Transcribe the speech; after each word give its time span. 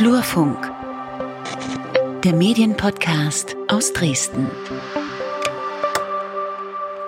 Flurfunk, 0.00 0.56
der 2.24 2.32
Medienpodcast 2.32 3.54
aus 3.68 3.92
Dresden. 3.92 4.46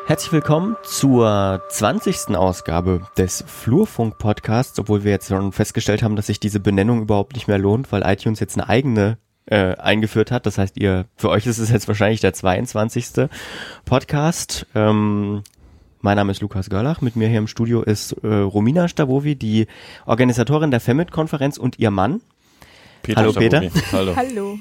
Herzlich 0.05 0.31
willkommen 0.31 0.77
zur 0.83 1.63
20. 1.71 2.37
Ausgabe 2.37 3.01
des 3.17 3.45
Flurfunk-Podcasts, 3.47 4.79
obwohl 4.79 5.05
wir 5.05 5.11
jetzt 5.11 5.29
schon 5.29 5.53
festgestellt 5.53 6.03
haben, 6.03 6.17
dass 6.17 6.27
sich 6.27 6.39
diese 6.39 6.61
Benennung 6.61 7.01
überhaupt 7.01 7.33
nicht 7.33 7.49
mehr 7.49 7.57
lohnt, 7.57 7.91
weil 7.93 8.03
iTunes 8.05 8.41
jetzt 8.41 8.59
eine 8.59 8.69
eigene 8.69 9.17
äh, 9.47 9.75
eingeführt 9.77 10.31
hat. 10.31 10.45
Das 10.45 10.59
heißt, 10.59 10.77
ihr, 10.77 11.07
für 11.17 11.31
euch 11.31 11.47
ist 11.47 11.57
es 11.57 11.71
jetzt 11.71 11.89
wahrscheinlich 11.89 12.21
der 12.21 12.35
22. 12.35 13.27
Podcast. 13.87 14.67
Ähm, 14.75 15.43
mein 16.03 16.17
Name 16.17 16.33
ist 16.33 16.43
Lukas 16.43 16.69
Görlach. 16.69 17.01
Mit 17.01 17.17
mir 17.17 17.29
hier 17.29 17.39
im 17.39 17.47
Studio 17.47 17.81
ist 17.81 18.13
äh, 18.23 18.27
Romina 18.27 18.87
Stavovi, 18.87 19.35
die 19.35 19.67
Organisatorin 20.05 20.71
der 20.71 20.81
FEMIT-Konferenz 20.81 21.57
und 21.57 21.79
ihr 21.79 21.91
Mann. 21.91 22.21
Peter 23.03 23.21
Hallo. 23.21 23.33
Peter. 23.33 23.71
Hallo. 23.93 24.15
Hallo. 24.17 24.59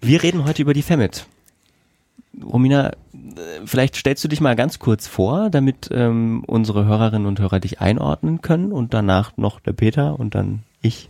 Wir 0.00 0.22
reden 0.22 0.44
heute 0.44 0.62
über 0.62 0.74
die 0.74 0.82
FEMIT. 0.82 1.26
Romina, 2.42 2.90
äh, 2.90 2.94
vielleicht 3.64 3.96
stellst 3.96 4.24
du 4.24 4.28
dich 4.28 4.40
mal 4.40 4.56
ganz 4.56 4.78
kurz 4.78 5.06
vor, 5.06 5.50
damit 5.50 5.88
ähm, 5.92 6.42
unsere 6.46 6.84
Hörerinnen 6.84 7.26
und 7.26 7.38
Hörer 7.38 7.60
dich 7.60 7.80
einordnen 7.80 8.42
können 8.42 8.72
und 8.72 8.92
danach 8.92 9.36
noch 9.36 9.60
der 9.60 9.72
Peter 9.72 10.18
und 10.18 10.34
dann 10.34 10.62
ich. 10.82 11.08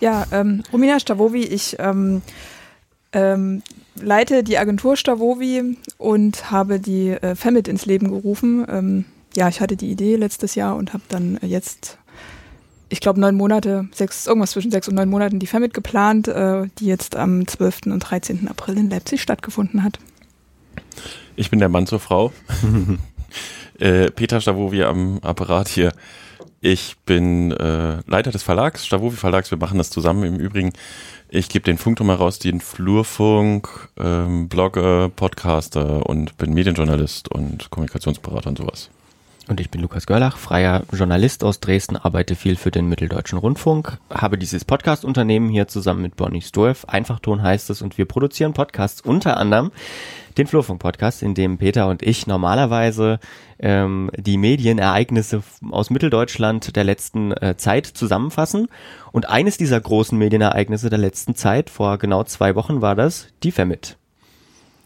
Ja, 0.00 0.26
ähm, 0.32 0.62
Romina 0.72 1.00
Stavovi, 1.00 1.44
ich 1.44 1.76
ähm, 1.78 2.22
ähm, 3.12 3.62
leite 3.94 4.44
die 4.44 4.58
Agentur 4.58 4.96
Stavovi 4.96 5.76
und 5.98 6.50
habe 6.50 6.80
die 6.80 7.10
äh, 7.10 7.34
Femit 7.34 7.68
ins 7.68 7.86
Leben 7.86 8.10
gerufen. 8.10 8.66
Ähm, 8.68 9.04
ja, 9.34 9.48
ich 9.48 9.60
hatte 9.60 9.76
die 9.76 9.90
Idee 9.90 10.16
letztes 10.16 10.54
Jahr 10.54 10.76
und 10.76 10.92
habe 10.92 11.04
dann 11.08 11.38
jetzt, 11.42 11.98
ich 12.90 13.00
glaube, 13.00 13.20
neun 13.20 13.36
Monate, 13.36 13.88
sechs, 13.92 14.26
irgendwas 14.26 14.50
zwischen 14.50 14.70
sechs 14.70 14.88
und 14.88 14.96
neun 14.96 15.08
Monaten 15.08 15.38
die 15.38 15.46
Femit 15.46 15.72
geplant, 15.72 16.28
äh, 16.28 16.66
die 16.78 16.86
jetzt 16.86 17.16
am 17.16 17.46
12. 17.46 17.86
und 17.86 18.00
13. 18.00 18.48
April 18.48 18.76
in 18.76 18.90
Leipzig 18.90 19.22
stattgefunden 19.22 19.82
hat. 19.82 19.98
Ich 21.36 21.50
bin 21.50 21.60
der 21.60 21.68
Mann 21.68 21.86
zur 21.86 22.00
Frau. 22.00 22.32
äh, 23.78 24.10
Peter 24.10 24.40
Stavovi 24.40 24.82
am 24.82 25.20
Apparat 25.22 25.68
hier. 25.68 25.92
Ich 26.60 26.96
bin 27.06 27.52
äh, 27.52 28.00
Leiter 28.06 28.32
des 28.32 28.42
Verlags, 28.42 28.84
Stavovi 28.84 29.16
Verlags. 29.16 29.50
Wir 29.50 29.58
machen 29.58 29.78
das 29.78 29.88
zusammen 29.88 30.24
im 30.24 30.36
Übrigen. 30.36 30.72
Ich 31.28 31.48
gebe 31.48 31.64
den 31.64 31.78
Funkturm 31.78 32.08
heraus, 32.08 32.40
den 32.40 32.60
Flurfunk, 32.60 33.88
ähm, 33.98 34.48
Blogger, 34.48 35.08
Podcaster 35.08 36.04
und 36.06 36.36
bin 36.36 36.52
Medienjournalist 36.52 37.30
und 37.30 37.70
Kommunikationsberater 37.70 38.50
und 38.50 38.58
sowas. 38.58 38.90
Und 39.50 39.58
ich 39.58 39.68
bin 39.68 39.80
Lukas 39.80 40.06
Görlach, 40.06 40.36
freier 40.36 40.84
Journalist 40.92 41.42
aus 41.42 41.58
Dresden, 41.58 41.96
arbeite 41.96 42.36
viel 42.36 42.54
für 42.54 42.70
den 42.70 42.88
Mitteldeutschen 42.88 43.36
Rundfunk, 43.36 43.98
habe 44.08 44.38
dieses 44.38 44.64
Podcast-Unternehmen 44.64 45.48
hier 45.48 45.66
zusammen 45.66 46.02
mit 46.02 46.14
Bonnie 46.14 46.40
Sturf. 46.40 46.84
Einfachton 46.84 47.42
heißt 47.42 47.68
es 47.70 47.82
und 47.82 47.98
wir 47.98 48.04
produzieren 48.04 48.52
Podcasts, 48.52 49.00
unter 49.00 49.38
anderem 49.38 49.72
den 50.38 50.46
Flurfunk-Podcast, 50.46 51.24
in 51.24 51.34
dem 51.34 51.58
Peter 51.58 51.88
und 51.88 52.04
ich 52.04 52.28
normalerweise 52.28 53.18
ähm, 53.58 54.12
die 54.16 54.36
Medienereignisse 54.36 55.42
aus 55.68 55.90
Mitteldeutschland 55.90 56.76
der 56.76 56.84
letzten 56.84 57.32
äh, 57.32 57.56
Zeit 57.56 57.86
zusammenfassen. 57.86 58.68
Und 59.10 59.28
eines 59.28 59.58
dieser 59.58 59.80
großen 59.80 60.16
Medienereignisse 60.16 60.90
der 60.90 61.00
letzten 61.00 61.34
Zeit, 61.34 61.70
vor 61.70 61.98
genau 61.98 62.22
zwei 62.22 62.54
Wochen, 62.54 62.82
war 62.82 62.94
das 62.94 63.26
die 63.42 63.50
Femit. 63.50 63.96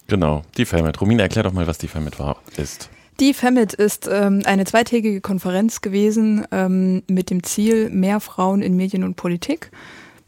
Genau, 0.07 0.41
die 0.57 0.65
Femit. 0.65 1.03
Romina, 1.03 1.25
erklär 1.25 1.43
doch 1.43 1.53
mal, 1.53 1.67
was 1.67 1.77
die 1.77 1.89
Femit 1.89 2.19
war, 2.19 2.39
ist. 2.57 2.89
Die 3.21 3.33
FEMIT 3.33 3.75
ist 3.75 4.09
ähm, 4.11 4.43
eine 4.45 4.65
zweitägige 4.65 5.21
Konferenz 5.21 5.81
gewesen 5.81 6.47
ähm, 6.51 7.03
mit 7.07 7.31
dem 7.31 7.45
Ziel, 7.45 7.89
mehr 7.91 8.19
Frauen 8.19 8.61
in 8.61 8.77
Medien 8.77 9.05
und 9.05 9.15
Politik, 9.15 9.71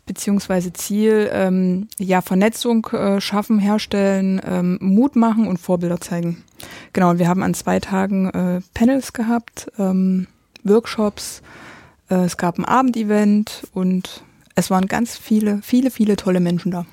beziehungsweise 0.06 0.72
Ziel, 0.72 1.28
ähm, 1.32 1.88
ja, 1.98 2.20
Vernetzung 2.20 2.86
äh, 2.92 3.20
schaffen, 3.20 3.58
herstellen, 3.58 4.40
ähm, 4.46 4.78
Mut 4.80 5.16
machen 5.16 5.48
und 5.48 5.58
Vorbilder 5.58 6.00
zeigen. 6.00 6.44
Genau, 6.92 7.10
und 7.10 7.18
wir 7.18 7.26
haben 7.26 7.42
an 7.42 7.54
zwei 7.54 7.80
Tagen 7.80 8.30
äh, 8.30 8.60
Panels 8.72 9.12
gehabt, 9.12 9.66
ähm, 9.78 10.28
Workshops, 10.62 11.42
äh, 12.08 12.24
es 12.24 12.36
gab 12.36 12.56
ein 12.56 12.64
Abendevent 12.64 13.66
und 13.72 14.22
es 14.54 14.70
waren 14.70 14.86
ganz 14.86 15.16
viele, 15.16 15.60
viele, 15.60 15.90
viele 15.90 16.14
tolle 16.16 16.38
Menschen 16.38 16.70
da. 16.70 16.86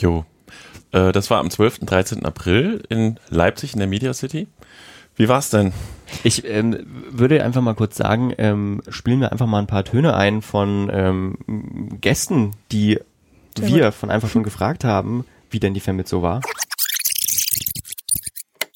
Jo. 0.00 0.24
Äh, 0.92 1.12
das 1.12 1.30
war 1.30 1.38
am 1.38 1.50
12. 1.50 1.80
und 1.80 1.90
13. 1.90 2.24
April 2.24 2.82
in 2.88 3.18
Leipzig 3.28 3.72
in 3.74 3.78
der 3.78 3.88
Media 3.88 4.14
City. 4.14 4.48
Wie 5.16 5.28
war's 5.28 5.50
denn? 5.50 5.72
Ich 6.24 6.44
ähm, 6.48 6.78
würde 7.10 7.42
einfach 7.44 7.60
mal 7.60 7.74
kurz 7.74 7.96
sagen, 7.96 8.32
ähm, 8.38 8.82
spielen 8.88 9.20
wir 9.20 9.32
einfach 9.32 9.46
mal 9.46 9.58
ein 9.58 9.66
paar 9.66 9.84
Töne 9.84 10.14
ein 10.14 10.42
von 10.42 10.90
ähm, 10.92 11.98
Gästen, 12.00 12.52
die 12.72 12.98
Sehr 13.58 13.68
wir 13.68 13.84
gut. 13.86 13.94
von 13.94 14.10
einfach 14.10 14.28
schon 14.28 14.42
gefragt 14.42 14.84
haben, 14.84 15.24
wie 15.50 15.60
denn 15.60 15.74
die 15.74 15.80
Femit 15.80 16.08
so 16.08 16.22
war. 16.22 16.40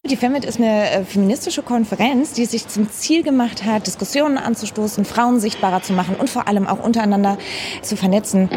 Die 0.07 0.17
Femit 0.17 0.45
ist 0.45 0.59
eine 0.59 0.91
äh, 0.91 1.05
feministische 1.05 1.63
Konferenz, 1.63 2.35
die 2.35 2.45
sich 2.45 2.69
zum 2.69 2.91
Ziel 2.91 3.23
gemacht 3.23 3.65
hat, 3.65 3.87
Diskussionen 3.87 4.37
anzustoßen, 4.37 5.07
Frauen 5.07 5.41
sichtbarer 5.41 5.81
zu 5.81 5.95
machen 5.95 6.17
und 6.17 6.29
vor 6.29 6.47
allem 6.47 6.67
auch 6.67 6.85
untereinander 6.85 7.39
zu 7.81 7.97
vernetzen. 7.97 8.51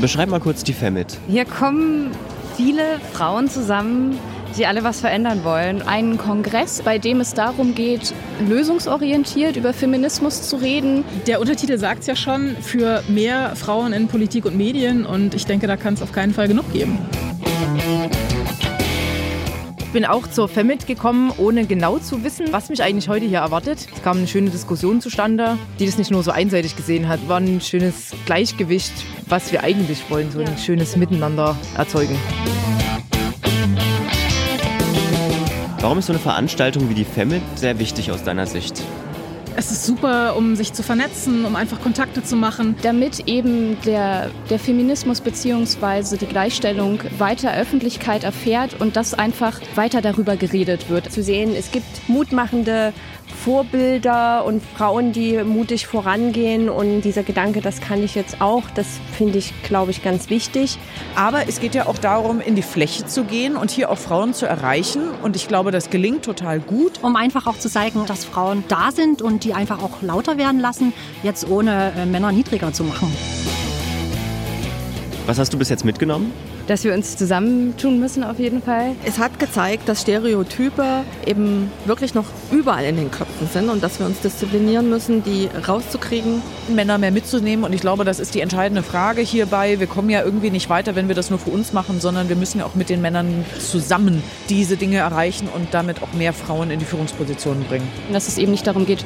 Beschreib 0.00 0.30
mal 0.30 0.40
kurz 0.40 0.64
die 0.64 0.72
Femit. 0.72 1.18
Hier 1.28 1.44
kommen 1.44 2.10
viele 2.56 2.98
Frauen 3.12 3.50
zusammen, 3.50 4.18
die 4.56 4.64
alle 4.64 4.82
was 4.82 5.00
verändern 5.00 5.44
wollen. 5.44 5.82
Ein 5.82 6.16
Kongress, 6.16 6.80
bei 6.82 6.98
dem 6.98 7.20
es 7.20 7.34
darum 7.34 7.74
geht, 7.74 8.14
lösungsorientiert 8.48 9.56
über 9.56 9.74
Feminismus 9.74 10.48
zu 10.48 10.56
reden. 10.56 11.04
Der 11.26 11.38
Untertitel 11.38 11.76
sagt 11.76 12.00
es 12.00 12.06
ja 12.06 12.16
schon, 12.16 12.56
für 12.62 13.02
mehr 13.08 13.54
Frauen 13.56 13.92
in 13.92 14.08
Politik 14.08 14.46
und 14.46 14.56
Medien 14.56 15.04
und 15.04 15.34
ich 15.34 15.44
denke, 15.44 15.66
da 15.66 15.76
kann 15.76 15.94
es 15.94 16.02
auf 16.02 16.12
keinen 16.12 16.32
Fall 16.32 16.48
genug 16.48 16.72
geben. 16.72 16.98
Ich 19.90 19.92
bin 19.92 20.04
auch 20.04 20.28
zur 20.28 20.46
Femit 20.46 20.86
gekommen, 20.86 21.32
ohne 21.36 21.66
genau 21.66 21.98
zu 21.98 22.22
wissen, 22.22 22.52
was 22.52 22.68
mich 22.68 22.80
eigentlich 22.80 23.08
heute 23.08 23.26
hier 23.26 23.40
erwartet. 23.40 23.88
Es 23.92 24.02
kam 24.04 24.18
eine 24.18 24.28
schöne 24.28 24.48
Diskussion 24.48 25.00
zustande, 25.00 25.58
die 25.80 25.86
das 25.86 25.98
nicht 25.98 26.12
nur 26.12 26.22
so 26.22 26.30
einseitig 26.30 26.76
gesehen 26.76 27.08
hat. 27.08 27.28
War 27.28 27.38
ein 27.38 27.60
schönes 27.60 28.12
Gleichgewicht, 28.24 28.92
was 29.26 29.50
wir 29.50 29.64
eigentlich 29.64 30.08
wollen, 30.08 30.30
so 30.30 30.38
ein 30.38 30.56
schönes 30.58 30.94
Miteinander 30.94 31.56
erzeugen. 31.76 32.16
Warum 35.80 35.98
ist 35.98 36.06
so 36.06 36.12
eine 36.12 36.20
Veranstaltung 36.20 36.88
wie 36.88 36.94
die 36.94 37.04
Femit 37.04 37.42
sehr 37.56 37.80
wichtig 37.80 38.12
aus 38.12 38.22
deiner 38.22 38.46
Sicht? 38.46 38.80
Es 39.56 39.70
ist 39.70 39.84
super, 39.84 40.36
um 40.36 40.56
sich 40.56 40.72
zu 40.72 40.82
vernetzen, 40.82 41.44
um 41.44 41.56
einfach 41.56 41.80
Kontakte 41.80 42.22
zu 42.22 42.36
machen. 42.36 42.76
Damit 42.82 43.28
eben 43.28 43.76
der, 43.84 44.30
der 44.48 44.58
Feminismus 44.58 45.20
bzw. 45.20 46.16
die 46.16 46.26
Gleichstellung 46.26 47.00
weiter 47.18 47.54
Öffentlichkeit 47.54 48.24
erfährt 48.24 48.80
und 48.80 48.96
dass 48.96 49.14
einfach 49.14 49.60
weiter 49.74 50.00
darüber 50.00 50.36
geredet 50.36 50.88
wird. 50.88 51.10
zu 51.12 51.22
sehen, 51.22 51.54
es 51.56 51.72
gibt 51.72 52.08
mutmachende 52.08 52.92
Vorbilder 53.30 54.44
und 54.44 54.62
Frauen, 54.62 55.12
die 55.12 55.42
mutig 55.44 55.86
vorangehen. 55.86 56.68
Und 56.68 57.02
dieser 57.02 57.22
Gedanke, 57.22 57.60
das 57.60 57.80
kann 57.80 58.02
ich 58.02 58.14
jetzt 58.14 58.40
auch, 58.40 58.64
das 58.74 58.86
finde 59.12 59.38
ich, 59.38 59.52
glaube 59.62 59.90
ich, 59.90 60.02
ganz 60.02 60.30
wichtig. 60.30 60.78
Aber 61.14 61.48
es 61.48 61.60
geht 61.60 61.74
ja 61.74 61.86
auch 61.86 61.98
darum, 61.98 62.40
in 62.40 62.54
die 62.54 62.62
Fläche 62.62 63.06
zu 63.06 63.24
gehen 63.24 63.56
und 63.56 63.70
hier 63.70 63.90
auch 63.90 63.98
Frauen 63.98 64.34
zu 64.34 64.46
erreichen. 64.46 65.02
Und 65.22 65.36
ich 65.36 65.48
glaube, 65.48 65.70
das 65.70 65.90
gelingt 65.90 66.24
total 66.24 66.60
gut. 66.60 67.02
um 67.02 67.16
einfach 67.16 67.46
auch 67.46 67.58
zu 67.58 67.68
zeigen, 67.70 68.06
dass 68.06 68.24
Frauen 68.24 68.64
da 68.68 68.90
sind 68.92 69.22
und 69.22 69.44
die 69.44 69.54
einfach 69.54 69.82
auch 69.82 70.02
lauter 70.02 70.36
werden 70.38 70.60
lassen, 70.60 70.92
jetzt 71.22 71.48
ohne 71.48 71.92
äh, 71.96 72.06
Männer 72.06 72.32
niedriger 72.32 72.72
zu 72.72 72.84
machen. 72.84 73.10
Was 75.26 75.38
hast 75.38 75.52
du 75.52 75.58
bis 75.58 75.68
jetzt 75.68 75.84
mitgenommen? 75.84 76.32
Dass 76.70 76.84
wir 76.84 76.94
uns 76.94 77.16
zusammentun 77.16 77.98
müssen 77.98 78.22
auf 78.22 78.38
jeden 78.38 78.62
Fall. 78.62 78.94
Es 79.04 79.18
hat 79.18 79.40
gezeigt, 79.40 79.88
dass 79.88 80.02
Stereotype 80.02 81.02
eben 81.26 81.68
wirklich 81.84 82.14
noch 82.14 82.26
überall 82.52 82.84
in 82.84 82.94
den 82.94 83.10
Köpfen 83.10 83.48
sind 83.52 83.68
und 83.68 83.82
dass 83.82 83.98
wir 83.98 84.06
uns 84.06 84.20
disziplinieren 84.20 84.88
müssen, 84.88 85.24
die 85.24 85.48
rauszukriegen. 85.66 86.40
Männer 86.72 86.98
mehr 86.98 87.10
mitzunehmen. 87.10 87.64
Und 87.64 87.72
ich 87.72 87.80
glaube, 87.80 88.04
das 88.04 88.20
ist 88.20 88.36
die 88.36 88.40
entscheidende 88.40 88.84
Frage 88.84 89.20
hierbei. 89.20 89.80
Wir 89.80 89.88
kommen 89.88 90.10
ja 90.10 90.22
irgendwie 90.22 90.50
nicht 90.50 90.70
weiter, 90.70 90.94
wenn 90.94 91.08
wir 91.08 91.16
das 91.16 91.28
nur 91.28 91.40
für 91.40 91.50
uns 91.50 91.72
machen, 91.72 91.98
sondern 91.98 92.28
wir 92.28 92.36
müssen 92.36 92.60
ja 92.60 92.66
auch 92.66 92.76
mit 92.76 92.88
den 92.88 93.02
Männern 93.02 93.44
zusammen 93.58 94.22
diese 94.48 94.76
Dinge 94.76 94.98
erreichen 94.98 95.48
und 95.52 95.74
damit 95.74 96.04
auch 96.04 96.12
mehr 96.12 96.32
Frauen 96.32 96.70
in 96.70 96.78
die 96.78 96.84
Führungspositionen 96.84 97.64
bringen. 97.64 97.88
Dass 98.12 98.28
es 98.28 98.38
eben 98.38 98.52
nicht 98.52 98.68
darum 98.68 98.86
geht, 98.86 99.04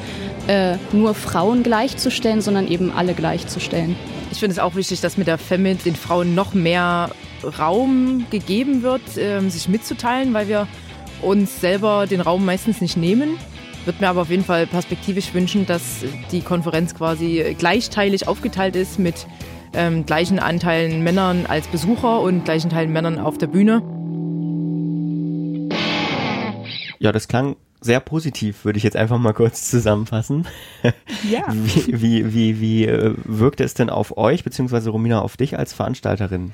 äh, 0.49 0.77
nur 0.93 1.15
Frauen 1.15 1.63
gleichzustellen, 1.63 2.43
sondern 2.43 2.69
eben 2.69 2.93
alle 2.93 3.15
gleichzustellen. 3.15 3.97
Ich 4.31 4.41
finde 4.41 4.53
es 4.53 4.59
auch 4.59 4.75
wichtig, 4.75 5.01
dass 5.01 5.17
mit 5.17 5.29
der 5.29 5.39
Femit 5.39 5.87
den 5.87 5.97
Frauen 5.97 6.35
noch 6.35 6.53
mehr 6.53 7.09
Raum 7.59 8.27
gegeben 8.31 8.83
wird, 8.83 9.03
ähm, 9.17 9.51
sich 9.51 9.69
mitzuteilen, 9.69 10.35
weil 10.35 10.49
wir 10.49 10.67
uns 11.23 11.61
selber 11.61 12.07
den 12.07 12.21
Raum 12.21 12.45
meistens 12.45 12.81
nicht 12.81 12.97
nehmen. 12.97 13.37
Würde 13.85 14.01
mir 14.01 14.09
aber 14.09 14.23
auf 14.23 14.31
jeden 14.31 14.45
Fall 14.45 14.67
perspektivisch 14.67 15.35
wünschen, 15.35 15.67
dass 15.67 16.05
die 16.33 16.41
Konferenz 16.41 16.95
quasi 16.95 17.55
gleichteilig 17.59 18.27
aufgeteilt 18.27 18.77
ist 18.77 18.99
mit 18.99 19.27
ähm, 19.75 20.07
gleichen 20.07 20.39
Anteilen 20.39 21.03
Männern 21.03 21.47
als 21.47 21.67
Besucher 21.67 22.21
und 22.21 22.45
gleichen 22.45 22.71
Teilen 22.71 22.93
Männern 22.93 23.19
auf 23.19 23.39
der 23.39 23.49
Bühne. 23.49 23.83
Ja, 26.99 27.13
das 27.13 27.29
klang 27.29 27.57
sehr 27.85 28.01
positiv, 28.01 28.65
würde 28.65 28.79
ich 28.79 28.83
jetzt 28.83 28.97
einfach 28.97 29.19
mal 29.19 29.35
kurz 29.35 29.71
zusammenfassen. 29.71 30.47
Ja. 31.31 31.47
Wie, 31.51 32.03
wie, 32.03 32.35
wie, 32.35 32.61
wie 32.61 32.85
äh, 32.85 33.15
wirkte 33.25 33.65
es 33.65 33.73
denn 33.73 33.89
auf 33.89 34.19
euch, 34.19 34.45
beziehungsweise 34.45 34.91
Romina 34.91 35.23
auf 35.23 35.39
dich 35.39 35.59
als 35.59 35.73
Veranstalterin? 35.73 36.53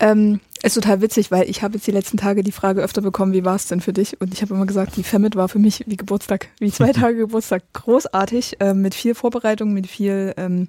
Ähm, 0.00 0.40
ist 0.62 0.74
total 0.74 1.00
witzig, 1.00 1.30
weil 1.30 1.48
ich 1.48 1.62
habe 1.62 1.74
jetzt 1.74 1.86
die 1.86 1.92
letzten 1.92 2.16
Tage 2.16 2.42
die 2.42 2.52
Frage 2.52 2.82
öfter 2.82 3.02
bekommen, 3.02 3.32
wie 3.32 3.44
war 3.44 3.56
es 3.56 3.66
denn 3.66 3.80
für 3.80 3.92
dich? 3.92 4.20
Und 4.20 4.34
ich 4.34 4.42
habe 4.42 4.54
immer 4.54 4.66
gesagt, 4.66 4.96
die 4.96 5.02
Femit 5.02 5.36
war 5.36 5.48
für 5.48 5.58
mich 5.58 5.84
wie 5.86 5.96
Geburtstag, 5.96 6.48
wie 6.58 6.70
zwei 6.70 6.92
Tage 6.94 7.16
Geburtstag. 7.16 7.62
Großartig, 7.72 8.56
ähm, 8.60 8.82
mit 8.82 8.94
viel 8.94 9.14
Vorbereitung, 9.14 9.72
mit 9.72 9.86
viel 9.86 10.34
ähm, 10.36 10.68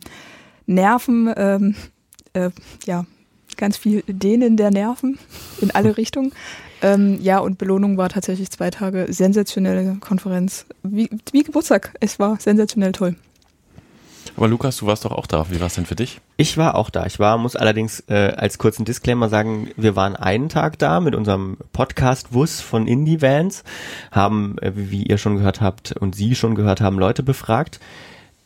Nerven, 0.66 1.34
ähm, 1.36 1.76
äh, 2.34 2.52
ja, 2.86 3.06
ganz 3.58 3.78
viel 3.78 4.04
Dehnen 4.08 4.56
der 4.56 4.72
Nerven 4.72 5.18
in 5.60 5.72
alle 5.72 5.98
Richtungen. 5.98 6.32
Ähm, 6.82 7.20
ja, 7.22 7.40
und 7.40 7.58
Belohnung 7.58 7.98
war 7.98 8.10
tatsächlich 8.10 8.50
zwei 8.50 8.70
Tage 8.70 9.08
sensationelle 9.10 9.98
Konferenz. 10.00 10.66
Wie, 10.84 11.10
wie 11.32 11.44
Geburtstag. 11.44 11.94
Es 12.00 12.18
war 12.18 12.40
sensationell 12.40 12.92
toll. 12.92 13.16
Aber 14.38 14.48
Lukas, 14.48 14.78
du 14.78 14.88
warst 14.88 15.06
doch 15.06 15.12
auch 15.12 15.28
da. 15.28 15.48
Wie 15.50 15.60
war 15.60 15.68
es 15.68 15.76
denn 15.76 15.86
für 15.86 15.96
dich? 15.96 16.22
Ich 16.38 16.58
war 16.58 16.76
auch 16.76 16.90
da. 16.90 17.06
Ich 17.06 17.20
war, 17.20 17.38
muss 17.38 17.56
allerdings 17.56 18.02
äh, 18.08 18.34
als 18.36 18.58
kurzen 18.58 18.86
Disclaimer 18.86 19.30
sagen, 19.30 19.70
wir 19.76 19.96
waren 19.96 20.16
einen 20.16 20.50
Tag 20.50 20.80
da 20.80 21.00
mit 21.00 21.16
unserem 21.16 21.58
Podcast 21.74 22.34
WUS 22.34 22.62
von 22.62 22.88
Indie 22.88 23.22
Vans, 23.22 23.64
haben, 24.12 24.58
äh, 24.60 24.72
wie 24.74 25.04
ihr 25.04 25.18
schon 25.18 25.38
gehört 25.38 25.62
habt 25.62 25.92
und 25.92 26.16
Sie 26.16 26.36
schon 26.36 26.56
gehört 26.56 26.82
haben, 26.82 26.98
Leute 26.98 27.24
befragt. 27.24 27.80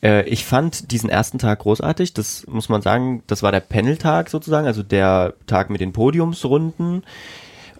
Äh, 0.02 0.28
ich 0.28 0.44
fand 0.44 0.90
diesen 0.92 1.08
ersten 1.08 1.38
Tag 1.38 1.60
großartig. 1.60 2.14
Das 2.14 2.46
muss 2.46 2.68
man 2.68 2.82
sagen, 2.82 3.22
das 3.26 3.42
war 3.42 3.52
der 3.52 3.60
Panel-Tag 3.60 4.28
sozusagen, 4.28 4.66
also 4.66 4.82
der 4.82 5.34
Tag 5.46 5.70
mit 5.70 5.80
den 5.80 5.92
Podiumsrunden, 5.92 7.04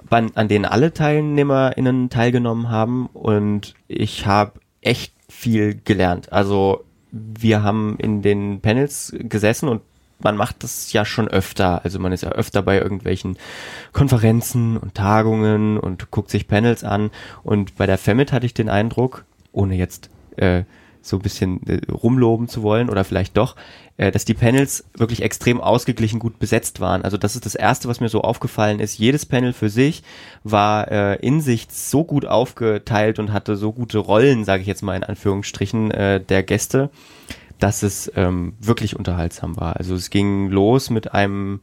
an 0.09 0.49
denen 0.49 0.65
alle 0.65 0.93
TeilnehmerInnen 0.93 2.09
teilgenommen 2.11 2.71
haben. 2.71 3.07
Und 3.13 3.75
ich 3.89 4.27
habe 4.27 4.53
echt 4.81 5.13
viel 5.29 5.81
gelernt. 5.85 6.33
Also 6.33 6.86
wir 7.39 7.63
haben 7.63 7.97
in 7.99 8.23
den 8.23 8.61
Panels 8.61 9.15
gesessen 9.19 9.69
und 9.69 9.83
man 10.19 10.37
macht 10.37 10.63
das 10.63 10.93
ja 10.93 11.05
schon 11.05 11.29
öfter. 11.29 11.85
Also 11.85 11.99
man 11.99 12.13
ist 12.13 12.23
ja 12.23 12.31
öfter 12.31 12.63
bei 12.63 12.79
irgendwelchen 12.79 13.37
Konferenzen 13.93 14.77
und 14.77 14.95
Tagungen 14.95 15.79
und 15.79 16.11
guckt 16.11 16.31
sich 16.31 16.49
Panels 16.49 16.85
an. 16.85 17.11
Und 17.43 17.77
bei 17.77 17.87
der 17.87 17.99
Femit 17.99 18.33
hatte 18.33 18.47
ich 18.47 18.55
den 18.55 18.69
Eindruck, 18.69 19.25
ohne 19.53 19.75
jetzt 19.77 20.11
äh, 20.37 20.65
so 21.09 21.17
ein 21.17 21.23
bisschen 21.23 21.61
äh, 21.67 21.81
rumloben 21.91 22.49
zu 22.49 22.63
wollen 22.63 22.91
oder 22.91 23.05
vielleicht 23.05 23.37
doch, 23.37 23.57
äh, 23.97 24.11
dass 24.11 24.25
die 24.25 24.35
Panels 24.35 24.85
wirklich 24.97 25.23
extrem 25.23 25.61
ausgeglichen 25.61 26.19
gut 26.19 26.39
besetzt 26.39 26.81
waren. 26.81 27.03
Also 27.03 27.17
das 27.17 27.35
ist 27.35 27.47
das 27.47 27.55
Erste, 27.55 27.89
was 27.89 28.01
mir 28.01 28.09
so 28.09 28.23
aufgefallen 28.23 28.81
ist. 28.81 28.99
Jedes 28.99 29.27
Panel 29.27 29.53
für 29.53 29.69
sich 29.69 30.03
war 30.45 30.91
äh, 30.91 31.17
in 31.17 31.41
sich 31.41 31.69
so 31.71 32.05
gut 32.05 32.27
aufgeteilt 32.27 33.19
und 33.19 33.33
hatte 33.33 33.57
so 33.57 33.73
gute 33.73 33.99
Rollen, 33.99 34.45
sage 34.45 34.63
ich 34.63 34.69
jetzt 34.69 34.83
mal 34.83 34.97
in 34.97 35.05
Anführungsstrichen, 35.05 35.91
äh, 35.91 36.21
der 36.21 36.43
Gäste, 36.43 36.91
dass 37.59 37.83
es 37.83 38.11
ähm, 38.17 38.55
wirklich 38.61 38.97
unterhaltsam 38.97 39.57
war. 39.57 39.77
Also 39.77 39.95
es 39.95 40.11
ging 40.11 40.49
los 40.49 40.91
mit 40.91 41.15
einem, 41.15 41.61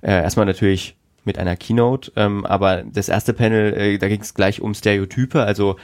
äh, 0.00 0.10
erstmal 0.10 0.46
natürlich 0.46 0.96
mit 1.24 1.38
einer 1.38 1.56
Keynote, 1.56 2.10
ähm, 2.16 2.44
aber 2.46 2.82
das 2.82 3.08
erste 3.08 3.34
Panel, 3.34 3.74
äh, 3.74 3.98
da 3.98 4.08
ging 4.08 4.22
es 4.22 4.34
gleich 4.34 4.60
um 4.60 4.74
Stereotype, 4.74 5.42
also 5.42 5.76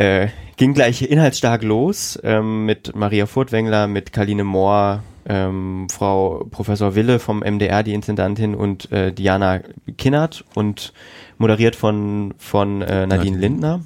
äh, 0.00 0.28
ging 0.56 0.72
gleich 0.72 1.02
inhaltsstark 1.02 1.62
los 1.62 2.18
ähm, 2.24 2.64
mit 2.64 2.96
Maria 2.96 3.26
Furtwängler, 3.26 3.86
mit 3.86 4.14
Kaline 4.14 4.44
Mohr, 4.44 5.02
ähm, 5.26 5.88
Frau 5.90 6.46
Professor 6.50 6.94
Wille 6.94 7.18
vom 7.18 7.40
MDR, 7.40 7.82
die 7.82 7.92
Intendantin, 7.92 8.54
und 8.54 8.90
äh, 8.92 9.12
Diana 9.12 9.60
Kinnert 9.98 10.44
und 10.54 10.94
moderiert 11.36 11.76
von, 11.76 12.32
von 12.38 12.80
äh, 12.80 13.06
Nadine 13.06 13.36
Lindner 13.36 13.82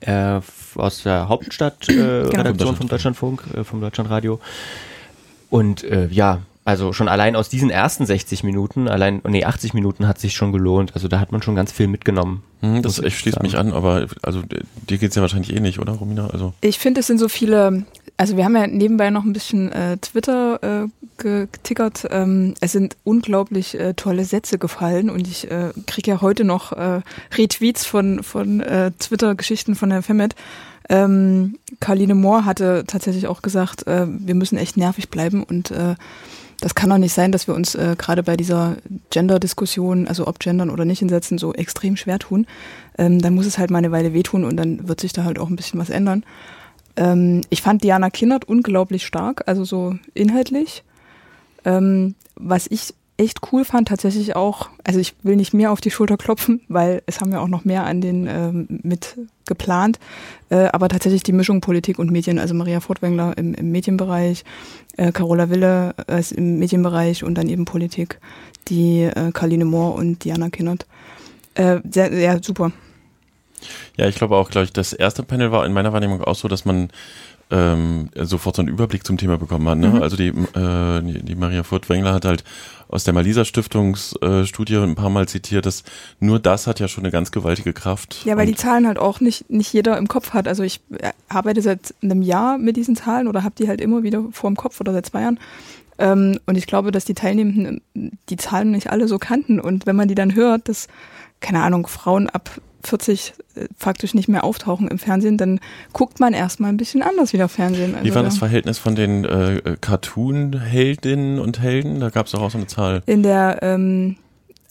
äh, 0.00 0.40
aus 0.74 1.04
der 1.04 1.28
Hauptstadt-Redaktion 1.28 2.46
äh, 2.46 2.52
genau. 2.52 2.72
vom 2.72 2.88
Deutschlandfunk, 2.88 3.44
äh, 3.54 3.62
vom 3.62 3.80
Deutschlandradio. 3.80 4.40
Und 5.48 5.84
äh, 5.84 6.08
ja, 6.10 6.40
also 6.70 6.92
schon 6.92 7.08
allein 7.08 7.34
aus 7.34 7.48
diesen 7.48 7.68
ersten 7.68 8.06
60 8.06 8.44
Minuten, 8.44 8.86
allein, 8.86 9.20
nee, 9.26 9.44
80 9.44 9.74
Minuten 9.74 10.06
hat 10.06 10.20
sich 10.20 10.34
schon 10.34 10.52
gelohnt. 10.52 10.92
Also 10.94 11.08
da 11.08 11.18
hat 11.18 11.32
man 11.32 11.42
schon 11.42 11.56
ganz 11.56 11.72
viel 11.72 11.88
mitgenommen. 11.88 12.44
Hm, 12.60 12.82
das 12.82 12.98
ich 13.00 13.18
schließt 13.18 13.42
mich 13.42 13.58
an, 13.58 13.72
aber 13.72 14.06
also 14.22 14.42
dir 14.88 14.98
geht's 14.98 15.16
ja 15.16 15.22
wahrscheinlich 15.22 15.54
eh 15.54 15.60
nicht, 15.60 15.80
oder 15.80 15.94
Romina? 15.94 16.28
Also 16.28 16.54
ich 16.60 16.78
finde, 16.78 17.00
es 17.00 17.08
sind 17.08 17.18
so 17.18 17.28
viele, 17.28 17.84
also 18.16 18.36
wir 18.36 18.44
haben 18.44 18.54
ja 18.54 18.68
nebenbei 18.68 19.10
noch 19.10 19.24
ein 19.24 19.32
bisschen 19.32 19.72
äh, 19.72 19.96
Twitter 19.96 20.84
äh, 20.84 20.88
getickert. 21.16 22.06
Ähm, 22.10 22.54
es 22.60 22.72
sind 22.72 22.96
unglaublich 23.02 23.78
äh, 23.78 23.94
tolle 23.94 24.24
Sätze 24.24 24.58
gefallen 24.58 25.10
und 25.10 25.26
ich 25.26 25.50
äh, 25.50 25.72
kriege 25.86 26.12
ja 26.12 26.20
heute 26.20 26.44
noch 26.44 26.72
äh, 26.72 27.00
Retweets 27.36 27.84
von, 27.84 28.22
von 28.22 28.60
äh, 28.60 28.92
Twitter-Geschichten 28.92 29.74
von 29.74 29.90
der 29.90 30.02
Femet. 30.02 30.36
Ähm, 30.88 31.58
Carline 31.78 32.16
Moore 32.16 32.44
hatte 32.44 32.84
tatsächlich 32.86 33.28
auch 33.28 33.42
gesagt, 33.42 33.86
äh, 33.86 34.06
wir 34.08 34.34
müssen 34.34 34.58
echt 34.58 34.76
nervig 34.76 35.08
bleiben 35.08 35.44
und 35.44 35.70
äh, 35.70 35.94
das 36.60 36.74
kann 36.74 36.90
doch 36.90 36.98
nicht 36.98 37.14
sein, 37.14 37.32
dass 37.32 37.46
wir 37.46 37.54
uns 37.54 37.74
äh, 37.74 37.96
gerade 37.96 38.22
bei 38.22 38.36
dieser 38.36 38.76
Gender-Diskussion, 39.10 40.08
also 40.08 40.26
ob 40.26 40.38
gendern 40.38 40.70
oder 40.70 40.84
nicht 40.84 40.98
hinsetzen, 41.00 41.38
so 41.38 41.54
extrem 41.54 41.96
schwer 41.96 42.18
tun. 42.18 42.46
Ähm, 42.98 43.20
dann 43.20 43.34
muss 43.34 43.46
es 43.46 43.58
halt 43.58 43.70
mal 43.70 43.78
eine 43.78 43.92
Weile 43.92 44.12
wehtun 44.12 44.44
und 44.44 44.56
dann 44.56 44.88
wird 44.88 45.00
sich 45.00 45.12
da 45.12 45.24
halt 45.24 45.38
auch 45.38 45.48
ein 45.48 45.56
bisschen 45.56 45.80
was 45.80 45.90
ändern. 45.90 46.24
Ähm, 46.96 47.40
ich 47.50 47.62
fand 47.62 47.82
Diana 47.82 48.10
Kindert 48.10 48.44
unglaublich 48.44 49.06
stark, 49.06 49.44
also 49.46 49.64
so 49.64 49.96
inhaltlich. 50.14 50.84
Ähm, 51.64 52.14
was 52.36 52.66
ich 52.68 52.94
echt 53.20 53.52
cool 53.52 53.64
fand, 53.64 53.88
tatsächlich 53.88 54.34
auch, 54.34 54.70
also 54.82 54.98
ich 54.98 55.14
will 55.22 55.36
nicht 55.36 55.52
mehr 55.52 55.72
auf 55.72 55.80
die 55.80 55.90
Schulter 55.90 56.16
klopfen, 56.16 56.62
weil 56.68 57.02
es 57.06 57.20
haben 57.20 57.32
ja 57.32 57.40
auch 57.40 57.48
noch 57.48 57.64
mehr 57.64 57.84
an 57.84 58.00
den 58.00 58.26
ähm, 58.26 58.66
mit 58.82 59.16
geplant, 59.46 59.98
äh, 60.48 60.68
aber 60.72 60.88
tatsächlich 60.88 61.22
die 61.22 61.32
Mischung 61.32 61.60
Politik 61.60 61.98
und 61.98 62.10
Medien, 62.10 62.38
also 62.38 62.54
Maria 62.54 62.80
Fortwängler 62.80 63.36
im, 63.36 63.52
im 63.54 63.70
Medienbereich, 63.70 64.44
äh, 64.96 65.12
Carola 65.12 65.50
Wille 65.50 65.94
äh, 66.06 66.22
im 66.34 66.58
Medienbereich 66.58 67.22
und 67.22 67.34
dann 67.34 67.48
eben 67.48 67.66
Politik, 67.66 68.18
die 68.68 69.02
äh, 69.02 69.32
Karline 69.32 69.66
Mohr 69.66 69.94
und 69.94 70.24
Diana 70.24 70.48
Kinnert. 70.48 70.86
Äh, 71.54 71.80
sehr, 71.90 72.10
sehr 72.10 72.42
super. 72.42 72.72
Ja, 73.96 74.06
ich 74.06 74.14
glaube 74.14 74.36
auch, 74.36 74.48
glaube 74.48 74.64
ich, 74.64 74.72
das 74.72 74.94
erste 74.94 75.22
Panel 75.22 75.52
war 75.52 75.66
in 75.66 75.74
meiner 75.74 75.92
Wahrnehmung 75.92 76.24
auch 76.24 76.36
so, 76.36 76.48
dass 76.48 76.64
man 76.64 76.88
ähm, 77.50 78.10
sofort 78.14 78.56
so 78.56 78.62
einen 78.62 78.68
Überblick 78.68 79.04
zum 79.04 79.18
Thema 79.18 79.36
bekommen 79.38 79.68
hat. 79.68 79.78
Ne? 79.78 79.88
Mhm. 79.88 80.02
Also 80.02 80.16
die, 80.16 80.28
äh, 80.28 81.02
die, 81.02 81.22
die 81.22 81.34
Maria 81.34 81.62
Furtwängler 81.62 82.12
hat 82.12 82.24
halt 82.24 82.44
aus 82.88 83.04
der 83.04 83.14
Malisa 83.14 83.44
Stiftungsstudie 83.44 84.74
äh, 84.74 84.82
ein 84.82 84.94
paar 84.94 85.10
Mal 85.10 85.28
zitiert, 85.28 85.66
dass 85.66 85.84
nur 86.18 86.38
das 86.38 86.66
hat 86.66 86.80
ja 86.80 86.88
schon 86.88 87.04
eine 87.04 87.10
ganz 87.10 87.30
gewaltige 87.30 87.72
Kraft. 87.72 88.24
Ja, 88.24 88.36
weil 88.36 88.46
die 88.46 88.54
Zahlen 88.54 88.86
halt 88.86 88.98
auch 88.98 89.20
nicht, 89.20 89.50
nicht 89.50 89.72
jeder 89.72 89.96
im 89.98 90.08
Kopf 90.08 90.32
hat. 90.32 90.48
Also 90.48 90.62
ich 90.62 90.80
äh, 90.98 91.10
arbeite 91.28 91.62
seit 91.62 91.94
einem 92.02 92.22
Jahr 92.22 92.58
mit 92.58 92.76
diesen 92.76 92.96
Zahlen 92.96 93.28
oder 93.28 93.42
habe 93.42 93.54
die 93.58 93.68
halt 93.68 93.80
immer 93.80 94.02
wieder 94.02 94.24
vor 94.32 94.50
dem 94.50 94.56
Kopf 94.56 94.80
oder 94.80 94.92
seit 94.92 95.06
zwei 95.06 95.22
Jahren. 95.22 95.38
Ähm, 95.98 96.40
und 96.46 96.56
ich 96.56 96.66
glaube, 96.66 96.92
dass 96.92 97.04
die 97.04 97.14
Teilnehmenden 97.14 97.82
die 98.28 98.36
Zahlen 98.36 98.70
nicht 98.70 98.90
alle 98.90 99.06
so 99.06 99.18
kannten. 99.18 99.60
Und 99.60 99.86
wenn 99.86 99.96
man 99.96 100.08
die 100.08 100.14
dann 100.14 100.34
hört, 100.34 100.68
dass, 100.68 100.88
keine 101.40 101.62
Ahnung, 101.62 101.86
Frauen 101.86 102.28
ab 102.28 102.60
40 102.82 103.34
äh, 103.54 103.66
faktisch 103.76 104.14
nicht 104.14 104.28
mehr 104.28 104.44
auftauchen 104.44 104.88
im 104.88 104.98
Fernsehen, 104.98 105.36
dann 105.36 105.60
guckt 105.92 106.20
man 106.20 106.32
erstmal 106.32 106.70
ein 106.70 106.76
bisschen 106.76 107.02
anders 107.02 107.32
wieder 107.32 107.48
Fernsehen. 107.48 107.94
Also 107.94 108.04
Wie 108.04 108.14
war 108.14 108.22
das 108.22 108.38
Verhältnis 108.38 108.78
von 108.78 108.94
den 108.94 109.24
äh, 109.24 109.76
Cartoon-Heldinnen 109.80 111.38
und 111.38 111.60
Helden? 111.60 112.00
Da 112.00 112.10
gab 112.10 112.26
es 112.26 112.34
auch 112.34 112.50
so 112.50 112.58
eine 112.58 112.66
Zahl. 112.66 113.02
In 113.06 113.22
der, 113.22 113.58
ähm, 113.62 114.16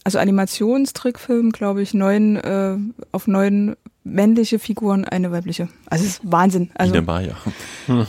also 0.04 0.18
Animationstrickfilm, 0.18 1.52
glaube 1.52 1.82
ich, 1.82 1.94
neun, 1.94 2.36
äh, 2.36 2.76
auf 3.12 3.26
neun 3.26 3.76
männliche 4.02 4.58
Figuren, 4.58 5.04
eine 5.04 5.30
weibliche. 5.30 5.68
Also 5.86 6.04
es 6.04 6.10
ist 6.12 6.20
Wahnsinn. 6.24 6.70
Also, 6.74 6.94
Ina 6.94 7.02
Maya. 7.02 7.36
Hm. 7.86 8.06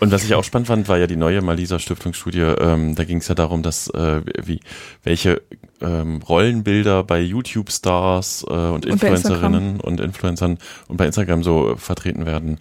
Und 0.00 0.12
was 0.12 0.24
ich 0.24 0.34
auch 0.34 0.44
spannend 0.44 0.68
fand, 0.68 0.88
war 0.88 0.98
ja 0.98 1.06
die 1.06 1.16
neue 1.16 1.42
Malisa 1.42 1.78
Stiftungsstudie. 1.78 2.40
Ähm, 2.40 2.94
da 2.94 3.04
ging 3.04 3.18
es 3.18 3.28
ja 3.28 3.34
darum, 3.34 3.62
dass 3.62 3.88
äh, 3.88 4.22
wie 4.44 4.60
welche 5.02 5.42
ähm, 5.80 6.22
Rollenbilder 6.22 7.02
bei 7.02 7.20
YouTube-Stars 7.20 8.46
äh, 8.48 8.52
und, 8.52 8.86
und 8.86 8.86
Influencerinnen 8.86 9.80
und 9.80 10.00
Influencern 10.00 10.58
und 10.86 10.96
bei 10.96 11.06
Instagram 11.06 11.42
so 11.42 11.74
vertreten 11.76 12.24
werden. 12.24 12.58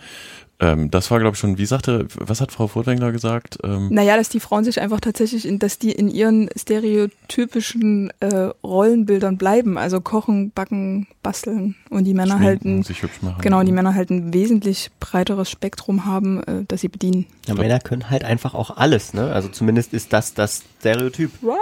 Ähm, 0.59 0.89
das 0.89 1.11
war, 1.11 1.19
glaube 1.19 1.35
ich, 1.35 1.39
schon, 1.39 1.59
wie 1.59 1.65
sagte, 1.67 2.07
was 2.15 2.41
hat 2.41 2.51
Frau 2.51 2.67
Furtwängler 2.67 3.11
gesagt? 3.11 3.59
Ähm, 3.63 3.89
naja, 3.91 4.17
dass 4.17 4.29
die 4.29 4.39
Frauen 4.39 4.63
sich 4.63 4.81
einfach 4.81 4.99
tatsächlich, 4.99 5.45
in, 5.45 5.59
dass 5.59 5.77
die 5.77 5.91
in 5.91 6.09
ihren 6.09 6.49
stereotypischen 6.55 8.11
äh, 8.21 8.49
Rollenbildern 8.63 9.37
bleiben. 9.37 9.77
Also 9.77 10.01
kochen, 10.01 10.51
backen, 10.51 11.07
basteln. 11.21 11.75
Und 11.91 12.05
die 12.05 12.15
Männer 12.15 12.39
halten. 12.39 12.81
Sich 12.81 13.03
hübsch 13.03 13.21
machen. 13.21 13.41
Genau, 13.41 13.61
die 13.61 13.71
Männer 13.71 13.93
halt 13.93 14.09
ein 14.09 14.33
wesentlich 14.33 14.89
breiteres 14.99 15.49
Spektrum 15.49 16.05
haben, 16.05 16.43
äh, 16.43 16.63
das 16.67 16.81
sie 16.81 16.87
bedienen. 16.87 17.27
Ja, 17.45 17.53
Männer 17.53 17.79
können 17.79 18.09
halt 18.09 18.23
einfach 18.23 18.55
auch 18.55 18.75
alles, 18.77 19.13
ne? 19.13 19.31
Also 19.31 19.49
zumindest 19.49 19.93
ist 19.93 20.11
das 20.11 20.33
das 20.33 20.63
Stereotyp. 20.79 21.31
What? 21.41 21.57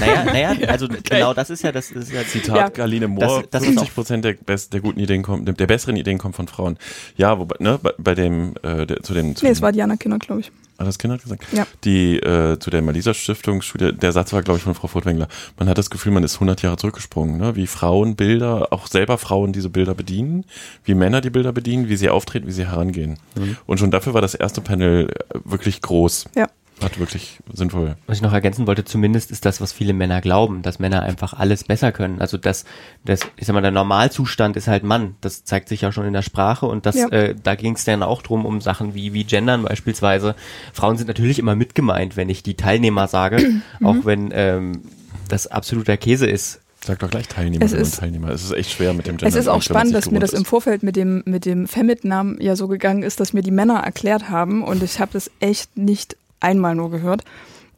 Naja, 0.00 0.24
naja, 0.24 0.56
also 0.68 0.86
okay. 0.86 1.00
genau 1.10 1.34
das 1.34 1.50
ist 1.50 1.62
ja 1.62 1.72
das 1.72 1.90
ist 1.90 2.12
ja 2.12 2.24
Zitat 2.24 2.56
ja. 2.56 2.68
Galine 2.68 3.08
Mohr, 3.08 3.42
das, 3.50 3.62
das 3.62 3.64
50 3.64 3.94
Prozent 3.94 4.24
der, 4.24 4.34
der 4.34 4.80
guten 4.80 5.00
Ideen 5.00 5.22
kommen, 5.22 5.44
der 5.44 5.66
besseren 5.66 5.96
Ideen 5.96 6.18
kommen 6.18 6.34
von 6.34 6.48
Frauen. 6.48 6.76
Ja, 7.16 7.38
wobei, 7.38 7.56
ne, 7.58 7.78
bei, 7.82 7.92
bei 7.98 8.14
dem 8.14 8.35
dem, 8.36 8.54
äh, 8.62 8.86
der, 8.86 9.02
zu 9.02 9.14
dem, 9.14 9.34
zu 9.36 9.44
Nee, 9.44 9.50
dem 9.50 9.52
es 9.54 9.62
war 9.62 9.72
Diana 9.72 9.96
Kinder, 9.96 10.18
glaube 10.18 10.40
ich. 10.42 10.52
hat 10.78 10.86
das 10.86 10.98
Kinder 10.98 11.18
gesagt? 11.18 11.44
Ja. 11.52 11.66
Die 11.84 12.16
äh, 12.18 12.58
zu 12.58 12.70
der 12.70 12.82
Malisa 12.82 13.14
Stiftungsstudie, 13.14 13.92
der 13.92 14.12
Satz 14.12 14.32
war, 14.32 14.42
glaube 14.42 14.58
ich, 14.58 14.64
von 14.64 14.74
Frau 14.74 14.86
Furtwängler. 14.88 15.28
Man 15.58 15.68
hat 15.68 15.78
das 15.78 15.90
Gefühl, 15.90 16.12
man 16.12 16.22
ist 16.24 16.34
100 16.34 16.62
Jahre 16.62 16.76
zurückgesprungen, 16.76 17.38
ne? 17.38 17.56
wie 17.56 17.66
Frauen 17.66 18.14
Bilder, 18.16 18.72
auch 18.72 18.86
selber 18.86 19.18
Frauen 19.18 19.52
diese 19.52 19.70
Bilder 19.70 19.94
bedienen, 19.94 20.44
wie 20.84 20.94
Männer 20.94 21.20
die 21.20 21.30
Bilder 21.30 21.52
bedienen, 21.52 21.88
wie 21.88 21.96
sie 21.96 22.08
auftreten, 22.10 22.46
wie 22.46 22.52
sie 22.52 22.66
herangehen. 22.66 23.18
Mhm. 23.36 23.56
Und 23.66 23.78
schon 23.78 23.90
dafür 23.90 24.14
war 24.14 24.20
das 24.22 24.34
erste 24.34 24.60
Panel 24.60 25.08
äh, 25.08 25.38
wirklich 25.44 25.80
groß. 25.82 26.26
Ja. 26.36 26.48
Hat 26.82 26.98
wirklich 26.98 27.38
sinnvoll. 27.54 27.96
Was 28.06 28.18
ich 28.18 28.22
noch 28.22 28.34
ergänzen 28.34 28.66
wollte, 28.66 28.84
zumindest 28.84 29.30
ist 29.30 29.46
das, 29.46 29.62
was 29.62 29.72
viele 29.72 29.94
Männer 29.94 30.20
glauben, 30.20 30.60
dass 30.60 30.78
Männer 30.78 31.02
einfach 31.02 31.32
alles 31.32 31.64
besser 31.64 31.90
können. 31.90 32.20
Also 32.20 32.36
das, 32.36 32.66
das, 33.04 33.20
ich 33.38 33.46
sag 33.46 33.54
mal, 33.54 33.62
der 33.62 33.70
Normalzustand 33.70 34.56
ist 34.58 34.68
halt 34.68 34.84
Mann. 34.84 35.14
Das 35.22 35.44
zeigt 35.44 35.68
sich 35.70 35.80
ja 35.80 35.90
schon 35.90 36.04
in 36.04 36.12
der 36.12 36.20
Sprache 36.20 36.66
und 36.66 36.84
das, 36.84 36.96
Ja. 36.96 37.08
äh, 37.08 37.34
da 37.42 37.54
ging 37.54 37.76
es 37.76 37.84
dann 37.84 38.02
auch 38.02 38.20
drum 38.20 38.44
um 38.44 38.60
Sachen 38.60 38.94
wie 38.94 39.14
wie 39.14 39.24
Gendern 39.24 39.62
beispielsweise. 39.62 40.34
Frauen 40.74 40.98
sind 40.98 41.06
natürlich 41.06 41.38
immer 41.38 41.56
mitgemeint, 41.56 42.16
wenn 42.18 42.28
ich 42.28 42.42
die 42.42 42.54
Teilnehmer 42.54 43.08
sage, 43.08 43.38
Mhm. 43.80 43.86
auch 43.86 43.96
wenn 44.04 44.30
ähm, 44.34 44.82
das 45.28 45.46
absoluter 45.46 45.96
Käse 45.96 46.26
ist. 46.26 46.60
Sag 46.84 46.98
doch 46.98 47.10
gleich 47.10 47.26
Teilnehmerinnen 47.26 47.74
und 47.74 47.80
ist- 47.82 47.98
Teilnehmer. 48.00 48.28
Es 48.28 48.44
ist 48.44 48.52
echt 48.52 48.70
schwer 48.72 48.92
mit 48.92 49.06
dem 49.06 49.16
Gender. 49.16 49.26
Es 49.28 49.34
ist 49.34 49.48
auch 49.48 49.62
spannend, 49.62 49.94
dass 49.94 50.10
mir 50.10 50.20
das 50.20 50.32
im 50.34 50.40
im 50.40 50.44
Vorfeld 50.44 50.82
mit 50.82 50.94
dem, 50.94 51.22
mit 51.24 51.46
dem 51.46 51.66
Femit-Namen 51.66 52.38
ja 52.40 52.54
so 52.54 52.68
gegangen 52.68 53.02
ist, 53.02 53.18
dass 53.18 53.32
mir 53.32 53.42
die 53.42 53.50
Männer 53.50 53.78
erklärt 53.80 54.28
haben 54.28 54.62
und 54.62 54.82
ich 54.82 55.00
habe 55.00 55.12
das 55.14 55.30
echt 55.40 55.76
nicht 55.78 56.16
einmal 56.40 56.74
nur 56.74 56.90
gehört. 56.90 57.22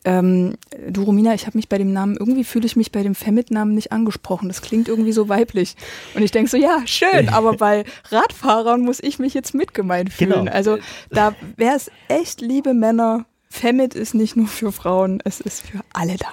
Ähm, 0.05 0.55
du 0.89 1.03
Romina, 1.03 1.35
ich 1.35 1.47
habe 1.47 1.59
mich 1.59 1.69
bei 1.69 1.77
dem 1.77 1.93
Namen, 1.93 2.17
irgendwie 2.17 2.45
fühle 2.45 2.67
ich 2.67 2.77
mich 2.77 2.93
bei 2.93 3.03
dem 3.03 3.15
Femit-Namen 3.15 3.75
nicht 3.75 3.93
angesprochen. 3.93 4.49
Das 4.49 4.63
klingt 4.63 4.89
irgendwie 4.89 5.13
so 5.13 5.29
weiblich. 5.29 5.75
Und 6.15 6.23
ich 6.23 6.31
denke 6.31 6.51
so, 6.51 6.57
ja, 6.57 6.83
schön, 6.87 7.29
aber 7.33 7.55
bei 7.55 7.85
Radfahrern 8.11 8.81
muss 8.83 9.01
ich 9.01 9.19
mich 9.19 9.35
jetzt 9.35 9.55
mitgemeint 9.55 10.13
fühlen. 10.13 10.45
Genau. 10.45 10.53
Also 10.53 10.79
da 11.11 11.35
wäre 11.57 11.77
es 11.77 11.91
echt, 12.09 12.41
liebe 12.41 12.75
Männer, 12.75 13.27
Femit 13.51 13.95
ist 13.95 14.15
nicht 14.15 14.37
nur 14.37 14.47
für 14.47 14.73
Frauen, 14.73 15.21
es 15.25 15.41
ist 15.41 15.67
für 15.67 15.81
alle 15.93 16.17
da. 16.17 16.29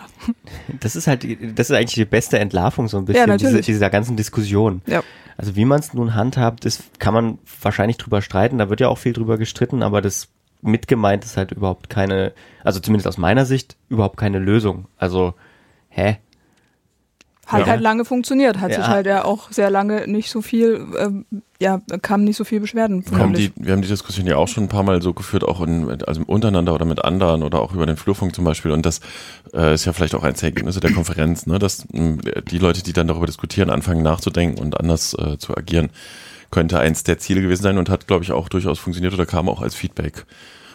Das 0.79 0.95
ist 0.95 1.07
halt, 1.07 1.25
das 1.57 1.69
ist 1.69 1.75
eigentlich 1.75 1.95
die 1.95 2.05
beste 2.05 2.39
Entlarvung 2.39 2.87
so 2.87 2.97
ein 2.97 3.05
bisschen 3.05 3.29
Ja, 3.29 3.37
diese, 3.37 3.61
dieser 3.61 3.89
ganzen 3.89 4.15
Diskussion. 4.15 4.81
Ja. 4.85 5.01
Also 5.37 5.55
wie 5.55 5.65
man 5.65 5.79
es 5.79 5.93
nun 5.93 6.13
handhabt, 6.13 6.65
das 6.65 6.83
kann 6.99 7.13
man 7.13 7.39
wahrscheinlich 7.61 7.97
drüber 7.97 8.21
streiten. 8.21 8.57
Da 8.57 8.69
wird 8.69 8.79
ja 8.79 8.89
auch 8.89 8.97
viel 8.97 9.13
drüber 9.13 9.37
gestritten, 9.37 9.81
aber 9.81 10.01
das 10.01 10.27
mitgemeint 10.65 11.23
ist 11.23 11.37
halt 11.37 11.51
überhaupt 11.51 11.89
keine, 11.89 12.33
also 12.63 12.79
zumindest 12.79 13.07
aus 13.07 13.17
meiner 13.17 13.45
Sicht 13.45 13.75
überhaupt 13.89 14.17
keine 14.17 14.39
Lösung. 14.39 14.85
Also 14.97 15.33
hä? 15.89 16.17
Hat 17.45 17.59
Ja. 17.59 17.67
halt 17.67 17.81
lange 17.81 18.05
funktioniert, 18.05 18.59
hat 18.59 18.71
Ja. 18.71 18.77
sich 18.77 18.87
halt 18.87 19.05
ja 19.05 19.23
auch 19.23 19.51
sehr 19.51 19.69
lange 19.69 20.07
nicht 20.07 20.31
so 20.31 20.41
viel, 20.41 20.83
ähm, 20.97 21.25
ja, 21.61 21.79
kamen 22.01 22.23
nicht 22.23 22.37
so 22.37 22.43
viel 22.43 22.59
Beschwerden. 22.59 23.05
Wir 23.07 23.19
haben, 23.19 23.33
die, 23.33 23.51
wir 23.55 23.73
haben 23.73 23.83
die 23.83 23.87
Diskussion 23.87 24.25
ja 24.25 24.35
auch 24.37 24.47
schon 24.47 24.63
ein 24.63 24.67
paar 24.67 24.81
Mal 24.81 24.99
so 25.03 25.13
geführt, 25.13 25.43
auch 25.43 25.61
in, 25.61 26.01
also 26.05 26.23
untereinander 26.25 26.73
oder 26.73 26.85
mit 26.85 27.05
anderen 27.05 27.43
oder 27.43 27.61
auch 27.61 27.73
über 27.75 27.85
den 27.85 27.97
Flurfunk 27.97 28.33
zum 28.33 28.45
Beispiel. 28.45 28.71
Und 28.71 28.83
das 28.87 28.99
äh, 29.53 29.75
ist 29.75 29.85
ja 29.85 29.93
vielleicht 29.93 30.15
auch 30.15 30.23
eins 30.23 30.39
der 30.39 30.49
Ergebnisse 30.49 30.79
der 30.79 30.91
Konferenz, 30.91 31.45
ne? 31.45 31.59
dass 31.59 31.85
mh, 31.93 32.17
die 32.49 32.57
Leute, 32.57 32.81
die 32.81 32.93
dann 32.93 33.07
darüber 33.07 33.27
diskutieren, 33.27 33.69
anfangen 33.69 34.01
nachzudenken 34.01 34.59
und 34.59 34.79
anders 34.79 35.13
äh, 35.13 35.37
zu 35.37 35.55
agieren. 35.55 35.91
Könnte 36.51 36.79
eins 36.79 37.03
der 37.03 37.17
Ziele 37.17 37.41
gewesen 37.41 37.63
sein 37.63 37.77
und 37.77 37.89
hat, 37.89 38.07
glaube 38.07 38.23
ich, 38.23 38.31
auch 38.31 38.49
durchaus 38.49 38.79
funktioniert 38.79 39.13
oder 39.13 39.25
kam 39.25 39.49
auch 39.49 39.61
als 39.61 39.75
Feedback. 39.75 40.25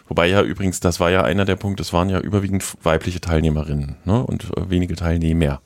Wobei 0.09 0.27
ja 0.27 0.43
übrigens, 0.43 0.81
das 0.81 0.99
war 0.99 1.11
ja 1.11 1.23
einer 1.23 1.45
der 1.45 1.57
Punkte, 1.57 1.83
es 1.83 1.93
waren 1.93 2.09
ja 2.09 2.19
überwiegend 2.19 2.65
weibliche 2.83 3.21
Teilnehmerinnen 3.21 3.97
ne? 4.05 4.25
und 4.25 4.45
äh, 4.57 4.69
wenige 4.69 4.97
Teilnehmer. 4.97 5.61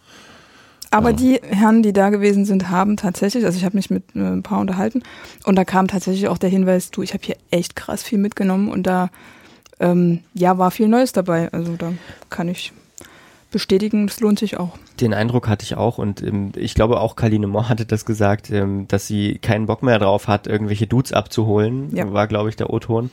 Aber 0.90 1.08
Also- 1.08 1.18
die 1.24 1.40
Herren, 1.42 1.82
die 1.82 1.92
da 1.94 2.10
gewesen 2.10 2.44
sind, 2.44 2.68
haben 2.68 2.96
tatsächlich, 2.96 3.44
also 3.46 3.56
ich 3.56 3.64
habe 3.64 3.76
mich 3.76 3.90
mit 3.90 4.04
äh, 4.14 4.20
ein 4.20 4.42
paar 4.42 4.60
unterhalten 4.60 5.02
und 5.44 5.56
da 5.56 5.64
kam 5.64 5.88
tatsächlich 5.88 6.28
auch 6.28 6.38
der 6.38 6.50
Hinweis, 6.50 6.90
du, 6.90 7.02
ich 7.02 7.14
habe 7.14 7.24
hier 7.24 7.36
echt 7.50 7.74
krass 7.74 8.02
viel 8.02 8.18
mitgenommen 8.18 8.68
und 8.68 8.86
da, 8.86 9.08
ähm, 9.80 10.20
ja, 10.34 10.58
war 10.58 10.70
viel 10.70 10.88
Neues 10.88 11.12
dabei. 11.12 11.50
Also 11.52 11.76
da 11.76 11.92
kann 12.28 12.48
ich 12.48 12.72
bestätigen, 13.54 14.06
es 14.06 14.20
lohnt 14.20 14.38
sich 14.38 14.58
auch. 14.58 14.76
Den 15.00 15.14
Eindruck 15.14 15.48
hatte 15.48 15.64
ich 15.64 15.76
auch 15.76 15.96
und 15.96 16.22
ähm, 16.22 16.52
ich 16.56 16.74
glaube 16.74 17.00
auch 17.00 17.16
Kaline 17.16 17.46
Mohr 17.46 17.70
hatte 17.70 17.86
das 17.86 18.04
gesagt, 18.04 18.50
ähm, 18.50 18.86
dass 18.88 19.06
sie 19.06 19.38
keinen 19.38 19.64
Bock 19.64 19.82
mehr 19.82 19.98
drauf 19.98 20.28
hat, 20.28 20.46
irgendwelche 20.46 20.86
Dudes 20.86 21.12
abzuholen, 21.14 21.94
Ja. 21.96 22.12
war 22.12 22.26
glaube 22.26 22.50
ich 22.50 22.56
der 22.56 22.70
O-Ton. 22.70 23.10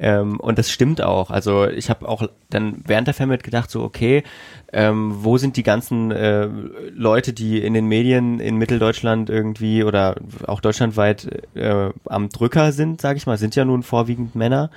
Ähm, 0.00 0.38
und 0.40 0.58
das 0.58 0.70
stimmt 0.70 1.00
auch. 1.00 1.30
Also 1.30 1.66
ich 1.68 1.88
habe 1.88 2.08
auch 2.08 2.26
dann 2.50 2.82
während 2.84 3.06
der 3.06 3.14
Femit 3.14 3.42
gedacht 3.44 3.70
so, 3.70 3.82
okay, 3.82 4.24
ähm, 4.72 5.14
wo 5.24 5.38
sind 5.38 5.56
die 5.56 5.62
ganzen 5.62 6.10
äh, 6.10 6.48
Leute, 6.92 7.32
die 7.32 7.62
in 7.62 7.74
den 7.74 7.86
Medien 7.86 8.40
in 8.40 8.56
Mitteldeutschland 8.56 9.30
irgendwie 9.30 9.84
oder 9.84 10.16
auch 10.48 10.60
deutschlandweit 10.60 11.46
äh, 11.54 11.90
am 12.06 12.28
Drücker 12.28 12.72
sind, 12.72 13.00
sage 13.00 13.16
ich 13.18 13.26
mal, 13.26 13.38
sind 13.38 13.54
ja 13.54 13.64
nun 13.64 13.82
vorwiegend 13.84 14.34
Männer. 14.34 14.70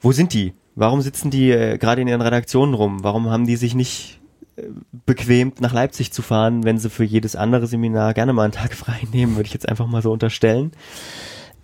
Wo 0.00 0.12
sind 0.12 0.32
die? 0.32 0.54
Warum 0.78 1.00
sitzen 1.00 1.30
die 1.30 1.50
äh, 1.50 1.76
gerade 1.76 2.02
in 2.02 2.06
ihren 2.06 2.20
Redaktionen 2.20 2.72
rum? 2.72 3.02
Warum 3.02 3.28
haben 3.30 3.48
die 3.48 3.56
sich 3.56 3.74
nicht 3.74 4.20
äh, 4.56 4.62
bequemt 5.06 5.60
nach 5.60 5.72
Leipzig 5.72 6.12
zu 6.12 6.22
fahren, 6.22 6.62
wenn 6.62 6.78
sie 6.78 6.88
für 6.88 7.02
jedes 7.02 7.34
andere 7.34 7.66
Seminar 7.66 8.14
gerne 8.14 8.32
mal 8.32 8.44
einen 8.44 8.52
Tag 8.52 8.74
frei 8.74 9.00
nehmen, 9.12 9.34
würde 9.34 9.48
ich 9.48 9.52
jetzt 9.52 9.68
einfach 9.68 9.88
mal 9.88 10.02
so 10.02 10.12
unterstellen. 10.12 10.70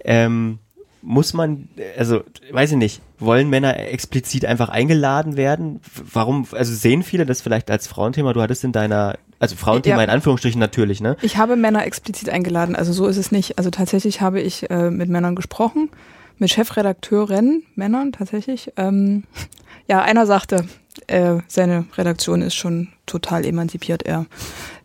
Ähm, 0.05 0.59
muss 1.01 1.33
man, 1.33 1.69
also 1.97 2.25
weiß 2.51 2.73
ich 2.73 2.77
nicht, 2.77 3.03
wollen 3.21 3.49
Männer 3.51 3.79
explizit 3.79 4.47
einfach 4.47 4.69
eingeladen 4.69 5.37
werden? 5.37 5.81
Warum, 6.13 6.47
also 6.51 6.75
sehen 6.75 7.05
viele 7.05 7.25
das 7.25 7.41
vielleicht 7.41 7.71
als 7.71 7.87
Frauenthema? 7.87 8.33
Du 8.33 8.43
hattest 8.43 8.65
in 8.65 8.73
deiner, 8.73 9.17
also 9.39 9.55
Frauenthema 9.55 9.99
Ja. 9.99 10.05
in 10.05 10.11
Anführungsstrichen 10.11 10.59
natürlich, 10.59 11.01
ne? 11.01 11.17
Ich 11.23 11.37
habe 11.37 11.55
Männer 11.55 11.87
explizit 11.87 12.31
eingeladen, 12.31 12.75
also 12.75 12.93
so 12.93 13.07
ist 13.07 13.19
es 13.19 13.31
nicht. 13.31 13.59
Also 13.59 13.71
tatsächlich 13.71 14.23
habe 14.23 14.41
ich 14.41 14.69
äh, 14.71 14.91
mit 14.91 15.09
Männern 15.09 15.37
gesprochen, 15.37 15.91
mit 16.39 16.51
Chefredakteuren, 16.51 17.65
Männern 17.75 18.13
tatsächlich. 18.13 18.73
Ähm, 18.77 19.25
ja, 19.89 20.03
einer 20.03 20.27
sagte, 20.27 20.67
äh, 21.07 21.39
seine 21.49 21.87
Redaktion 21.97 22.43
ist 22.43 22.55
schon 22.55 22.89
total 23.07 23.45
emanzipiert, 23.45 24.05
er 24.05 24.27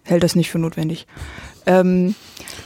hält 0.04 0.24
das 0.24 0.36
nicht 0.36 0.50
für 0.50 0.60
notwendig. 0.60 1.08
Ähm, 1.66 2.16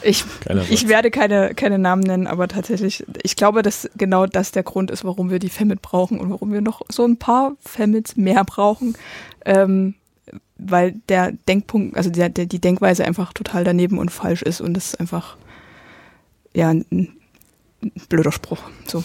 ich, 0.01 0.23
ich 0.69 0.87
werde 0.87 1.11
keine, 1.11 1.53
keine 1.55 1.77
Namen 1.77 2.03
nennen, 2.03 2.27
aber 2.27 2.47
tatsächlich, 2.47 3.05
ich 3.21 3.35
glaube, 3.35 3.61
dass 3.61 3.89
genau 3.97 4.25
das 4.25 4.51
der 4.51 4.63
Grund 4.63 4.91
ist, 4.91 5.03
warum 5.03 5.29
wir 5.29 5.39
die 5.39 5.49
Femit 5.49 5.81
brauchen 5.81 6.19
und 6.19 6.29
warum 6.29 6.53
wir 6.53 6.61
noch 6.61 6.81
so 6.89 7.03
ein 7.03 7.17
paar 7.17 7.53
Femits 7.59 8.15
mehr 8.15 8.43
brauchen. 8.43 8.95
Ähm, 9.45 9.95
weil 10.57 10.93
der 11.09 11.33
Denkpunkt, 11.33 11.97
also 11.97 12.09
der, 12.09 12.29
der, 12.29 12.45
die 12.45 12.61
Denkweise 12.61 13.03
einfach 13.03 13.33
total 13.33 13.63
daneben 13.63 13.97
und 13.97 14.09
falsch 14.09 14.41
ist 14.41 14.61
und 14.61 14.73
das 14.73 14.93
ist 14.93 14.99
einfach 14.99 15.35
ja 16.53 16.69
ein 16.69 17.17
blöder 18.09 18.31
Spruch. 18.31 18.59
So 18.87 19.03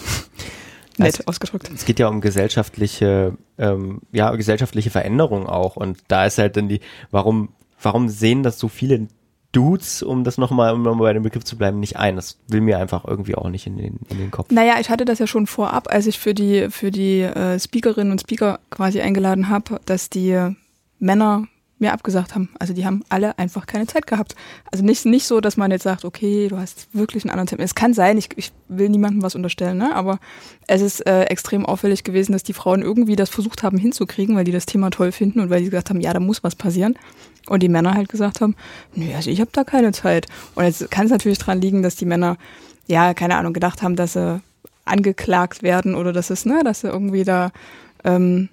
nett 0.97 1.15
Also, 1.15 1.23
ausgedrückt. 1.25 1.71
Es 1.73 1.85
geht 1.85 1.99
ja 1.99 2.07
um 2.07 2.21
gesellschaftliche, 2.21 3.37
ähm, 3.57 4.01
ja, 4.11 4.35
gesellschaftliche 4.35 4.89
Veränderung 4.89 5.47
auch. 5.47 5.75
Und 5.75 5.99
da 6.07 6.25
ist 6.25 6.37
halt 6.37 6.57
dann 6.57 6.67
die, 6.69 6.81
warum, 7.11 7.49
warum 7.81 8.09
sehen 8.09 8.43
das 8.43 8.59
so 8.59 8.67
viele 8.67 9.07
Dudes, 9.51 10.03
um 10.03 10.23
das 10.23 10.37
nochmal, 10.37 10.73
um 10.73 10.83
nochmal 10.83 11.09
bei 11.09 11.13
dem 11.13 11.23
Begriff 11.23 11.43
zu 11.43 11.57
bleiben, 11.57 11.79
nicht 11.79 11.97
ein? 11.97 12.15
Das 12.17 12.37
will 12.47 12.61
mir 12.61 12.77
einfach 12.77 13.05
irgendwie 13.05 13.35
auch 13.35 13.49
nicht 13.49 13.65
in 13.65 13.77
den, 13.77 13.99
in 14.09 14.17
den 14.17 14.29
Kopf. 14.29 14.51
Naja, 14.51 14.75
ich 14.79 14.89
hatte 14.89 15.05
das 15.05 15.19
ja 15.19 15.27
schon 15.27 15.47
vorab, 15.47 15.87
als 15.91 16.05
ich 16.05 16.19
für 16.19 16.33
die, 16.33 16.67
für 16.69 16.91
die 16.91 17.21
äh, 17.21 17.57
Speakerinnen 17.59 18.11
und 18.11 18.21
Speaker 18.21 18.59
quasi 18.69 19.01
eingeladen 19.01 19.49
habe, 19.49 19.79
dass 19.85 20.09
die 20.09 20.37
Männer 20.99 21.47
mir 21.79 21.93
abgesagt 21.93 22.35
haben. 22.35 22.49
Also 22.59 22.73
die 22.73 22.85
haben 22.85 23.03
alle 23.09 23.39
einfach 23.39 23.65
keine 23.65 23.87
Zeit 23.87 24.05
gehabt. 24.05 24.35
Also 24.71 24.83
nicht, 24.83 25.05
nicht 25.05 25.25
so, 25.25 25.39
dass 25.39 25.57
man 25.57 25.71
jetzt 25.71 25.83
sagt, 25.83 26.05
okay, 26.05 26.49
du 26.49 26.57
hast 26.57 26.87
wirklich 26.93 27.23
einen 27.23 27.31
anderen 27.31 27.47
Termin. 27.47 27.65
Es 27.65 27.75
kann 27.75 27.93
sein, 27.93 28.17
ich, 28.17 28.29
ich 28.35 28.51
will 28.67 28.89
niemandem 28.89 29.23
was 29.23 29.35
unterstellen, 29.35 29.77
ne? 29.77 29.95
aber 29.95 30.19
es 30.67 30.81
ist 30.81 31.05
äh, 31.07 31.23
extrem 31.23 31.65
auffällig 31.65 32.03
gewesen, 32.03 32.33
dass 32.33 32.43
die 32.43 32.53
Frauen 32.53 32.81
irgendwie 32.81 33.15
das 33.15 33.29
versucht 33.29 33.63
haben 33.63 33.77
hinzukriegen, 33.77 34.35
weil 34.35 34.43
die 34.43 34.51
das 34.51 34.65
Thema 34.65 34.89
toll 34.89 35.11
finden 35.11 35.39
und 35.39 35.49
weil 35.49 35.59
die 35.59 35.69
gesagt 35.69 35.89
haben, 35.89 36.01
ja, 36.01 36.13
da 36.13 36.19
muss 36.19 36.43
was 36.43 36.55
passieren. 36.55 36.97
Und 37.47 37.63
die 37.63 37.69
Männer 37.69 37.93
halt 37.93 38.09
gesagt 38.09 38.41
haben, 38.41 38.55
nee, 38.93 39.15
also 39.15 39.31
ich 39.31 39.39
habe 39.41 39.51
da 39.53 39.63
keine 39.63 39.91
Zeit. 39.91 40.27
Und 40.55 40.65
jetzt 40.65 40.91
kann 40.91 41.05
es 41.05 41.11
natürlich 41.11 41.39
dran 41.39 41.61
liegen, 41.61 41.81
dass 41.81 41.95
die 41.95 42.05
Männer, 42.05 42.37
ja, 42.87 43.13
keine 43.13 43.37
Ahnung, 43.37 43.53
gedacht 43.53 43.81
haben, 43.81 43.95
dass 43.95 44.13
sie 44.13 44.41
angeklagt 44.85 45.63
werden 45.63 45.95
oder 45.95 46.11
dass 46.13 46.29
es, 46.29 46.45
ne, 46.45 46.61
dass 46.63 46.81
sie 46.81 46.87
irgendwie 46.87 47.23
da 47.23 47.51
ähm, 48.03 48.49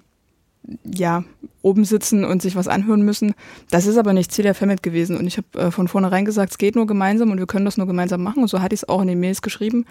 ja, 0.83 1.23
oben 1.61 1.85
sitzen 1.85 2.23
und 2.23 2.41
sich 2.41 2.55
was 2.55 2.67
anhören 2.67 3.01
müssen. 3.01 3.33
Das 3.69 3.85
ist 3.85 3.97
aber 3.97 4.13
nicht 4.13 4.31
Ziel 4.31 4.43
der 4.43 4.55
Femit 4.55 4.83
gewesen. 4.83 5.17
Und 5.17 5.27
ich 5.27 5.37
habe 5.37 5.67
äh, 5.67 5.71
von 5.71 5.87
vornherein 5.87 6.25
gesagt, 6.25 6.51
es 6.51 6.57
geht 6.57 6.75
nur 6.75 6.87
gemeinsam 6.87 7.31
und 7.31 7.39
wir 7.39 7.47
können 7.47 7.65
das 7.65 7.77
nur 7.77 7.87
gemeinsam 7.87 8.23
machen. 8.23 8.41
Und 8.41 8.47
so 8.49 8.61
hatte 8.61 8.75
ich 8.75 8.81
es 8.81 8.89
auch 8.89 9.01
in 9.01 9.07
den 9.07 9.19
Mails 9.19 9.41
geschrieben. 9.41 9.85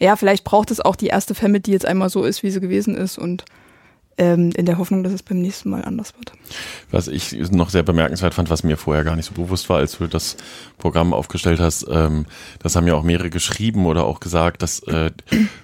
Ja, 0.00 0.16
vielleicht 0.16 0.44
braucht 0.44 0.70
es 0.70 0.80
auch 0.80 0.96
die 0.96 1.06
erste 1.06 1.34
Femit, 1.34 1.66
die 1.66 1.72
jetzt 1.72 1.86
einmal 1.86 2.08
so 2.08 2.24
ist, 2.24 2.42
wie 2.42 2.50
sie 2.50 2.60
gewesen 2.60 2.96
ist. 2.96 3.18
Und 3.18 3.44
ähm, 4.18 4.50
in 4.56 4.66
der 4.66 4.78
Hoffnung, 4.78 5.02
dass 5.02 5.12
es 5.12 5.22
beim 5.22 5.40
nächsten 5.40 5.70
Mal 5.70 5.84
anders 5.84 6.14
wird. 6.16 6.32
Was 6.90 7.08
ich 7.08 7.32
noch 7.50 7.70
sehr 7.70 7.82
bemerkenswert 7.82 8.34
fand, 8.34 8.50
was 8.50 8.62
mir 8.62 8.76
vorher 8.76 9.04
gar 9.04 9.16
nicht 9.16 9.26
so 9.26 9.34
bewusst 9.34 9.68
war, 9.68 9.78
als 9.78 9.98
du 9.98 10.06
das 10.06 10.36
Programm 10.78 11.12
aufgestellt 11.12 11.60
hast, 11.60 11.86
ähm, 11.90 12.26
das 12.62 12.76
haben 12.76 12.86
ja 12.86 12.94
auch 12.94 13.02
mehrere 13.02 13.30
geschrieben 13.30 13.86
oder 13.86 14.04
auch 14.04 14.20
gesagt, 14.20 14.62
dass 14.62 14.80
äh, 14.80 15.10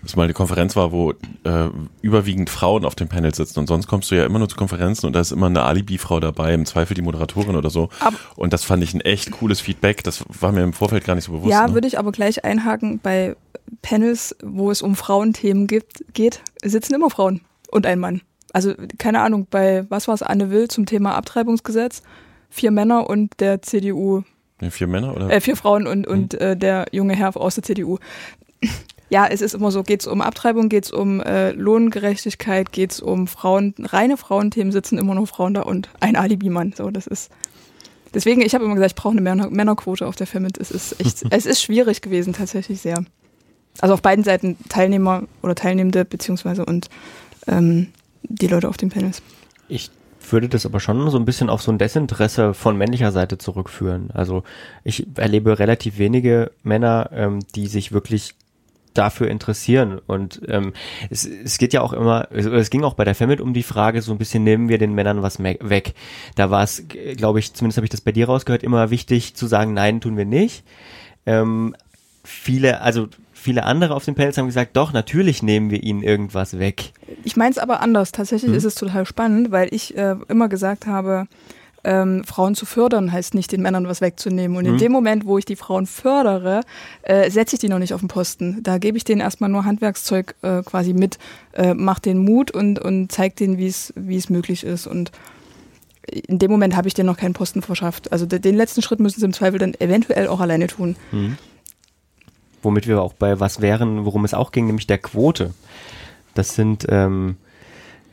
das 0.03 0.17
mal 0.17 0.25
eine 0.25 0.35
Konferenz 0.35 0.77
war, 0.77 0.93
wo 0.93 1.13
äh, 1.13 1.69
überwiegend 2.03 2.51
Frauen 2.51 2.85
auf 2.85 2.95
dem 2.95 3.09
Panel 3.09 3.35
sitzen 3.35 3.61
und 3.61 3.67
sonst 3.67 3.87
kommst 3.87 4.11
du 4.11 4.17
ja 4.17 4.25
immer 4.25 4.39
nur 4.39 4.49
zu 4.49 4.57
Konferenzen 4.57 5.07
und 5.07 5.13
da 5.13 5.21
ist 5.21 5.33
immer 5.33 5.47
eine 5.47 5.63
Alibi-Frau 5.63 6.21
dabei, 6.21 6.55
im 6.55 6.67
Zweifel 6.67 6.95
die 6.95 7.03
Moderatorin 7.03 7.57
oder 7.57 7.71
so. 7.71 7.89
Aber 8.01 8.17
und 8.37 8.53
das 8.53 8.65
fand 8.65 8.83
ich 8.83 8.95
ein 8.95 9.01
echt 9.01 9.31
cooles 9.31 9.61
Feedback, 9.61 10.03
das 10.03 10.25
war 10.29 10.53
mir 10.53 10.63
im 10.63 10.73
Vorfeld 10.73 11.05
gar 11.05 11.15
nicht 11.15 11.25
so 11.25 11.33
bewusst. 11.33 11.51
Ja, 11.51 11.67
ne? 11.67 11.75
würde 11.75 11.87
ich 11.87 11.99
aber 11.99 12.13
gleich 12.13 12.45
einhaken, 12.45 12.99
bei 13.01 13.37
Panels, 13.83 14.37
wo 14.43 14.71
es 14.71 14.83
um 14.83 14.97
Frauenthemen 14.97 15.67
gibt, 15.67 16.05
geht, 16.13 16.43
sitzen 16.63 16.95
immer 16.95 17.11
Frauen 17.11 17.43
und 17.71 17.87
ein 17.87 17.99
Mann. 17.99 18.23
Also 18.53 18.75
keine 18.99 19.21
Ahnung, 19.21 19.47
bei 19.51 19.85
was 19.89 20.09
war 20.09 20.15
es, 20.15 20.23
Anne 20.23 20.51
Will 20.51 20.69
zum 20.69 20.87
Thema 20.87 21.15
Abtreibungsgesetz, 21.15 22.03
vier 22.49 22.71
Männer 22.71 23.09
und 23.09 23.41
der 23.41 23.63
CDU, 23.63 24.23
Nee, 24.61 24.71
vier 24.71 24.87
Männer 24.87 25.15
oder? 25.17 25.31
äh, 25.31 25.41
vier 25.41 25.57
Frauen 25.57 25.87
und, 25.87 26.07
und 26.07 26.35
äh, 26.35 26.57
der 26.57 26.87
junge 26.93 27.15
Herr 27.15 27.37
aus 27.37 27.55
der 27.55 27.65
CDU. 27.65 27.99
Ja, 29.09 29.27
es 29.27 29.41
ist 29.41 29.55
immer 29.55 29.71
so, 29.73 29.83
geht 29.83 30.03
es 30.03 30.07
um 30.07 30.21
Abtreibung, 30.21 30.69
geht 30.69 30.85
es 30.85 30.93
um 30.93 31.21
äh, 31.21 31.51
Lohngerechtigkeit, 31.51 32.71
geht 32.71 32.93
es 32.93 33.01
um 33.01 33.27
Frauen, 33.27 33.75
reine 33.81 34.17
Frauenthemen 34.17 34.71
sitzen 34.71 34.99
immer 34.99 35.15
nur 35.17 35.27
Frauen 35.27 35.55
da 35.55 35.63
und 35.63 35.89
ein 35.99 36.15
Alibi-Mann. 36.15 36.75
So, 36.77 36.91
das 36.91 37.07
ist. 37.07 37.31
Deswegen, 38.15 38.41
ich 38.41 38.55
habe 38.55 38.65
immer 38.65 38.75
gesagt, 38.75 38.93
ich 38.93 38.97
brauche 38.97 39.13
eine 39.13 39.21
Männer 39.21 39.51
Männerquote 39.51 40.07
auf 40.07 40.17
der 40.17 40.27
Femit. 40.27 40.59
Es 40.59 40.71
ist 40.71 41.01
echt, 41.01 41.25
es 41.31 41.47
ist 41.47 41.63
schwierig 41.63 42.03
gewesen, 42.03 42.33
tatsächlich 42.33 42.81
sehr. 42.81 43.05
Also 43.81 43.95
auf 43.95 44.03
beiden 44.03 44.25
Seiten 44.25 44.57
Teilnehmer 44.69 45.25
oder 45.43 45.55
Teilnehmende, 45.55 46.05
beziehungsweise 46.05 46.65
und 46.65 46.89
ähm, 47.49 47.89
die 48.31 48.47
Leute 48.47 48.69
auf 48.69 48.77
den 48.77 48.89
Panels. 48.89 49.23
Ich 49.69 49.91
würde 50.31 50.49
das 50.49 50.67
aber 50.67 50.81
schon 50.81 51.11
so 51.11 51.19
ein 51.19 51.25
bisschen 51.25 51.51
auf 51.51 51.63
so 51.63 51.73
ein 51.73 51.79
Desinteresse 51.79 52.55
von 52.55 52.77
männlicher 52.77 53.13
Seite 53.13 53.39
zurückführen. 53.39 54.11
Also 54.13 54.45
ich 54.85 55.07
erlebe 55.17 55.59
relativ 55.59 55.99
wenige 55.99 56.53
Männer, 56.63 57.11
ähm, 57.13 57.41
die 57.55 57.67
sich 57.67 57.93
wirklich 57.93 58.35
dafür 58.95 59.29
interessieren. 59.29 60.01
Und 60.07 60.43
ähm, 60.49 60.73
es, 61.11 61.25
es 61.25 61.59
geht 61.59 61.73
ja 61.73 61.81
auch 61.81 61.93
immer, 61.93 62.29
es, 62.31 62.47
es 62.47 62.71
ging 62.71 62.85
auch 62.85 62.95
bei 62.95 63.05
der 63.05 63.15
Femit 63.15 63.41
um 63.41 63.55
die 63.55 63.63
Frage, 63.63 64.03
so 64.03 64.13
ein 64.13 64.19
bisschen 64.19 64.45
nehmen 64.45 64.69
wir 64.69 64.79
den 64.79 64.95
Männern 64.95 65.23
was 65.23 65.43
weg. 65.43 65.95
Da 66.35 66.51
war 66.51 66.63
es, 66.63 66.85
glaube 67.17 67.39
ich, 67.39 67.55
zumindest 67.55 67.79
habe 67.79 67.87
ich 67.87 67.91
das 67.91 68.01
bei 68.01 68.13
dir 68.13 68.27
rausgehört, 68.27 68.63
immer 68.63 68.91
wichtig 68.91 69.35
zu 69.35 69.47
sagen, 69.47 69.75
nein, 69.75 70.01
tun 70.01 70.17
wir 70.17 70.25
nicht. 70.25 70.65
Ähm, 71.27 71.77
viele, 72.25 72.81
also 72.81 73.09
viele 73.41 73.65
andere 73.65 73.95
auf 73.95 74.05
den 74.05 74.15
Panels 74.15 74.39
haben 74.39 74.47
gesagt, 74.47 74.77
doch, 74.77 74.93
natürlich 74.93 75.43
nehmen 75.43 75.71
wir 75.71 75.83
ihnen 75.83 76.03
irgendwas 76.03 76.59
weg. 76.59 76.93
Ich 77.25 77.37
meine 77.37 77.51
es 77.51 77.59
aber 77.59 77.81
anders. 77.81 78.13
Tatsächlich 78.13 78.51
Mhm. 78.51 78.57
ist 78.57 78.65
es 78.65 78.75
total 78.75 79.07
spannend, 79.07 79.51
weil 79.51 79.69
ich 79.75 79.97
äh, 79.97 80.17
immer 80.29 80.49
gesagt 80.49 80.87
habe, 80.87 81.27
ähm, 81.83 82.25
Frauen 82.25 82.55
zu 82.55 82.67
fördern 82.67 83.11
heißt 83.11 83.33
nicht, 83.35 83.51
den 83.53 83.63
Männern 83.63 83.89
was 83.89 84.03
wegzunehmen. 84.03 84.57
Und 84.59 84.67
in 84.67 84.75
Mhm. 84.75 84.79
dem 84.79 84.93
Moment, 84.93 85.25
wo 85.25 85.39
ich 85.39 85.47
die 85.47 85.57
Frauen 85.57 85.87
fördere, 85.87 86.61
äh, 87.03 87.31
setze 87.31 87.57
ich 87.57 87.61
die 87.61 87.71
noch 87.71 87.79
nicht 87.79 87.95
auf 87.95 88.01
den 88.01 88.09
Posten. 88.09 88.63
Da 88.63 88.77
gebe 88.77 88.99
ich 88.99 89.05
denen 89.05 89.23
erstmal 89.23 89.49
nur 89.49 89.65
Handwerkszeug 89.65 90.35
äh, 90.43 90.63
quasi 90.63 90.93
mit, 90.93 91.19
äh, 91.55 91.73
mach 91.73 91.99
den 91.99 92.19
Mut 92.19 92.51
und, 92.51 92.79
und 92.79 93.11
zeig 93.11 93.37
denen, 93.37 93.57
wie 93.57 93.67
es 93.67 94.29
möglich 94.29 94.63
ist. 94.65 94.87
Und 94.87 95.11
in 96.07 96.39
dem 96.39 96.51
Moment 96.51 96.77
habe 96.77 96.89
ich 96.89 96.93
denen 96.95 97.07
noch 97.07 97.17
keinen 97.17 97.33
Posten 97.35 97.63
verschafft. 97.63 98.13
Also 98.13 98.27
de- 98.27 98.41
den 98.41 98.57
letzten 98.57 98.83
Schritt 98.83 99.01
müssen 99.01 99.21
sie 99.21 99.25
im 99.27 99.33
Zweifel 99.33 99.59
dann 99.59 99.73
eventuell 99.79 100.29
auch 100.29 100.41
alleine 100.41 100.67
tun. 100.67 100.97
Mhm. 101.13 101.39
Womit 102.63 102.87
wir 102.87 103.01
auch 103.01 103.15
bei 103.15 103.41
was 103.41 103.61
wären, 103.61 104.05
worum 104.05 104.25
es 104.25 104.35
auch 104.35 104.53
ging, 104.53 104.67
nämlich 104.67 104.87
der 104.87 104.99
Quote. 104.99 105.55
Das 106.35 106.55
sind, 106.55 106.87
ähm, 106.89 107.37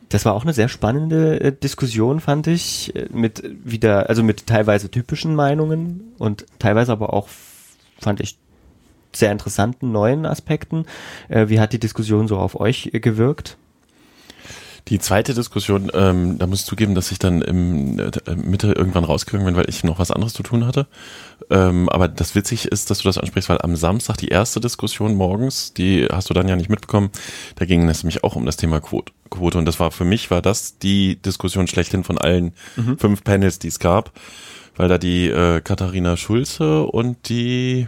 das 0.09 0.25
war 0.25 0.33
auch 0.33 0.43
eine 0.43 0.53
sehr 0.53 0.69
spannende 0.69 1.39
äh, 1.39 1.51
Diskussion, 1.51 2.19
fand 2.19 2.47
ich, 2.47 2.95
äh, 2.95 3.07
mit 3.11 3.43
wieder, 3.63 4.09
also 4.09 4.23
mit 4.23 4.47
teilweise 4.47 4.89
typischen 4.89 5.35
Meinungen 5.35 6.13
und 6.17 6.45
teilweise 6.59 6.91
aber 6.91 7.13
auch, 7.13 7.27
fand 7.99 8.21
ich, 8.21 8.37
sehr 9.13 9.31
interessanten 9.31 9.91
neuen 9.91 10.25
Aspekten. 10.25 10.85
Äh, 11.27 11.49
wie 11.49 11.59
hat 11.59 11.73
die 11.73 11.79
Diskussion 11.79 12.27
so 12.27 12.37
auf 12.37 12.59
euch 12.59 12.91
äh, 12.93 12.99
gewirkt? 12.99 13.57
Die 14.89 14.99
zweite 14.99 15.33
Diskussion, 15.33 15.91
ähm, 15.93 16.37
da 16.37 16.47
muss 16.47 16.61
ich 16.61 16.65
zugeben, 16.65 16.95
dass 16.95 17.11
ich 17.11 17.19
dann 17.19 17.41
im 17.41 17.99
äh, 17.99 18.11
Mitte 18.35 18.71
irgendwann 18.71 19.03
rausgegangen 19.03 19.45
bin, 19.45 19.55
weil 19.55 19.69
ich 19.69 19.83
noch 19.83 19.99
was 19.99 20.11
anderes 20.11 20.33
zu 20.33 20.43
tun 20.43 20.65
hatte. 20.65 20.87
Ähm, 21.49 21.89
aber 21.89 22.07
das 22.07 22.35
witzig 22.35 22.65
ist, 22.65 22.89
dass 22.89 22.99
du 22.99 23.03
das 23.09 23.17
ansprichst, 23.17 23.49
weil 23.49 23.59
am 23.61 23.75
Samstag 23.75 24.17
die 24.17 24.29
erste 24.29 24.59
Diskussion 24.61 25.15
morgens, 25.15 25.73
die 25.73 26.07
hast 26.11 26.29
du 26.29 26.33
dann 26.33 26.47
ja 26.47 26.55
nicht 26.55 26.69
mitbekommen, 26.69 27.09
da 27.55 27.65
ging 27.65 27.87
es 27.89 28.03
nämlich 28.03 28.23
auch 28.23 28.35
um 28.35 28.45
das 28.45 28.57
Thema 28.57 28.79
Quote. 28.79 29.11
Quote 29.29 29.57
und 29.57 29.65
das 29.65 29.79
war 29.79 29.91
für 29.91 30.05
mich 30.05 30.31
war 30.31 30.41
das 30.41 30.77
die 30.79 31.21
Diskussion 31.21 31.67
schlechthin 31.67 32.03
von 32.05 32.17
allen 32.17 32.53
Mhm. 32.77 32.97
fünf 32.97 33.23
Panels, 33.23 33.59
die 33.59 33.67
es 33.67 33.79
gab, 33.79 34.11
weil 34.77 34.87
da 34.87 34.97
die 34.97 35.27
äh, 35.27 35.59
Katharina 35.61 36.15
Schulze 36.15 36.83
und 36.83 37.29
die 37.29 37.87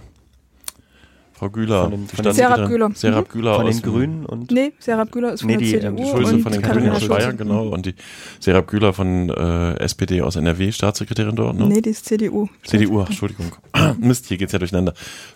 Frau 1.39 1.49
Güler, 1.49 1.84
Von 1.84 1.91
den- 1.91 2.08
von 2.08 2.15
standen 2.19 2.34
Serap 2.34 2.67
Güler. 2.67 2.91
Serap 2.95 3.28
Mhm. 3.28 3.32
Güler 3.32 3.56
Von 3.56 3.67
aus 3.67 3.82
den 3.82 3.91
Grünen 3.91 4.25
und 4.25 4.52
Nee, 4.52 4.73
Serap 4.80 5.12
Güler 5.12 5.34
ist 5.34 5.39
von 5.41 5.47
Nee, 5.47 5.54
der 5.58 5.62
die, 5.65 5.71
CDU 5.71 5.88
ähm, 5.88 5.95
die 5.95 6.04
Schulze 6.06 6.34
und 6.36 6.41
von 6.41 6.52
den 6.52 6.62
Grünen 6.62 6.89
aus. 6.91 7.08
Bayern, 7.08 7.38
genau, 7.38 7.67
und 7.69 7.86
die 7.86 7.95
Serap 8.41 8.67
Güler 8.67 8.91
von 8.91 9.30
äh, 9.30 9.73
SPD 9.80 10.21
aus 10.21 10.36
NRW, 10.36 10.71
Staatssekretärin 10.73 11.36
dort, 11.38 11.58
ne? 11.58 11.65
Nee, 11.67 11.82
die 11.82 11.91
ist 11.91 12.06
CDU. 12.06 12.49
CDU, 12.65 13.02
ach, 13.02 13.08
Entschuldigung. 13.08 13.54
Mist, 13.99 14.25
hier 14.28 14.38
geht's 14.38 14.52
ja 14.52 14.60
durcheinander. 14.60 14.93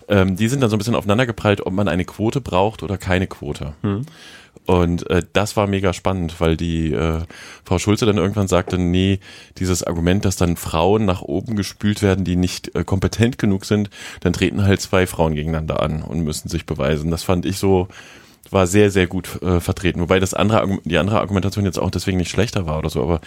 Ähm, 0.08 0.36
die 0.36 0.48
sind 0.48 0.60
dann 0.60 0.68
so 0.68 0.76
ein 0.76 0.78
bisschen 0.78 0.94
aufeinander 0.94 1.24
geprallt, 1.24 1.64
ob 1.66 1.72
man 1.72 1.88
eine 1.88 2.04
Quote 2.04 2.42
braucht 2.42 2.82
oder 2.82 2.98
keine 2.98 3.26
Quote. 3.26 3.72
Hm. 3.80 4.02
Und 4.66 5.10
äh, 5.10 5.22
das 5.34 5.56
war 5.58 5.66
mega 5.66 5.92
spannend, 5.92 6.40
weil 6.40 6.56
die 6.56 6.92
äh, 6.92 7.20
Frau 7.64 7.78
Schulze 7.78 8.06
dann 8.06 8.16
irgendwann 8.16 8.48
sagte, 8.48 8.78
nee, 8.78 9.18
dieses 9.58 9.82
Argument, 9.82 10.24
dass 10.24 10.36
dann 10.36 10.56
Frauen 10.56 11.04
nach 11.04 11.20
oben 11.20 11.54
gespült 11.54 12.00
werden, 12.00 12.24
die 12.24 12.36
nicht 12.36 12.74
äh, 12.74 12.82
kompetent 12.82 13.38
genug 13.38 13.66
sind, 13.66 13.90
dann 14.20 14.32
treten 14.32 14.64
halt 14.64 14.80
zwei 14.80 15.06
Frauen 15.06 15.34
gegeneinander 15.34 15.82
an 15.82 16.02
und 16.02 16.20
müssen 16.20 16.48
sich 16.48 16.64
beweisen. 16.64 17.10
Das 17.10 17.22
fand 17.24 17.44
ich 17.44 17.58
so, 17.58 17.88
war 18.50 18.66
sehr, 18.66 18.90
sehr 18.90 19.06
gut 19.06 19.42
äh, 19.42 19.60
vertreten. 19.60 20.00
Wobei 20.00 20.18
das 20.18 20.32
andere, 20.32 20.78
die 20.84 20.96
andere 20.96 21.20
Argumentation 21.20 21.66
jetzt 21.66 21.78
auch 21.78 21.90
deswegen 21.90 22.16
nicht 22.16 22.30
schlechter 22.30 22.64
war 22.66 22.78
oder 22.78 22.88
so, 22.88 23.02
aber 23.02 23.20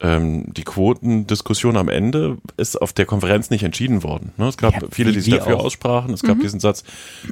ähm, 0.00 0.52
die 0.52 0.64
Quotendiskussion 0.64 1.78
am 1.78 1.88
Ende 1.88 2.36
ist 2.58 2.80
auf 2.80 2.92
der 2.92 3.06
Konferenz 3.06 3.48
nicht 3.48 3.62
entschieden 3.62 4.02
worden. 4.02 4.32
Ne? 4.36 4.48
Es 4.48 4.58
gab 4.58 4.74
Ja, 4.74 4.80
viele, 4.90 5.12
die 5.12 5.20
sich 5.20 5.34
dafür 5.34 5.56
auch. 5.56 5.64
aussprachen. 5.64 6.12
Es 6.12 6.22
gab 6.22 6.36
Mhm. 6.36 6.42
diesen 6.42 6.60
Satz, 6.60 6.84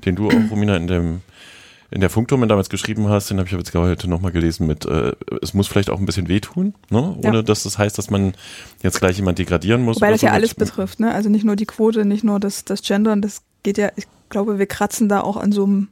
den 0.06 0.16
du 0.16 0.28
auch, 0.28 0.50
Romina, 0.50 0.74
in 0.76 0.86
dem 0.86 1.20
in 1.90 2.00
der 2.00 2.10
Funkdomain 2.10 2.48
damals 2.48 2.68
geschrieben 2.68 3.08
hast, 3.08 3.30
den 3.30 3.38
habe 3.38 3.48
ich 3.48 3.54
jetzt 3.54 3.74
heute 3.74 4.08
nochmal 4.08 4.32
gelesen 4.32 4.66
mit, 4.66 4.84
äh, 4.84 5.12
es 5.42 5.54
muss 5.54 5.68
vielleicht 5.68 5.90
auch 5.90 5.98
ein 5.98 6.06
bisschen 6.06 6.28
wehtun, 6.28 6.74
ne? 6.90 7.16
ohne 7.22 7.36
Ja. 7.36 7.42
dass 7.42 7.62
das 7.64 7.78
heißt, 7.78 7.96
dass 7.98 8.10
man 8.10 8.34
jetzt 8.82 8.98
gleich 9.00 9.16
jemand 9.16 9.38
degradieren 9.38 9.82
muss. 9.82 9.98
Oder 9.98 10.10
das 10.10 10.20
so 10.20 10.26
ja 10.26 10.32
alles 10.32 10.54
betrifft, 10.54 11.00
ne? 11.00 11.12
Also 11.12 11.28
nicht 11.28 11.44
nur 11.44 11.56
die 11.56 11.66
Quote, 11.66 12.04
nicht 12.04 12.24
nur 12.24 12.40
das, 12.40 12.64
das 12.64 12.82
Gendern, 12.82 13.22
das 13.22 13.42
geht 13.62 13.78
ja, 13.78 13.90
ich 13.96 14.06
glaube, 14.28 14.58
wir 14.58 14.66
kratzen 14.66 15.08
da 15.08 15.20
auch 15.20 15.36
an 15.36 15.52
so 15.52 15.64
einem 15.64 15.88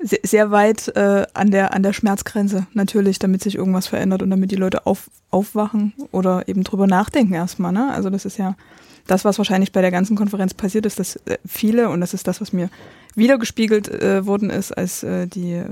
sehr, 0.00 0.20
sehr 0.22 0.50
weit 0.50 0.88
äh, 0.96 1.26
an 1.34 1.50
der 1.50 1.74
an 1.74 1.82
der 1.82 1.92
Schmerzgrenze 1.92 2.66
natürlich, 2.72 3.18
damit 3.18 3.42
sich 3.42 3.56
irgendwas 3.56 3.88
verändert 3.88 4.22
und 4.22 4.30
damit 4.30 4.50
die 4.50 4.56
Leute 4.56 4.86
auf, 4.86 5.10
aufwachen 5.30 5.92
oder 6.12 6.46
eben 6.46 6.62
drüber 6.62 6.86
nachdenken 6.86 7.34
erstmal, 7.34 7.72
ne? 7.72 7.92
Also 7.92 8.08
das 8.10 8.24
ist 8.24 8.36
ja 8.38 8.54
das, 9.08 9.24
was 9.24 9.38
wahrscheinlich 9.38 9.72
bei 9.72 9.80
der 9.80 9.90
ganzen 9.90 10.16
Konferenz 10.16 10.54
passiert 10.54 10.86
ist, 10.86 10.98
dass 10.98 11.16
äh, 11.26 11.38
viele 11.46 11.88
und 11.88 12.00
das 12.00 12.14
ist 12.14 12.28
das, 12.28 12.40
was 12.40 12.52
mir 12.52 12.70
wiedergespiegelt 13.16 13.88
äh, 13.88 14.24
worden 14.26 14.50
ist, 14.50 14.70
als 14.72 15.02
äh, 15.02 15.26
die 15.26 15.62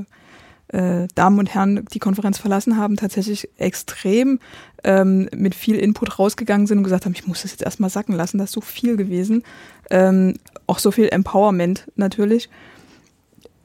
äh, 0.68 1.06
Damen 1.14 1.38
und 1.38 1.54
Herren 1.54 1.84
die 1.92 1.98
Konferenz 1.98 2.38
verlassen 2.38 2.76
haben, 2.76 2.96
tatsächlich 2.96 3.48
extrem 3.56 4.40
ähm, 4.82 5.28
mit 5.34 5.54
viel 5.54 5.76
Input 5.76 6.18
rausgegangen 6.18 6.66
sind 6.66 6.78
und 6.78 6.84
gesagt 6.84 7.04
haben, 7.04 7.12
ich 7.12 7.26
muss 7.26 7.42
das 7.42 7.52
jetzt 7.52 7.62
erstmal 7.62 7.90
sacken 7.90 8.14
lassen, 8.14 8.38
das 8.38 8.50
ist 8.50 8.54
so 8.54 8.60
viel 8.60 8.96
gewesen. 8.96 9.44
Ähm, 9.90 10.34
auch 10.66 10.78
so 10.78 10.90
viel 10.90 11.08
Empowerment 11.08 11.90
natürlich. 11.94 12.48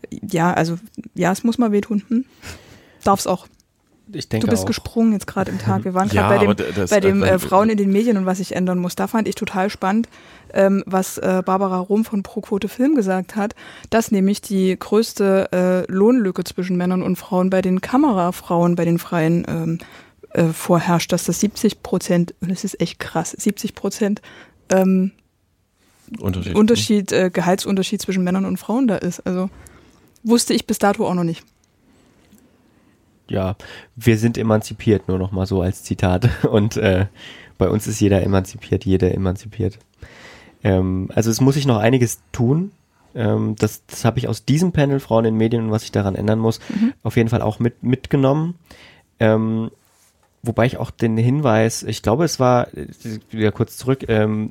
Ja, 0.10 0.54
also 0.54 0.78
ja, 1.16 1.32
es 1.32 1.44
muss 1.44 1.58
mal 1.58 1.72
wehtun. 1.72 2.04
Hm? 2.08 2.26
Darf 3.04 3.20
es 3.20 3.28
auch. 3.28 3.48
Ich 4.14 4.28
denke 4.30 4.46
Du 4.48 4.52
bist 4.52 4.64
auch. 4.64 4.68
gesprungen 4.68 5.14
jetzt 5.14 5.28
gerade 5.28 5.52
im 5.52 5.60
Tag. 5.60 5.84
Wir 5.86 5.94
waren 5.94 6.10
Ja, 6.12 6.28
gerade 6.30 6.46
aber 6.46 6.56
bei 6.56 6.64
dem, 6.64 6.76
das- 6.76 6.90
bei 6.90 7.00
dem 7.00 7.24
äh, 7.24 7.30
äh, 7.32 7.40
Frauen 7.40 7.70
in 7.70 7.78
den 7.78 7.92
Medien 7.92 8.18
und 8.18 8.26
was 8.26 8.40
sich 8.40 8.56
ändern 8.56 8.78
muss. 8.80 8.96
Da 8.96 9.08
fand 9.08 9.28
ich 9.28 9.36
total 9.36 9.70
spannend, 9.70 10.10
ähm, 10.54 10.84
was 10.86 11.18
äh, 11.18 11.42
Barbara 11.46 11.78
Rum 11.80 12.04
von 12.06 12.24
ProQuote 12.24 12.68
Film 12.68 12.96
gesagt 12.96 13.36
hat, 13.36 13.56
dass 13.90 14.12
nämlich 14.12 14.42
die 14.42 14.78
größte 14.78 15.86
äh, 15.88 15.92
Lohnlücke 15.92 16.44
zwischen 16.44 16.78
Männern 16.78 17.02
und 17.04 17.16
Frauen 17.16 17.50
bei 17.50 17.62
den 17.62 17.82
Kamerafrauen, 17.82 18.76
bei 18.76 18.86
den 18.86 19.00
Freien 19.00 19.46
ähm, 19.48 19.78
äh, 20.32 20.46
vorherrscht, 20.54 21.12
dass 21.12 21.26
das 21.26 21.40
70 21.40 21.84
Prozent, 21.84 22.34
und 22.42 22.52
das 22.52 22.64
ist 22.64 22.80
echt 22.82 23.00
krass, 23.00 23.32
70 23.32 23.76
Prozent 23.76 24.22
ähm, 24.70 25.12
Unterschied. 26.20 26.56
Unterschied, 26.56 27.12
äh, 27.14 27.30
Gehaltsunterschied 27.32 28.02
zwischen 28.02 28.24
Männern 28.24 28.44
und 28.46 28.58
Frauen 28.58 28.88
da 28.88 28.98
ist. 28.98 29.26
Also 29.26 29.50
wusste 30.24 30.54
ich 30.54 30.68
bis 30.68 30.78
dato 30.78 31.08
auch 31.08 31.14
noch 31.14 31.24
nicht. 31.24 31.44
Ja, 33.32 33.56
wir 33.96 34.18
sind 34.18 34.38
emanzipiert, 34.38 35.08
nur 35.08 35.18
noch 35.18 35.32
mal 35.32 35.46
so 35.46 35.62
als 35.62 35.84
Zitat. 35.84 36.30
Und 36.50 36.78
äh, 36.78 37.06
bei 37.58 37.70
uns 37.70 37.88
ist 37.88 38.00
jeder 38.00 38.22
emanzipiert, 38.24 38.86
jede 38.86 39.14
emanzipiert. 39.14 39.80
Ähm, 40.64 41.10
also 41.16 41.32
es 41.32 41.42
muss 41.42 41.56
sich 41.56 41.66
noch 41.66 41.78
einiges 41.78 42.20
tun. 42.32 42.72
Ähm, 43.16 43.56
das 43.58 43.86
das 43.88 44.06
habe 44.06 44.20
ich 44.20 44.28
aus 44.28 44.46
diesem 44.46 44.72
Panel 44.72 45.00
Frauen 45.00 45.26
in 45.26 45.36
Medien 45.36 45.66
und 45.66 45.72
was 45.72 45.82
sich 45.82 45.92
daran 45.92 46.16
ändern 46.16 46.40
muss, 46.40 46.60
Mhm. 46.70 46.94
auf 47.04 47.18
jeden 47.18 47.30
Fall 47.30 47.42
auch 47.42 47.60
mit, 47.60 47.84
mitgenommen. 47.84 48.56
Ähm, 49.20 49.72
wobei 50.44 50.66
ich 50.66 50.78
auch 50.78 50.92
den 50.92 51.18
Hinweis, 51.18 51.84
ich 51.84 52.02
glaube, 52.02 52.26
es 52.26 52.40
war 52.40 52.68
wieder 53.30 53.52
kurz 53.52 53.78
zurück, 53.78 54.06
ähm, 54.08 54.50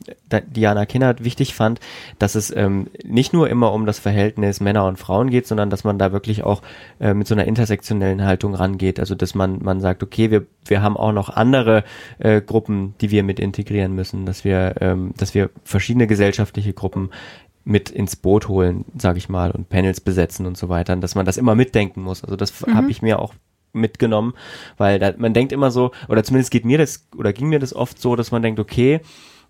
Diana 0.49 0.87
Kinnert 0.87 1.25
wichtig 1.25 1.55
fand, 1.55 1.81
dass 2.19 2.35
es 2.35 2.55
ähm, 2.55 2.89
nicht 3.05 3.33
nur 3.33 3.49
immer 3.49 3.73
um 3.73 3.87
das 3.87 3.99
Verhältnis 3.99 4.61
Männer 4.61 4.87
und 4.87 4.99
Frauen 4.99 5.31
geht, 5.31 5.47
sondern 5.47 5.71
dass 5.71 5.85
man 5.85 5.99
da 5.99 6.13
wirklich 6.13 6.45
auch 6.45 6.63
äh, 7.01 7.15
mit 7.15 7.27
so 7.27 7.35
einer 7.35 7.45
intersektionellen 7.45 8.25
Haltung 8.25 8.55
rangeht. 8.55 9.01
Also 9.01 9.15
dass 9.15 9.35
man 9.35 9.63
man 9.63 9.81
sagt, 9.81 10.03
okay, 10.03 10.31
wir 10.31 10.47
wir 10.65 10.83
haben 10.83 10.97
auch 10.97 11.13
noch 11.13 11.31
andere 11.31 11.85
äh, 12.19 12.41
Gruppen, 12.41 12.95
die 13.01 13.11
wir 13.11 13.23
mit 13.23 13.41
integrieren 13.41 13.95
müssen, 13.95 14.27
dass 14.27 14.45
wir 14.45 14.77
ähm, 14.81 15.13
dass 15.17 15.35
wir 15.35 15.51
verschiedene 15.65 16.07
gesellschaftliche 16.07 16.73
Gruppen 16.73 17.11
mit 17.65 17.91
ins 17.91 18.17
Boot 18.17 18.49
holen, 18.49 18.85
sage 18.97 19.19
ich 19.19 19.29
mal, 19.29 19.51
und 19.51 19.69
Panels 19.69 20.01
besetzen 20.01 20.47
und 20.47 20.57
so 20.57 20.69
weiter, 20.69 20.97
dass 20.97 21.15
man 21.15 21.27
das 21.27 21.37
immer 21.37 21.55
mitdenken 21.55 22.03
muss. 22.03 22.25
Also 22.25 22.37
das 22.37 22.67
mhm. 22.67 22.75
habe 22.75 22.91
ich 22.91 23.03
mir 23.03 23.19
auch 23.19 23.35
mitgenommen, 23.73 24.35
weil 24.77 24.99
da, 24.99 25.13
man 25.17 25.35
denkt 25.35 25.53
immer 25.53 25.71
so, 25.71 25.93
oder 26.09 26.25
zumindest 26.25 26.51
geht 26.51 26.65
mir 26.65 26.79
das, 26.79 27.07
oder 27.17 27.33
ging 27.33 27.49
mir 27.49 27.59
das 27.59 27.75
oft 27.75 28.01
so, 28.01 28.17
dass 28.17 28.31
man 28.31 28.43
denkt, 28.43 28.61
okay, 28.61 29.01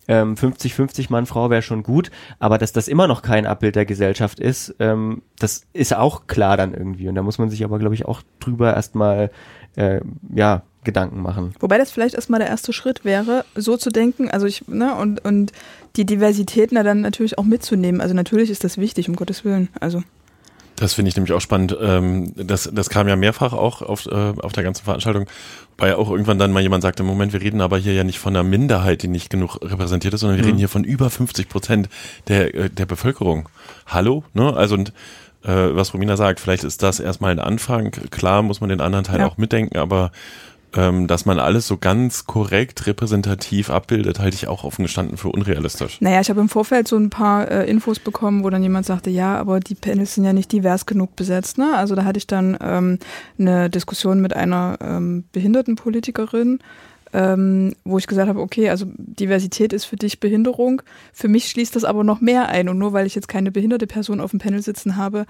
50-50 0.09 0.99
ähm, 0.99 1.07
Mann, 1.11 1.27
Frau 1.27 1.51
wäre 1.51 1.63
schon 1.63 1.83
gut, 1.83 2.11
aber 2.39 2.59
dass 2.59 2.73
das 2.73 2.89
immer 2.89 3.07
noch 3.07 3.23
kein 3.23 3.47
Abbild 3.47 3.77
der 3.77 3.85
Gesellschaft 3.85 4.41
ist, 4.41 4.75
ähm, 4.81 5.23
das 5.39 5.67
ist 5.73 5.95
auch 5.95 6.27
klar 6.27 6.57
dann 6.57 6.75
irgendwie. 6.75 7.09
Und 7.09 7.15
da 7.15 7.23
muss 7.23 7.39
man 7.39 7.51
sich 7.51 7.63
aber, 7.65 7.79
glaube 7.79 7.95
ich, 7.95 8.07
auch 8.07 8.23
drüber 8.41 8.75
erstmal, 8.75 9.31
äh, 9.77 10.01
ja, 10.35 10.63
Gedanken 10.83 11.21
machen. 11.21 11.55
Wobei 11.61 11.77
das 11.77 11.91
vielleicht 11.91 12.15
erstmal 12.15 12.41
der 12.41 12.49
erste 12.49 12.73
Schritt 12.73 13.05
wäre, 13.05 13.45
so 13.55 13.77
zu 13.77 13.91
denken, 13.91 14.31
also 14.31 14.47
ich, 14.47 14.67
ne, 14.67 14.95
und, 14.95 15.23
und 15.25 15.53
die 15.97 16.07
Diversitäten 16.07 16.83
dann 16.83 17.03
natürlich 17.03 17.37
auch 17.37 17.45
mitzunehmen. 17.45 18.01
Also 18.01 18.15
natürlich 18.15 18.49
ist 18.49 18.65
das 18.65 18.79
wichtig, 18.79 19.09
um 19.09 19.17
Gottes 19.17 19.45
Willen. 19.45 19.69
Also. 19.79 20.03
Das 20.81 20.95
finde 20.95 21.11
ich 21.11 21.17
nämlich 21.17 21.35
auch 21.35 21.43
spannend. 21.43 21.77
Ähm, 21.79 22.33
das, 22.37 22.71
das 22.73 22.89
kam 22.89 23.07
ja 23.07 23.15
mehrfach 23.15 23.53
auch 23.53 23.83
auf, 23.83 24.07
äh, 24.07 24.33
auf 24.41 24.53
der 24.53 24.65
ganzen 24.65 24.83
Veranstaltung, 24.83 25.27
weil 25.77 25.93
auch 25.95 26.11
irgendwann 26.11 26.39
dann 26.39 26.53
mal 26.53 26.63
jemand 26.63 26.83
sagte, 26.83 27.03
Moment, 27.03 27.35
wir 27.35 27.43
reden 27.43 27.61
aber 27.61 27.77
hier 27.77 27.93
ja 27.93 28.03
nicht 28.03 28.19
von 28.19 28.35
einer 28.35 28.45
Minderheit, 28.45 29.03
die 29.03 29.09
nicht 29.09 29.29
genug 29.29 29.59
repräsentiert 29.63 30.15
ist, 30.15 30.21
sondern 30.21 30.39
wir 30.39 30.45
mhm. 30.45 30.49
reden 30.49 30.59
hier 30.59 30.71
von 30.71 30.83
über 30.83 31.11
50 31.11 31.51
Prozent 31.51 31.91
der, 32.29 32.55
äh, 32.55 32.71
der 32.71 32.87
Bevölkerung. 32.87 33.51
Hallo? 33.87 34.25
Ne? 34.33 34.57
Also 34.57 34.75
und 34.75 34.95
äh, 35.45 35.51
was 35.53 35.93
Romina 35.93 36.17
sagt, 36.17 36.41
vielleicht 36.41 36.65
ist 36.65 36.83
das 36.83 36.99
erstmal 36.99 37.33
ein 37.33 37.41
Anfang. 37.41 37.91
Klar 37.91 38.41
muss 38.41 38.63
man 38.63 38.71
den 38.71 38.81
anderen 38.81 39.05
Teil 39.05 39.21
ja. 39.21 39.27
auch 39.27 39.37
mitdenken, 39.37 39.77
aber 39.77 40.13
ähm, 40.77 41.07
dass 41.07 41.27
man 41.27 41.39
alles 41.39 41.67
so 41.67 41.77
ganz 41.77 42.27
korrekt 42.27 42.87
repräsentativ 42.87 43.71
abbildet, 43.71 44.21
halte 44.21 44.37
ich 44.37 44.49
auch 44.49 44.65
offen 44.65 44.83
gestanden 44.83 45.17
für 45.17 45.29
unrealistisch. 45.29 46.01
Naja, 46.01 46.21
ich 46.21 46.31
habe 46.31 46.41
im 46.41 46.49
Vorfeld 46.49 46.87
so 46.87 46.97
ein 46.97 47.11
paar 47.11 47.51
äh, 47.51 47.69
Infos 47.69 47.99
bekommen, 47.99 48.45
wo 48.45 48.51
dann 48.51 48.63
jemand 48.63 48.87
sagte, 48.87 49.11
ja, 49.11 49.37
aber 49.37 49.61
die 49.61 49.75
Panels 49.75 50.15
sind 50.15 50.25
ja 50.25 50.33
nicht 50.33 50.53
divers 50.53 50.87
genug 50.87 51.17
besetzt. 51.17 51.59
Ne? 51.59 51.73
Also 51.75 51.95
da 51.95 52.05
hatte 52.05 52.19
ich 52.19 52.27
dann 52.27 52.57
ähm, 52.61 52.99
eine 53.39 53.69
Diskussion 53.69 54.21
mit 54.21 54.35
einer 54.35 54.79
ähm, 54.81 55.25
Behindertenpolitikerin, 55.33 56.61
ähm, 57.13 57.75
wo 57.85 57.99
ich 57.99 58.07
gesagt 58.07 58.29
habe, 58.29 58.41
okay, 58.41 58.71
also 58.71 58.87
Diversität 58.97 59.73
ist 59.73 59.85
für 59.85 59.97
dich 59.97 60.21
Behinderung. 60.21 60.83
Für 61.13 61.27
mich 61.29 61.49
schließt 61.49 61.75
das 61.75 61.85
aber 61.85 62.05
noch 62.05 62.21
mehr 62.21 62.49
ein. 62.49 62.69
Und 62.69 62.79
nur 62.79 62.93
weil 62.93 63.07
ich 63.07 63.17
jetzt 63.17 63.29
keine 63.29 63.51
behinderte 63.51 63.89
Person 63.89 64.21
auf 64.21 64.31
dem 64.31 64.39
Panel 64.39 64.63
sitzen 64.63 64.97
habe, 64.97 65.27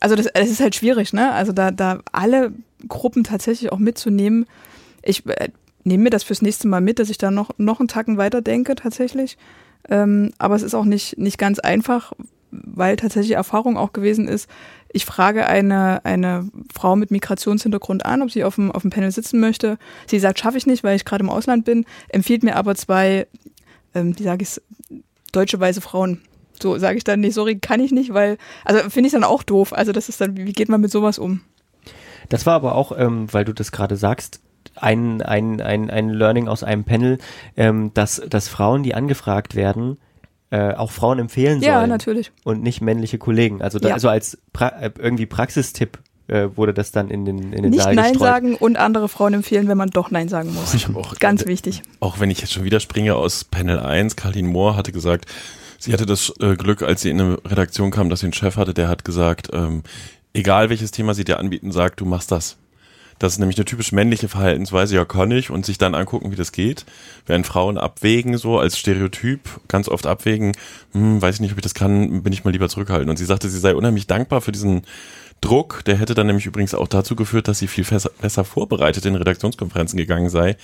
also 0.00 0.16
das, 0.16 0.26
das 0.34 0.50
ist 0.50 0.60
halt 0.60 0.74
schwierig, 0.74 1.12
ne? 1.12 1.32
Also 1.32 1.52
da, 1.52 1.70
da 1.70 2.00
alle 2.10 2.52
Gruppen 2.88 3.24
tatsächlich 3.24 3.72
auch 3.72 3.78
mitzunehmen. 3.78 4.46
Ich 5.02 5.26
äh, 5.26 5.48
nehme 5.84 6.04
mir 6.04 6.10
das 6.10 6.24
fürs 6.24 6.42
nächste 6.42 6.68
Mal 6.68 6.80
mit, 6.80 6.98
dass 6.98 7.10
ich 7.10 7.18
da 7.18 7.30
noch, 7.30 7.50
noch 7.58 7.80
einen 7.80 7.88
Tacken 7.88 8.16
weiter 8.16 8.42
denke 8.42 8.74
tatsächlich. 8.74 9.36
Ähm, 9.88 10.32
aber 10.38 10.56
es 10.56 10.62
ist 10.62 10.74
auch 10.74 10.84
nicht, 10.84 11.18
nicht 11.18 11.38
ganz 11.38 11.58
einfach, 11.58 12.12
weil 12.50 12.96
tatsächlich 12.96 13.32
Erfahrung 13.32 13.76
auch 13.76 13.92
gewesen 13.92 14.28
ist. 14.28 14.48
Ich 14.88 15.04
frage 15.04 15.46
eine, 15.46 16.04
eine 16.04 16.48
Frau 16.72 16.96
mit 16.96 17.10
Migrationshintergrund 17.10 18.06
an, 18.06 18.22
ob 18.22 18.30
sie 18.30 18.44
auf 18.44 18.54
dem, 18.54 18.70
auf 18.70 18.82
dem 18.82 18.90
Panel 18.90 19.10
sitzen 19.10 19.40
möchte. 19.40 19.78
Sie 20.06 20.18
sagt, 20.18 20.38
schaffe 20.38 20.56
ich 20.56 20.66
nicht, 20.66 20.84
weil 20.84 20.96
ich 20.96 21.04
gerade 21.04 21.24
im 21.24 21.30
Ausland 21.30 21.64
bin, 21.64 21.84
empfiehlt 22.08 22.44
mir 22.44 22.56
aber 22.56 22.74
zwei, 22.76 23.26
ähm, 23.94 24.18
wie 24.18 24.22
sage 24.22 24.44
ich 24.44 24.60
deutsche 25.32 25.58
weiße 25.58 25.80
Frauen. 25.80 26.20
So 26.62 26.78
sage 26.78 26.96
ich 26.96 27.04
dann, 27.04 27.20
nee, 27.20 27.30
sorry, 27.30 27.58
kann 27.58 27.80
ich 27.80 27.90
nicht, 27.90 28.14
weil, 28.14 28.38
also 28.64 28.88
finde 28.88 29.08
ich 29.08 29.12
dann 29.12 29.24
auch 29.24 29.42
doof. 29.42 29.72
Also 29.72 29.92
das 29.92 30.08
ist 30.08 30.20
dann, 30.20 30.36
wie 30.36 30.52
geht 30.52 30.68
man 30.68 30.80
mit 30.80 30.92
sowas 30.92 31.18
um? 31.18 31.40
Das 32.34 32.46
war 32.46 32.54
aber 32.54 32.74
auch, 32.74 32.96
ähm, 32.96 33.32
weil 33.32 33.44
du 33.44 33.52
das 33.52 33.72
gerade 33.72 33.96
sagst, 33.96 34.40
ein, 34.76 35.22
ein, 35.22 35.60
ein, 35.60 35.90
ein 35.90 36.08
Learning 36.10 36.48
aus 36.48 36.62
einem 36.62 36.84
Panel, 36.84 37.18
ähm, 37.56 37.92
dass, 37.94 38.22
dass 38.28 38.48
Frauen, 38.48 38.82
die 38.82 38.94
angefragt 38.94 39.54
werden, 39.54 39.98
äh, 40.50 40.74
auch 40.74 40.90
Frauen 40.90 41.18
empfehlen 41.18 41.60
sollen. 41.60 41.72
Ja, 41.72 41.86
natürlich. 41.86 42.32
Und 42.44 42.62
nicht 42.62 42.80
männliche 42.80 43.18
Kollegen. 43.18 43.62
Also, 43.62 43.78
da, 43.78 43.88
ja. 43.88 43.94
also 43.94 44.08
als 44.08 44.38
pra 44.52 44.68
äh, 44.68 44.90
irgendwie 44.98 45.26
Praxistipp 45.26 45.98
äh, 46.28 46.48
wurde 46.54 46.72
das 46.72 46.90
dann 46.92 47.10
in 47.10 47.24
den, 47.24 47.52
in 47.52 47.62
den 47.62 47.70
Nicht 47.70 47.82
Saal 47.82 47.94
Nein 47.94 48.12
gestreut. 48.12 48.28
sagen 48.28 48.54
und 48.56 48.76
andere 48.76 49.08
Frauen 49.08 49.34
empfehlen, 49.34 49.68
wenn 49.68 49.76
man 49.76 49.90
doch 49.90 50.10
Nein 50.10 50.28
sagen 50.28 50.54
muss. 50.54 50.74
Ich 50.74 50.88
auch, 50.94 51.14
Ganz 51.18 51.42
äh, 51.42 51.46
wichtig. 51.46 51.82
Auch 52.00 52.20
wenn 52.20 52.30
ich 52.30 52.40
jetzt 52.40 52.52
schon 52.52 52.64
wieder 52.64 52.80
springe 52.80 53.14
aus 53.14 53.44
Panel 53.44 53.78
1, 53.78 54.16
Carlin 54.16 54.46
Moore 54.46 54.76
hatte 54.76 54.92
gesagt, 54.92 55.26
sie 55.78 55.92
hatte 55.92 56.06
das 56.06 56.32
äh, 56.40 56.56
Glück, 56.56 56.82
als 56.82 57.02
sie 57.02 57.10
in 57.10 57.20
eine 57.20 57.38
Redaktion 57.44 57.90
kam, 57.90 58.08
dass 58.08 58.20
sie 58.20 58.26
einen 58.26 58.32
Chef 58.32 58.56
hatte, 58.56 58.74
der 58.74 58.88
hat 58.88 59.04
gesagt, 59.04 59.50
ähm, 59.52 59.82
egal 60.34 60.68
welches 60.68 60.90
Thema 60.90 61.14
sie 61.14 61.24
dir 61.24 61.38
anbieten, 61.38 61.72
sagt, 61.72 62.00
du 62.00 62.04
machst 62.04 62.30
das. 62.30 62.58
Das 63.18 63.34
ist 63.34 63.38
nämlich 63.38 63.56
eine 63.56 63.64
typisch 63.64 63.92
männliche 63.92 64.28
Verhaltensweise, 64.28 64.96
ja 64.96 65.04
kann 65.04 65.30
ich, 65.30 65.50
und 65.50 65.64
sich 65.64 65.78
dann 65.78 65.94
angucken, 65.94 66.32
wie 66.32 66.36
das 66.36 66.50
geht. 66.50 66.84
Während 67.26 67.46
Frauen 67.46 67.78
abwägen, 67.78 68.36
so 68.38 68.58
als 68.58 68.76
Stereotyp, 68.76 69.40
ganz 69.68 69.88
oft 69.88 70.06
abwägen, 70.06 70.52
hm, 70.92 71.22
weiß 71.22 71.36
ich 71.36 71.40
nicht, 71.40 71.52
ob 71.52 71.58
ich 71.58 71.62
das 71.62 71.74
kann, 71.74 72.22
bin 72.22 72.32
ich 72.32 72.44
mal 72.44 72.50
lieber 72.50 72.68
zurückhalten. 72.68 73.08
Und 73.08 73.16
sie 73.16 73.24
sagte, 73.24 73.48
sie 73.48 73.60
sei 73.60 73.74
unheimlich 73.74 74.08
dankbar 74.08 74.40
für 74.40 74.52
diesen 74.52 74.82
Druck. 75.40 75.84
Der 75.84 75.96
hätte 75.96 76.14
dann 76.14 76.26
nämlich 76.26 76.46
übrigens 76.46 76.74
auch 76.74 76.88
dazu 76.88 77.14
geführt, 77.14 77.46
dass 77.46 77.60
sie 77.60 77.68
viel 77.68 77.84
besser, 77.84 78.10
besser 78.20 78.44
vorbereitet 78.44 79.06
in 79.06 79.14
Redaktionskonferenzen 79.14 79.96
gegangen 79.96 80.28
sei, 80.28 80.56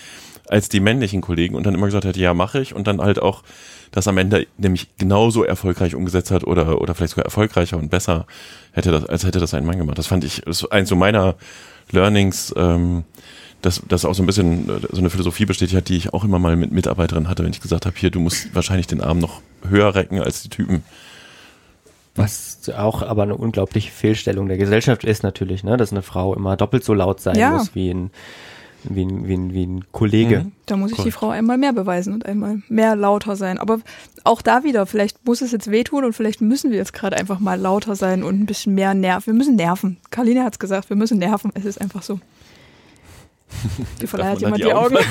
als 0.48 0.68
die 0.68 0.80
männlichen 0.80 1.20
Kollegen 1.20 1.54
und 1.54 1.64
dann 1.64 1.74
immer 1.74 1.86
gesagt 1.86 2.04
hätte, 2.04 2.20
ja, 2.20 2.34
mache 2.34 2.60
ich. 2.60 2.74
Und 2.74 2.88
dann 2.88 3.00
halt 3.00 3.20
auch 3.20 3.44
das 3.90 4.06
am 4.06 4.18
Ende 4.18 4.46
nämlich 4.56 4.88
genauso 4.98 5.42
erfolgreich 5.44 5.94
umgesetzt 5.94 6.30
hat 6.30 6.44
oder, 6.44 6.80
oder 6.80 6.94
vielleicht 6.94 7.10
sogar 7.12 7.24
erfolgreicher 7.24 7.76
und 7.76 7.90
besser 7.90 8.26
hätte 8.72 8.90
das, 8.90 9.04
als 9.06 9.24
hätte 9.24 9.40
das 9.40 9.54
ein 9.54 9.66
Mann 9.66 9.78
gemacht. 9.78 9.98
Das 9.98 10.06
fand 10.06 10.24
ich, 10.24 10.42
das 10.42 10.62
ist 10.62 10.72
eins 10.72 10.88
so 10.88 10.96
meiner 10.96 11.34
Learnings, 11.90 12.54
ähm, 12.56 13.04
dass 13.62 13.82
das 13.88 14.04
auch 14.04 14.14
so 14.14 14.22
ein 14.22 14.26
bisschen 14.26 14.68
äh, 14.68 14.80
so 14.90 14.98
eine 14.98 15.10
Philosophie 15.10 15.44
bestätigt 15.44 15.76
hat, 15.76 15.88
die 15.88 15.96
ich 15.96 16.14
auch 16.14 16.24
immer 16.24 16.38
mal 16.38 16.56
mit 16.56 16.72
Mitarbeiterinnen 16.72 17.28
hatte, 17.28 17.44
wenn 17.44 17.50
ich 17.50 17.60
gesagt 17.60 17.86
habe, 17.86 17.96
hier, 17.98 18.10
du 18.10 18.20
musst 18.20 18.54
wahrscheinlich 18.54 18.86
den 18.86 19.00
Arm 19.00 19.18
noch 19.18 19.40
höher 19.68 19.94
recken 19.94 20.20
als 20.20 20.42
die 20.42 20.48
Typen. 20.48 20.84
Was 22.16 22.68
auch 22.76 23.02
aber 23.02 23.22
eine 23.22 23.36
unglaubliche 23.36 23.90
Fehlstellung 23.90 24.48
der 24.48 24.58
Gesellschaft 24.58 25.04
ist 25.04 25.22
natürlich, 25.22 25.62
ne? 25.64 25.76
dass 25.76 25.92
eine 25.92 26.02
Frau 26.02 26.34
immer 26.34 26.56
doppelt 26.56 26.84
so 26.84 26.92
laut 26.94 27.20
sein 27.20 27.36
Ja. 27.36 27.50
muss 27.50 27.74
wie 27.74 27.90
ein, 27.90 28.10
wie 28.84 29.04
ein, 29.04 29.26
wie 29.26 29.34
ein, 29.34 29.52
wie 29.52 29.66
ein 29.66 29.84
Kollege. 29.92 30.44
Mhm. 30.44 30.52
Da 30.66 30.76
muss 30.76 30.90
ich 30.90 30.96
die 30.96 31.02
Korrekt. 31.02 31.16
Frau 31.16 31.30
einmal 31.30 31.58
mehr 31.58 31.72
beweisen 31.72 32.14
und 32.14 32.26
einmal 32.26 32.62
mehr 32.68 32.96
lauter 32.96 33.36
sein. 33.36 33.58
Aber 33.58 33.80
auch 34.24 34.42
da 34.42 34.64
wieder, 34.64 34.86
vielleicht 34.86 35.26
muss 35.26 35.42
es 35.42 35.52
jetzt 35.52 35.70
wehtun 35.70 36.04
und 36.04 36.12
vielleicht 36.12 36.40
müssen 36.40 36.70
wir 36.70 36.78
jetzt 36.78 36.92
gerade 36.92 37.16
einfach 37.16 37.40
mal 37.40 37.58
lauter 37.58 37.96
sein 37.96 38.22
und 38.22 38.40
ein 38.40 38.46
bisschen 38.46 38.74
mehr 38.74 38.94
nerven. 38.94 39.26
Wir 39.26 39.38
müssen 39.38 39.56
nerven. 39.56 39.98
Karline 40.10 40.44
hat 40.44 40.54
es 40.54 40.58
gesagt, 40.58 40.88
wir 40.88 40.96
müssen 40.96 41.18
nerven. 41.18 41.50
Es 41.54 41.64
ist 41.64 41.80
einfach 41.80 42.02
so. 42.02 42.20
Die 44.00 44.06
verleiht 44.06 44.40
jemand 44.40 44.58
die 44.58 44.64
die 44.64 44.72
Augen. 44.72 44.96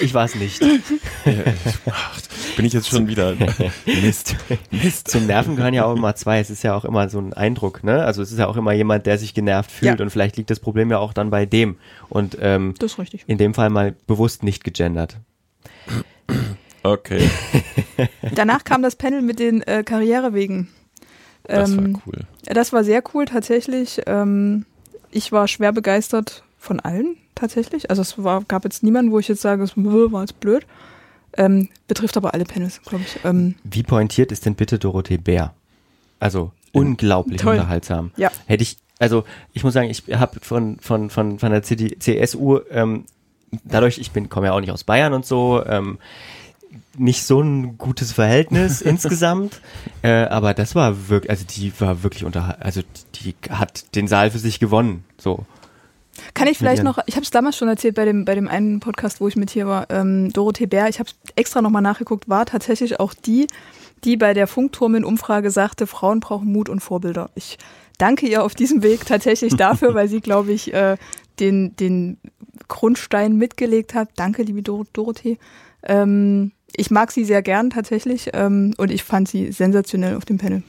Ich 0.00 0.12
war 0.14 0.24
es 0.24 0.34
nicht. 0.34 0.60
Ach, 1.90 2.20
bin 2.56 2.64
ich 2.64 2.72
jetzt 2.72 2.88
schon 2.88 3.06
wieder. 3.06 3.34
Mist. 3.86 4.36
Mist. 4.70 5.08
Zum 5.08 5.26
Nerven 5.26 5.54
gehören 5.56 5.74
ja 5.74 5.84
auch 5.84 5.94
immer 5.96 6.14
zwei. 6.16 6.40
Es 6.40 6.50
ist 6.50 6.62
ja 6.64 6.74
auch 6.74 6.84
immer 6.84 7.08
so 7.08 7.18
ein 7.20 7.32
Eindruck, 7.32 7.84
ne? 7.84 8.04
Also 8.04 8.20
es 8.22 8.32
ist 8.32 8.38
ja 8.38 8.48
auch 8.48 8.56
immer 8.56 8.72
jemand, 8.72 9.06
der 9.06 9.18
sich 9.18 9.32
genervt 9.34 9.70
fühlt 9.70 9.98
Ja. 10.00 10.04
und 10.04 10.10
vielleicht 10.10 10.36
liegt 10.36 10.50
das 10.50 10.58
Problem 10.60 10.90
ja 10.90 10.98
auch 10.98 11.12
dann 11.12 11.30
bei 11.30 11.46
dem. 11.46 11.76
Und 12.08 12.36
ähm, 12.40 12.74
Das 12.78 12.92
ist 12.92 12.98
richtig. 12.98 13.24
in 13.26 13.38
dem 13.38 13.54
Fall 13.54 13.70
mal 13.70 13.94
bewusst 14.06 14.42
nicht 14.42 14.64
gegendert. 14.64 15.16
Okay, 16.82 17.30
Danach 18.34 18.64
kam 18.64 18.82
das 18.82 18.96
Panel 18.96 19.22
mit 19.22 19.38
den 19.38 19.62
äh, 19.62 19.84
Karrierewegen. 19.84 20.68
das 21.44 21.70
Ähm, 21.70 21.94
war 21.94 22.02
cool. 22.06 22.20
Das 22.44 22.72
war 22.72 22.82
sehr 22.82 23.02
cool 23.14 23.26
tatsächlich. 23.26 24.02
Ähm, 24.06 24.66
ich 25.12 25.30
war 25.30 25.46
schwer 25.46 25.70
begeistert 25.72 26.42
von 26.62 26.80
allen 26.80 27.16
tatsächlich. 27.34 27.90
Also 27.90 28.02
es 28.02 28.22
war, 28.22 28.42
gab 28.44 28.64
jetzt 28.64 28.82
niemanden, 28.82 29.10
wo 29.10 29.18
ich 29.18 29.28
jetzt 29.28 29.42
sage, 29.42 29.62
es 29.64 29.72
war 29.76 30.20
jetzt 30.20 30.40
blöd. 30.40 30.64
Ähm, 31.36 31.68
betrifft 31.88 32.16
aber 32.16 32.34
alle 32.34 32.44
Panels, 32.44 32.80
glaube 32.82 33.04
ich. 33.04 33.24
Ähm, 33.24 33.56
Wie 33.64 33.82
pointiert 33.82 34.30
ist 34.32 34.46
denn 34.46 34.54
bitte 34.54 34.78
Dorothee 34.78 35.16
Bär? 35.16 35.54
Also 36.20 36.52
unglaublich 36.72 37.40
Toll. 37.40 37.54
unterhaltsam. 37.54 38.12
Ja. 38.16 38.30
Hätte 38.46 38.62
ich, 38.62 38.76
also 38.98 39.24
ich 39.52 39.64
muss 39.64 39.74
sagen, 39.74 39.90
ich 39.90 40.04
habe 40.12 40.38
von, 40.40 40.78
von, 40.78 41.10
von, 41.10 41.38
von 41.38 41.50
der 41.50 41.62
CD, 41.62 41.98
CSU, 41.98 42.60
ähm, 42.70 43.06
dadurch, 43.64 43.98
ich 43.98 44.12
bin, 44.12 44.28
komme 44.28 44.46
ja 44.46 44.52
auch 44.52 44.60
nicht 44.60 44.70
aus 44.70 44.84
Bayern 44.84 45.14
und 45.14 45.26
so, 45.26 45.64
ähm, 45.66 45.98
nicht 46.96 47.24
so 47.24 47.40
ein 47.40 47.76
gutes 47.78 48.12
Verhältnis 48.12 48.80
insgesamt, 48.82 49.60
äh, 50.02 50.24
aber 50.26 50.54
das 50.54 50.74
war 50.74 51.08
wirklich, 51.08 51.30
also 51.30 51.44
die 51.44 51.72
war 51.80 52.02
wirklich 52.02 52.24
unter, 52.24 52.58
also 52.60 52.82
die 53.16 53.34
hat 53.50 53.94
den 53.96 54.06
Saal 54.06 54.30
für 54.30 54.38
sich 54.38 54.60
gewonnen, 54.60 55.04
so. 55.18 55.44
Kann 56.34 56.46
ich 56.46 56.58
vielleicht 56.58 56.82
noch, 56.82 56.98
ich 57.06 57.14
habe 57.14 57.24
es 57.24 57.30
damals 57.30 57.56
schon 57.56 57.68
erzählt 57.68 57.94
bei 57.94 58.04
dem, 58.04 58.24
bei 58.24 58.34
dem 58.34 58.48
einen 58.48 58.80
Podcast, 58.80 59.20
wo 59.20 59.28
ich 59.28 59.36
mit 59.36 59.50
hier 59.50 59.66
war, 59.66 59.90
ähm, 59.90 60.30
Dorothee 60.32 60.66
Bär, 60.66 60.88
ich 60.88 60.98
habe 60.98 61.10
extra 61.36 61.62
nochmal 61.62 61.82
nachgeguckt, 61.82 62.28
war 62.28 62.44
tatsächlich 62.46 63.00
auch 63.00 63.14
die, 63.14 63.46
die 64.04 64.16
bei 64.16 64.34
der 64.34 64.46
Funkturmen-Umfrage 64.46 65.50
sagte, 65.50 65.86
Frauen 65.86 66.20
brauchen 66.20 66.52
Mut 66.52 66.68
und 66.68 66.80
Vorbilder. 66.80 67.30
Ich 67.34 67.56
danke 67.98 68.26
ihr 68.26 68.44
auf 68.44 68.54
diesem 68.54 68.82
Weg 68.82 69.06
tatsächlich 69.06 69.56
dafür, 69.56 69.94
weil 69.94 70.08
sie, 70.08 70.20
glaube 70.20 70.52
ich, 70.52 70.72
äh, 70.74 70.96
den, 71.40 71.76
den 71.76 72.18
Grundstein 72.68 73.36
mitgelegt 73.36 73.94
hat. 73.94 74.10
Danke, 74.16 74.42
liebe 74.42 74.62
Dor 74.62 74.84
Dorothee. 74.92 75.38
Ähm, 75.84 76.52
ich 76.74 76.90
mag 76.90 77.12
sie 77.12 77.24
sehr 77.24 77.42
gern 77.42 77.68
tatsächlich 77.70 78.30
ähm, 78.32 78.72
und 78.78 78.90
ich 78.90 79.04
fand 79.04 79.28
sie 79.28 79.52
sensationell 79.52 80.16
auf 80.16 80.24
dem 80.24 80.38
Panel. 80.38 80.62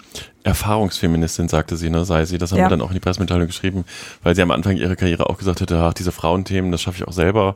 Erfahrungsfeministin, 0.43 1.47
sagte 1.47 1.77
sie, 1.77 1.89
ne, 1.89 2.03
sei 2.05 2.25
sie. 2.25 2.37
Das 2.37 2.51
haben 2.51 2.59
Ja. 2.59 2.65
wir 2.65 2.69
dann 2.69 2.81
auch 2.81 2.89
in 2.89 2.95
die 2.95 2.99
Pressemitteilung 2.99 3.47
geschrieben, 3.47 3.85
weil 4.21 4.35
sie 4.35 4.41
am 4.41 4.51
Anfang 4.51 4.75
ihrer 4.75 4.95
Karriere 4.95 5.29
auch 5.29 5.37
gesagt 5.37 5.61
hätte, 5.61 5.77
ach, 5.79 5.93
diese 5.93 6.11
Frauenthemen, 6.11 6.71
das 6.71 6.81
schaffe 6.81 6.97
ich 6.97 7.07
auch 7.07 7.13
selber. 7.13 7.55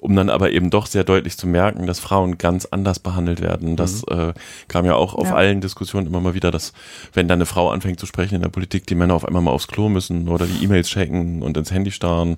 Um 0.00 0.14
dann 0.14 0.30
aber 0.30 0.50
eben 0.52 0.70
doch 0.70 0.86
sehr 0.86 1.04
deutlich 1.04 1.36
zu 1.36 1.46
merken, 1.46 1.86
dass 1.86 1.98
Frauen 1.98 2.38
ganz 2.38 2.66
anders 2.66 2.98
behandelt 3.00 3.40
werden. 3.40 3.76
Das 3.76 4.04
äh, 4.04 4.32
kam 4.68 4.84
ja 4.84 4.94
auch 4.94 5.14
auf 5.14 5.28
Ja. 5.28 5.34
allen 5.34 5.60
Diskussionen 5.60 6.06
immer 6.06 6.20
mal 6.20 6.34
wieder, 6.34 6.50
dass 6.50 6.72
wenn 7.12 7.26
dann 7.28 7.38
eine 7.38 7.46
Frau 7.46 7.70
anfängt 7.70 7.98
zu 7.98 8.06
sprechen 8.06 8.36
in 8.36 8.42
der 8.42 8.48
Politik, 8.48 8.86
die 8.86 8.94
Männer 8.94 9.14
auf 9.14 9.24
einmal 9.24 9.42
mal 9.42 9.50
aufs 9.50 9.68
Klo 9.68 9.88
müssen 9.88 10.28
oder 10.28 10.46
die 10.46 10.62
E-Mails 10.64 10.88
checken 10.88 11.42
und 11.42 11.56
ins 11.56 11.72
Handy 11.72 11.90
starren 11.90 12.36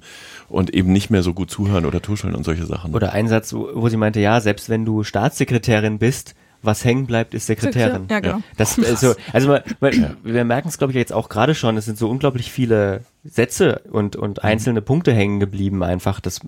und 0.49 0.73
eben 0.75 0.93
nicht 0.93 1.11
mehr 1.11 1.23
so 1.23 1.35
gut 1.35 1.51
zuhören 1.51 1.85
oder 1.85 2.01
tuscheln 2.01 2.35
und 2.35 2.45
solche 2.45 2.67
Sachen. 2.67 2.95
Oder 2.95 3.13
ein 3.13 3.29
Satz, 3.29 3.53
wo, 3.53 3.69
wo 3.75 3.89
sie 3.89 3.97
meinte, 3.97 4.21
ja, 4.21 4.41
selbst 4.41 4.69
wenn 4.69 4.85
du 4.85 5.05
Staatssekretärin 5.05 5.99
bist, 5.99 6.35
was 6.63 6.85
hängen 6.85 7.07
bleibt, 7.07 7.33
ist 7.33 7.47
Sekretärin. 7.47 8.07
Ja, 8.11 8.21
genau. 8.21 8.41
Das, 8.59 8.79
also, 8.79 9.15
also 9.33 9.49
man, 9.49 9.63
man, 9.81 10.17
wir 10.23 10.45
merken 10.45 10.69
es, 10.69 10.77
glaube 10.77 10.93
ich, 10.93 10.97
jetzt 10.97 11.13
auch 11.13 11.29
gerade 11.31 11.55
schon, 11.55 11.77
es 11.79 11.87
sind 11.87 11.97
so 11.97 12.09
unglaublich 12.11 12.51
viele 12.53 13.01
Sätze 13.25 13.81
und, 13.91 14.15
und 14.17 14.45
einzelne 14.45 14.83
Punkte 14.83 15.13
hängen 15.15 15.41
geblieben 15.41 15.83
einfach. 15.83 16.21
Das, 16.21 16.41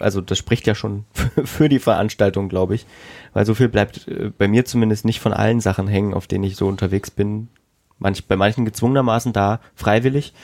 also 0.00 0.20
das 0.20 0.38
spricht 0.38 0.66
ja 0.66 0.74
schon 0.74 1.04
für 1.44 1.68
die 1.68 1.78
Veranstaltung, 1.78 2.48
glaube 2.48 2.74
ich. 2.74 2.86
Weil 3.32 3.46
so 3.46 3.54
viel 3.54 3.68
bleibt 3.68 4.06
äh, 4.08 4.30
bei 4.36 4.48
mir 4.48 4.64
zumindest 4.64 5.04
nicht 5.04 5.20
von 5.20 5.32
allen 5.32 5.60
Sachen 5.60 5.88
hängen, 5.88 6.14
auf 6.14 6.26
denen 6.26 6.44
ich 6.44 6.56
so 6.56 6.66
unterwegs 6.66 7.10
bin. 7.10 7.48
Manch, 7.98 8.26
bei 8.26 8.36
manchen 8.36 8.64
gezwungenermaßen 8.64 9.32
da, 9.32 9.60
freiwillig. 9.74 10.34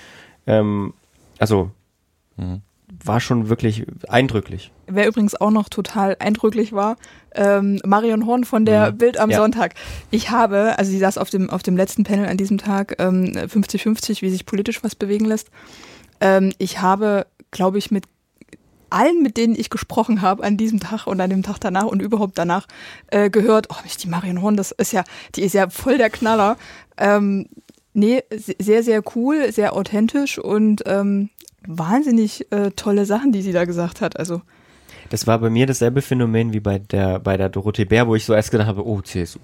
Ähm, 0.47 0.95
also 1.39 1.71
war 3.05 3.21
schon 3.21 3.49
wirklich 3.49 3.87
eindrücklich. 4.09 4.71
Wer 4.87 5.07
übrigens 5.07 5.35
auch 5.41 5.51
noch 5.51 5.69
total 5.69 6.17
eindrücklich 6.19 6.73
war, 6.73 6.97
ähm, 7.35 7.81
Marion 7.85 8.27
Horn 8.27 8.45
von 8.45 8.65
der 8.65 8.93
Mhm. 8.93 8.99
Bild 8.99 9.19
am 9.19 9.31
Ja. 9.31 9.39
Sonntag. 9.39 9.75
Ich 10.11 10.31
habe, 10.31 10.79
also 10.79 10.91
sie 10.91 10.99
saß 10.99 11.19
auf 11.19 11.31
dem, 11.31 11.51
auf 11.51 11.63
dem 11.63 11.77
letzten 11.77 12.05
Panel 12.05 12.27
an 12.27 12.37
diesem 12.37 12.59
Tag, 12.59 12.97
ähm, 12.99 13.33
50-50, 13.49 14.23
wie 14.23 14.31
sich 14.31 14.47
politisch 14.47 14.83
was 14.85 14.95
bewegen 14.95 15.25
lässt. 15.25 15.51
Ähm, 16.21 16.53
ich 16.59 16.81
habe, 16.81 17.27
glaube 17.51 17.79
ich, 17.79 17.91
mit 17.91 18.05
allen, 18.93 19.23
mit 19.23 19.37
denen 19.37 19.55
ich 19.55 19.71
gesprochen 19.71 20.23
habe 20.23 20.43
an 20.45 20.57
diesem 20.57 20.81
Tag 20.81 21.07
und 21.07 21.21
an 21.21 21.31
dem 21.31 21.43
Tag 21.43 21.59
danach 21.61 21.87
und 21.87 22.01
überhaupt 22.03 22.39
danach, 22.39 22.67
äh, 23.09 23.31
gehört, 23.31 23.69
oh, 23.71 23.77
die 24.03 24.09
Marion 24.09 24.43
Horn, 24.43 24.57
das 24.57 24.71
ist 24.73 24.93
ja, 24.93 25.05
die 25.35 25.43
ist 25.43 25.55
ja 25.55 25.69
voll 25.71 25.99
der 25.99 26.11
Knaller. 26.11 26.57
Ähm, 26.99 27.47
nee, 27.95 28.23
se- 28.35 28.57
sehr, 28.59 28.83
sehr 28.83 29.03
cool, 29.17 29.53
sehr 29.53 29.75
authentisch 29.75 30.39
und 30.39 30.83
ähm, 30.87 31.31
wahnsinnig 31.67 32.51
äh, 32.53 32.71
tolle 32.73 33.07
Sachen, 33.07 33.33
die 33.33 33.43
sie 33.43 33.53
da 33.53 33.65
gesagt 33.65 34.01
hat. 34.01 34.19
Also 34.19 34.43
Das 35.11 35.27
war 35.27 35.39
bei 35.39 35.51
mir 35.51 35.67
dasselbe 35.67 36.03
Phänomen 36.03 36.53
wie 36.53 36.61
bei 36.61 36.79
der 36.79 37.19
bei 37.21 37.37
der 37.37 37.49
Dorothee 37.51 37.85
Bär, 37.85 38.07
wo 38.09 38.15
ich 38.17 38.25
so 38.25 38.33
erst 38.35 38.51
gedacht 38.51 38.67
habe, 38.69 38.87
oh 38.87 39.01
CSU. 39.01 39.39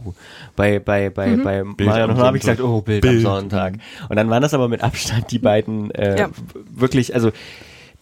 Bei 0.57 0.79
bei 0.79 1.11
bei 1.11 1.37
Mhm. 1.37 1.43
bei 1.43 1.63
Marion 1.63 2.11
Horn 2.17 2.27
habe 2.27 2.37
ich 2.37 2.43
gesagt, 2.43 2.61
oh 2.61 2.81
Bild, 2.83 3.03
Bild. 3.03 3.25
am 3.27 3.41
Sonntag. 3.41 3.75
Und 4.09 4.17
dann 4.17 4.29
waren 4.31 4.43
das 4.43 4.55
aber 4.55 4.69
mit 4.69 4.83
Abstand 4.83 5.31
die 5.31 5.39
beiden 5.39 5.91
äh, 5.93 6.19
Ja. 6.21 6.31
wirklich, 6.71 7.15
also 7.15 7.31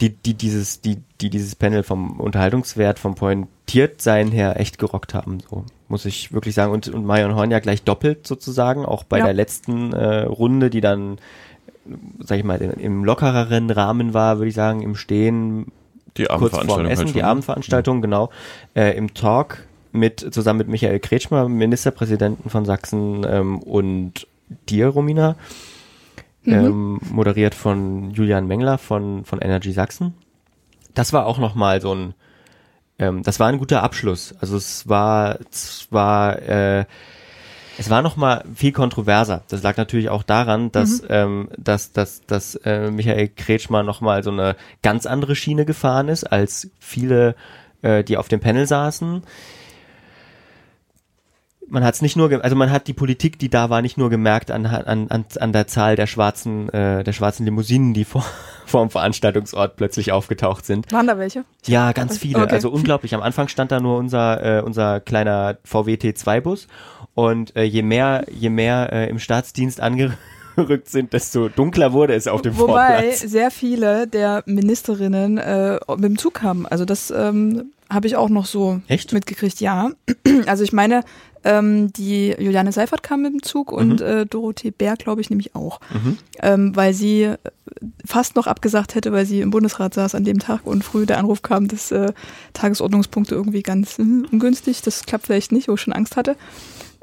die 0.01 0.11
die 0.11 0.35
dieses 0.35 0.81
die 0.81 0.99
die 1.21 1.31
dieses 1.31 1.55
Panel 1.55 1.83
vom 1.83 2.21
Unterhaltungswert 2.21 2.99
vom 2.99 3.15
Pointiertsein 3.15 4.31
her 4.31 4.61
echt 4.61 4.79
gerockt 4.79 5.15
haben, 5.15 5.39
so 5.49 5.65
muss 5.89 6.05
ich 6.05 6.33
wirklich 6.33 6.55
sagen. 6.55 6.73
Und 6.73 6.89
und 6.89 7.05
Marion 7.07 7.35
Horn 7.35 7.51
ja 7.51 7.61
gleich 7.61 7.83
doppelt 7.83 8.27
sozusagen, 8.27 8.85
auch 8.85 9.05
bei 9.05 9.19
Ja. 9.19 9.25
der 9.25 9.35
letzten 9.35 9.93
äh, 9.93 10.23
Runde, 10.25 10.69
die 10.71 10.81
dann 10.81 11.19
sag 12.19 12.39
ich 12.39 12.45
mal, 12.45 12.61
im- 12.61 12.73
im 12.81 13.05
lockereren 13.05 13.71
Rahmen 13.71 14.13
war, 14.13 14.39
würde 14.39 14.49
ich 14.49 14.55
sagen, 14.57 14.83
im 14.83 14.97
Stehen 14.97 15.67
Die 16.17 16.25
kurz 16.25 16.51
vorm 16.51 16.63
Abendveranstaltung 16.69 16.87
Essen, 16.91 17.05
halt 17.07 17.15
die 17.15 17.21
schon. 17.21 17.29
Abendveranstaltung, 17.29 18.03
genau, 18.03 18.31
äh, 18.75 18.97
im 18.97 19.15
Talk 19.15 19.67
mit, 19.93 20.35
zusammen 20.35 20.59
mit 20.59 20.69
Michael 20.69 20.99
Kretschmer, 20.99 21.49
Ministerpräsidenten 21.49 22.51
von 22.51 22.65
Sachsen 22.65 23.25
ähm, 23.29 23.61
und 23.61 24.27
dir, 24.69 24.89
Romina, 24.89 25.37
Mhm. 26.47 26.53
ähm, 26.53 27.01
moderiert 27.11 27.55
von 27.55 28.13
Julian 28.13 28.47
Mengler 28.47 28.79
von, 28.79 29.25
von 29.25 29.41
Energy 29.41 29.73
Sachsen. 29.73 30.15
Das 30.95 31.13
war 31.13 31.27
auch 31.27 31.39
nochmal 31.39 31.81
so 31.81 31.95
ein, 31.95 32.15
ähm, 32.99 33.23
das 33.23 33.41
war 33.41 33.49
ein 33.49 33.59
guter 33.59 33.83
Abschluss. 33.83 34.35
Also 34.41 34.57
es 34.57 34.89
war 34.89 35.39
zwar, 35.51 36.41
äh, 36.41 36.85
es 37.79 37.91
war 37.91 38.01
noch 38.01 38.17
mal 38.17 38.45
viel 38.55 38.73
kontroverser. 38.73 39.43
Das 39.49 39.63
lag 39.63 39.77
natürlich 39.77 40.09
auch 40.09 40.23
daran, 40.23 40.73
dass, 40.73 41.03
ähm, 41.11 41.49
dass, 41.59 41.93
dass, 41.93 42.25
dass 42.27 42.55
äh, 42.65 42.91
Michael 42.91 43.29
Kretschmer 43.29 43.83
noch 43.83 44.01
mal 44.01 44.23
so 44.23 44.31
eine 44.31 44.57
ganz 44.83 45.05
andere 45.05 45.37
Schiene 45.37 45.67
gefahren 45.67 46.09
ist 46.09 46.25
als 46.25 46.71
viele, 46.79 47.35
äh, 47.83 48.03
die 48.03 48.17
auf 48.17 48.29
dem 48.29 48.41
Panel 48.41 48.67
saßen. 48.67 49.23
Man 51.68 51.85
hat 51.85 51.94
es 51.94 52.02
nicht 52.02 52.16
nur, 52.16 52.44
also 52.44 52.55
man 52.55 52.70
hat 52.70 52.87
die 52.87 52.92
Politik, 52.92 53.38
die 53.38 53.48
da 53.48 53.70
war, 53.70 53.83
nicht 53.83 53.98
nur 53.98 54.09
gemerkt 54.09 54.50
an, 54.50 54.66
an, 54.66 55.09
an, 55.09 55.24
an 55.40 55.52
der 55.52 55.66
Zahl 55.66 55.96
der 55.96 56.07
schwarzen, 56.07 56.68
äh, 56.68 57.02
der 57.02 57.12
schwarzen 57.12 57.44
Limousinen, 57.44 57.92
die 57.92 58.05
vor, 58.05 58.24
vor 58.66 58.85
dem 58.85 58.90
Veranstaltungsort 58.90 59.76
plötzlich 59.76 60.12
aufgetaucht 60.12 60.64
sind. 60.64 60.92
waren 60.92 61.07
da 61.07 61.18
welche? 61.18 61.44
Ja, 61.66 61.92
ganz 61.92 62.18
viele. 62.18 62.42
Okay. 62.42 62.55
Also 62.55 62.70
unglaublich. 62.70 63.14
Am 63.14 63.22
Anfang 63.22 63.48
stand 63.48 63.72
da 63.72 63.81
nur 63.81 63.98
unser, 63.98 64.59
äh, 64.59 64.62
unser 64.62 65.00
kleiner 65.00 65.59
VW 65.64 65.94
T2-Bus. 65.94 66.68
Und 67.14 67.57
äh, 67.57 67.62
je 67.62 67.83
mehr, 67.83 68.26
je 68.31 68.50
mehr 68.50 68.92
äh, 68.92 69.09
im 69.09 69.18
Staatsdienst 69.18 69.81
angerückt 69.81 70.88
sind, 70.88 71.14
desto 71.14 71.48
dunkler 71.48 71.92
wurde 71.92 72.14
es 72.14 72.29
auf 72.29 72.42
dem 72.42 72.59
Wobei 72.59 72.98
Vorplatz. 72.98 73.20
sehr 73.20 73.50
viele 73.50 74.07
der 74.07 74.42
Ministerinnen 74.46 75.38
äh, 75.38 75.79
mit 75.96 76.05
dem 76.05 76.18
Zug 76.18 76.35
kamen. 76.35 76.66
Also 76.66 76.85
das 76.85 77.11
ähm, 77.11 77.72
habe 77.90 78.07
ich 78.07 78.16
auch 78.16 78.29
noch 78.29 78.46
so 78.46 78.81
Echt? 78.88 79.12
mitgekriegt, 79.12 79.61
ja. 79.61 79.90
Also 80.46 80.64
ich 80.64 80.72
meine, 80.72 81.03
ähm, 81.44 81.92
die 81.92 82.35
Juliane 82.38 82.72
Seifert 82.72 83.03
kam 83.03 83.22
mit 83.22 83.33
dem 83.33 83.42
Zug 83.42 83.72
und 83.72 84.01
äh, 84.01 84.27
Dorothee 84.27 84.72
Bär, 84.72 84.96
glaube 84.96 85.20
ich, 85.20 85.31
nämlich 85.31 85.55
auch. 85.55 85.81
Mhm. 85.92 86.18
Ähm, 86.42 86.77
weil 86.77 86.92
sie 86.92 87.22
äh, 87.22 87.38
fast 88.05 88.37
noch 88.37 88.46
abgesagt 88.46 88.94
hätte, 88.94 89.12
weil 89.12 89.27
sie 89.27 89.40
im 89.40 89.51
Bundesrat 89.51 89.94
saß 89.94 90.14
an 90.14 90.25
dem 90.25 90.40
Tag 90.40 90.66
und 90.66 90.85
früh 90.85 91.07
der 91.07 91.18
Anruf 91.18 91.42
kam, 91.42 91.68
dass 91.68 91.92
äh, 91.92 92.12
Tagesordnungspunkte 92.53 93.35
irgendwie 93.35 93.62
ganz 93.62 93.99
hm, 93.99 94.27
ungünstig, 94.31 94.83
das 94.83 95.07
klappt 95.07 95.27
vielleicht 95.27 95.53
nicht, 95.53 95.68
wo 95.68 95.75
ich 95.75 95.81
schon 95.81 95.92
Angst 95.92 96.16
hatte. 96.16 96.37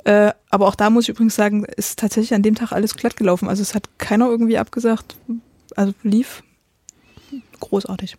Äh, 0.03 0.33
aber 0.49 0.67
auch 0.67 0.75
da 0.75 0.89
muss 0.89 1.05
ich 1.05 1.09
übrigens 1.09 1.35
sagen, 1.35 1.63
ist 1.63 1.99
tatsächlich 1.99 2.33
an 2.33 2.43
dem 2.43 2.55
Tag 2.55 2.73
alles 2.73 2.95
glatt 2.95 3.15
gelaufen. 3.15 3.47
Also 3.47 3.61
es 3.61 3.73
hat 3.73 3.87
keiner 3.97 4.29
irgendwie 4.29 4.57
abgesagt. 4.57 5.15
Also 5.75 5.93
lief 6.03 6.43
großartig. 7.61 8.17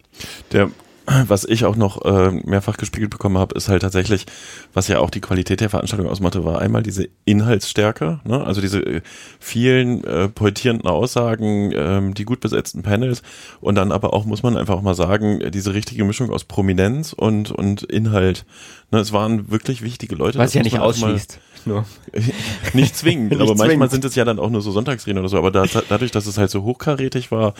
Der, 0.53 0.70
was 1.07 1.45
ich 1.45 1.64
auch 1.64 1.77
noch 1.77 2.05
äh, 2.05 2.31
mehrfach 2.31 2.77
gespiegelt 2.77 3.11
bekommen 3.11 3.38
habe, 3.38 3.55
ist 3.57 3.69
halt 3.69 3.83
tatsächlich, 3.83 4.27
was 4.73 4.88
ja 4.88 5.01
auch 5.01 5.11
die 5.11 5.21
Qualität 5.21 5.61
der 5.61 5.71
Veranstaltung 5.71 6.09
ausmachte, 6.09 6.45
war 6.45 6.61
einmal 6.61 6.83
diese 6.83 7.09
Inhaltsstärke, 7.25 8.21
ne? 8.25 8.45
also 8.45 8.61
diese 8.61 8.81
äh, 8.81 9.01
vielen 9.38 10.03
äh, 10.05 10.29
pointierenden 10.29 10.88
Aussagen, 10.88 11.73
ähm, 11.75 12.14
die 12.14 12.25
gut 12.25 12.40
besetzten 12.40 12.83
Panels 12.83 13.23
und 13.61 13.75
dann 13.75 13.93
aber 13.93 14.14
auch, 14.14 14.25
muss 14.25 14.43
man 14.43 14.57
einfach 14.57 14.77
auch 14.77 14.83
mal 14.83 14.95
sagen, 14.95 15.51
diese 15.51 15.75
richtige 15.75 16.05
Mischung 16.05 16.31
aus 16.31 16.45
Prominenz 16.45 17.12
und, 17.12 17.51
und 17.51 17.83
Inhalt. 17.83 18.47
Ne? 18.90 18.99
Es 18.99 19.12
waren 19.12 19.51
wirklich 19.51 19.83
wichtige 19.83 20.14
Leute. 20.14 20.38
Was 20.38 20.49
das 20.49 20.55
ja 20.55 20.62
nicht 20.62 20.79
auch 20.79 20.97
mal- 20.99 21.12
ausschließt. 21.12 21.38
Nur. 21.66 21.85
nicht 22.74 22.96
zwingend, 22.96 23.31
Nicht 23.31 23.40
aber 23.40 23.50
manchmal 23.55 23.88
zwingend. 23.88 23.90
sind 23.92 24.05
es 24.05 24.14
ja 24.14 24.24
dann 24.24 24.38
auch 24.38 24.50
nur 24.50 24.61
so 24.62 24.70
Sonntagsreden 24.70 25.18
oder 25.18 25.29
so. 25.29 25.38
Aber 25.38 25.50
da, 25.50 25.64
dadurch, 25.88 26.11
dass 26.11 26.27
es 26.27 26.38
halt 26.38 26.50
so 26.50 26.62
hochkarätig 26.62 27.31
war, 27.31 27.55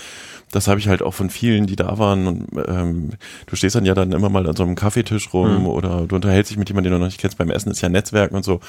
das 0.52 0.68
habe 0.68 0.78
ich 0.80 0.88
halt 0.88 1.02
auch 1.02 1.14
von 1.14 1.30
vielen, 1.30 1.66
die 1.66 1.76
da 1.76 1.98
waren. 1.98 2.26
Und 2.26 2.46
ähm, 2.68 3.10
du 3.46 3.56
stehst 3.56 3.74
dann 3.76 3.84
ja 3.84 3.94
dann 3.94 4.12
immer 4.12 4.28
mal 4.28 4.46
an 4.48 4.54
so 4.56 4.62
einem 4.62 4.74
Kaffeetisch 4.74 5.32
rum 5.32 5.60
Mhm. 5.60 5.66
oder 5.66 6.06
du 6.06 6.16
unterhältst 6.16 6.50
dich 6.50 6.58
mit 6.58 6.68
jemandem, 6.68 6.92
den 6.92 6.98
du 6.98 7.04
noch 7.04 7.06
nicht 7.10 7.20
kennst. 7.20 7.38
Beim 7.38 7.50
Essen 7.50 7.70
ist 7.70 7.80
ja 7.80 7.88
Netzwerken 7.88 8.34
und 8.36 8.44
so. 8.44 8.60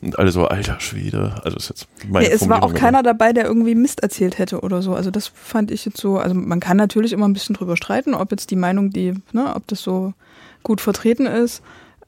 Und 0.00 0.18
alle 0.18 0.30
so, 0.32 0.46
alter 0.46 0.80
Schwede. 0.80 1.34
Also 1.44 1.56
ist 1.56 1.68
jetzt 1.70 1.88
meine 2.08 2.26
Nee, 2.26 2.32
es 2.34 2.48
war 2.48 2.62
auch 2.62 2.74
keiner 2.74 3.02
dabei, 3.02 3.32
der 3.32 3.44
irgendwie 3.44 3.74
Mist 3.74 4.00
erzählt 4.02 4.38
hätte 4.38 4.60
oder 4.60 4.82
so. 4.82 4.94
Also 4.94 5.10
das 5.10 5.26
fand 5.34 5.70
ich 5.70 5.84
jetzt 5.84 5.98
so, 5.98 6.18
also 6.18 6.34
man 6.34 6.60
kann 6.60 6.76
natürlich 6.76 7.12
immer 7.12 7.26
ein 7.28 7.32
bisschen 7.32 7.54
drüber 7.54 7.76
streiten, 7.76 8.14
ob 8.14 8.30
jetzt 8.30 8.50
die 8.50 8.56
Meinung, 8.56 8.90
die, 8.90 9.14
ne, 9.32 9.54
ob 9.54 9.66
das 9.66 9.82
so 9.82 10.14
gut 10.62 10.80
vertreten 10.80 11.26
ist. 11.26 11.62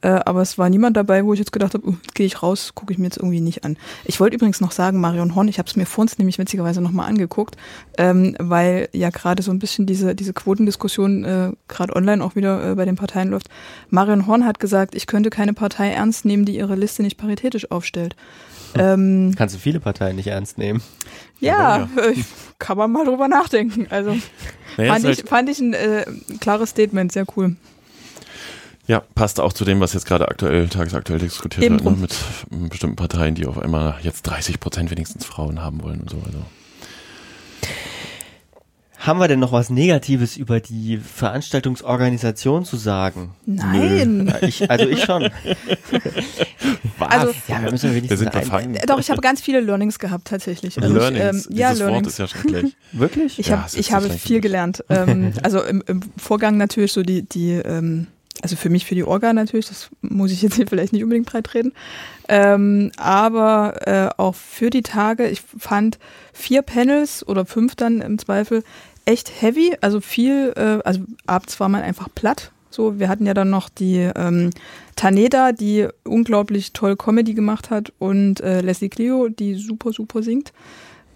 Äh, 0.07 0.21
aber 0.25 0.40
es 0.40 0.57
war 0.57 0.69
niemand 0.71 0.97
dabei, 0.97 1.25
wo 1.25 1.33
ich 1.33 1.40
jetzt 1.40 1.51
gedacht 1.51 1.75
habe, 1.75 1.88
uh, 1.88 1.95
gehe 2.14 2.27
ich 2.27 2.40
raus, 2.40 2.73
gucke 2.77 2.92
ich 2.92 2.99
mir 2.99 3.07
jetzt 3.07 3.16
irgendwie 3.16 3.40
nicht 3.40 3.64
an. 3.64 3.77
Ich 4.05 4.21
wollte 4.21 4.37
übrigens 4.37 4.61
noch 4.61 4.71
sagen, 4.71 5.01
Marion 5.01 5.35
Horn, 5.35 5.49
ich 5.49 5.59
habe 5.59 5.69
es 5.69 5.75
mir 5.75 5.85
vor 5.85 6.03
uns 6.03 6.16
nämlich 6.19 6.38
witzigerweise 6.38 6.81
nochmal 6.81 7.09
angeguckt, 7.09 7.57
ähm, 7.99 8.37
weil 8.38 8.88
ja 8.92 9.11
gerade 9.11 9.42
so 9.42 9.51
ein 9.51 9.59
bisschen 9.59 9.85
diese, 9.87 10.14
diese 10.14 10.33
Quotendiskussion 10.33 11.25
äh, 11.25 11.51
gerade 11.66 11.97
online 11.97 12.23
auch 12.23 12.37
wieder 12.37 12.71
äh, 12.71 12.75
bei 12.77 12.85
den 12.85 12.95
Parteien 12.95 13.31
läuft. 13.31 13.49
Marion 13.90 14.29
Horn 14.29 14.45
hat 14.45 14.61
gesagt, 14.61 14.95
ich 14.95 15.09
könnte 15.09 15.31
keine 15.31 15.55
Partei 15.55 15.90
ernst 15.90 16.25
nehmen, 16.25 16.45
die 16.45 16.57
ihre 16.57 16.77
Liste 16.77 17.03
nicht 17.03 17.16
paritätisch 17.16 17.69
aufstellt. 17.73 18.14
Ähm, 18.79 19.35
Kannst 19.37 19.57
du 19.57 19.59
viele 19.59 19.81
Parteien 19.81 20.14
nicht 20.14 20.29
ernst 20.29 20.57
nehmen. 20.57 20.83
ja, 21.40 21.88
äh, 21.97 22.14
kann 22.61 22.77
man 22.79 22.92
mal 22.92 23.05
drüber 23.07 23.27
nachdenken. 23.27 23.87
Also 23.90 24.16
Naja, 24.77 24.92
fand, 24.92 25.05
ist 25.05 25.11
ich, 25.11 25.19
halt- 25.19 25.29
fand 25.29 25.49
ich 25.49 25.59
ein 25.59 25.73
äh, 25.73 26.05
klares 26.40 26.71
Statement, 26.71 27.11
sehr 27.11 27.25
cool. 27.37 27.57
Ja, 28.88 29.01
passt 29.14 29.40
auch 29.40 29.53
zu 29.53 29.64
dem, 29.64 29.81
was 29.81 29.92
jetzt 29.94 30.07
gerade 30.07 30.29
aktuell, 30.29 30.68
tagesaktuell 30.68 31.18
diskutiert 31.18 31.64
Eben 31.64 31.83
wird, 31.85 31.96
ne? 31.96 32.01
mit 32.03 32.14
ähm, 32.53 32.68
bestimmten 32.68 32.96
Parteien, 32.96 33.35
die 33.35 33.46
auf 33.46 33.59
einmal 33.59 33.96
jetzt 34.03 34.22
30 34.22 34.61
Prozent 34.61 34.90
wenigstens 34.90 35.25
Frauen 35.25 35.61
haben 35.61 35.83
wollen 35.83 36.01
und 36.03 36.11
so. 36.11 36.18
Also. 36.25 36.38
Haben 38.99 39.18
wir 39.20 39.29
denn 39.29 39.40
noch 39.40 39.53
was 39.53 39.70
Negatives 39.70 40.37
über 40.37 40.59
die 40.59 40.96
Veranstaltungsorganisation 40.99 42.64
zu 42.64 42.77
sagen? 42.77 43.35
Nein. 43.44 44.27
Ja, 44.29 44.46
ich, 44.49 44.68
also 44.70 44.87
ich 44.88 45.05
schon. 45.05 45.22
Was? 46.99 47.09
Also- 47.11 47.35
ja, 47.46 47.62
wir 47.62 47.70
müssen 47.70 47.90
wenigstens 47.90 48.11
Wir 48.11 48.16
sind 48.16 48.33
befangen. 48.33 48.79
Doch, 48.87 48.99
ich 48.99 49.11
habe 49.11 49.20
ganz 49.20 49.40
viele 49.40 49.61
Learnings 49.61 49.99
gehabt 49.99 50.29
tatsächlich. 50.29 50.81
Also 50.83 50.94
Learnings. 50.96 51.44
Ich, 51.46 51.51
ähm, 51.53 51.57
ja, 51.57 51.68
Dieses 51.70 51.83
Wort 51.83 51.90
Learnings. 51.92 52.09
ist 52.09 52.18
ja 52.18 52.27
schrecklich. 52.29 52.77
Wirklich? 52.92 53.38
Ich, 53.38 53.46
Ja, 53.49 53.59
hab, 53.59 53.66
es 53.66 53.75
ich 53.75 53.92
habe 53.92 54.09
viel 54.11 54.40
gelernt. 54.40 54.83
ähm, 54.88 55.33
also 55.42 55.62
im, 55.62 55.83
im 55.87 56.01
Vorgang 56.16 56.57
natürlich 56.57 56.92
so 56.92 57.03
die, 57.03 57.22
die 57.22 57.51
ähm, 57.53 58.07
also 58.42 58.57
für 58.57 58.70
mich 58.70 58.87
für 58.87 58.94
die 58.94 59.05
Orga 59.05 59.33
natürlich, 59.33 59.68
das 59.68 59.90
muss 60.03 60.33
ich 60.33 60.42
jetzt 60.42 60.57
hier 60.57 60.66
vielleicht 60.68 60.92
nicht 60.92 61.03
unbedingt 61.03 61.27
breit 61.27 61.55
reden, 61.55 61.72
ähm, 62.29 62.92
aber 62.96 63.87
äh, 63.87 64.09
auch 64.16 64.35
für 64.35 64.70
die 64.70 64.83
Tage, 64.83 65.29
ich 65.29 65.40
fand 65.40 65.99
vier 66.33 66.62
Panels 66.62 67.27
oder 67.27 67.46
fünf 67.46 67.75
dann 67.77 68.01
im 68.01 68.18
Zweifel 68.18 68.62
echt 69.05 69.40
heavy, 69.40 69.77
also 69.81 70.01
viel, 70.01 70.53
äh, 70.57 70.83
also 70.85 71.01
abends 71.27 71.59
war 71.61 71.68
man 71.68 71.83
einfach 71.83 72.09
platt. 72.14 72.53
So, 72.68 72.99
wir 72.99 73.09
hatten 73.09 73.25
ja 73.25 73.33
dann 73.33 73.49
noch 73.49 73.70
die 73.70 74.11
ähm, 74.14 74.51
Taneda, 74.96 75.53
die 75.53 75.88
unglaublich 76.05 76.75
toll 76.75 76.96
Comedy 76.96 77.33
gemacht 77.33 77.70
hat 77.70 77.92
und 77.99 78.40
äh, 78.40 78.61
Leslie 78.61 78.90
Clio, 78.90 79.29
die 79.29 79.55
super, 79.55 79.92
super 79.92 80.22
singt. 80.22 80.53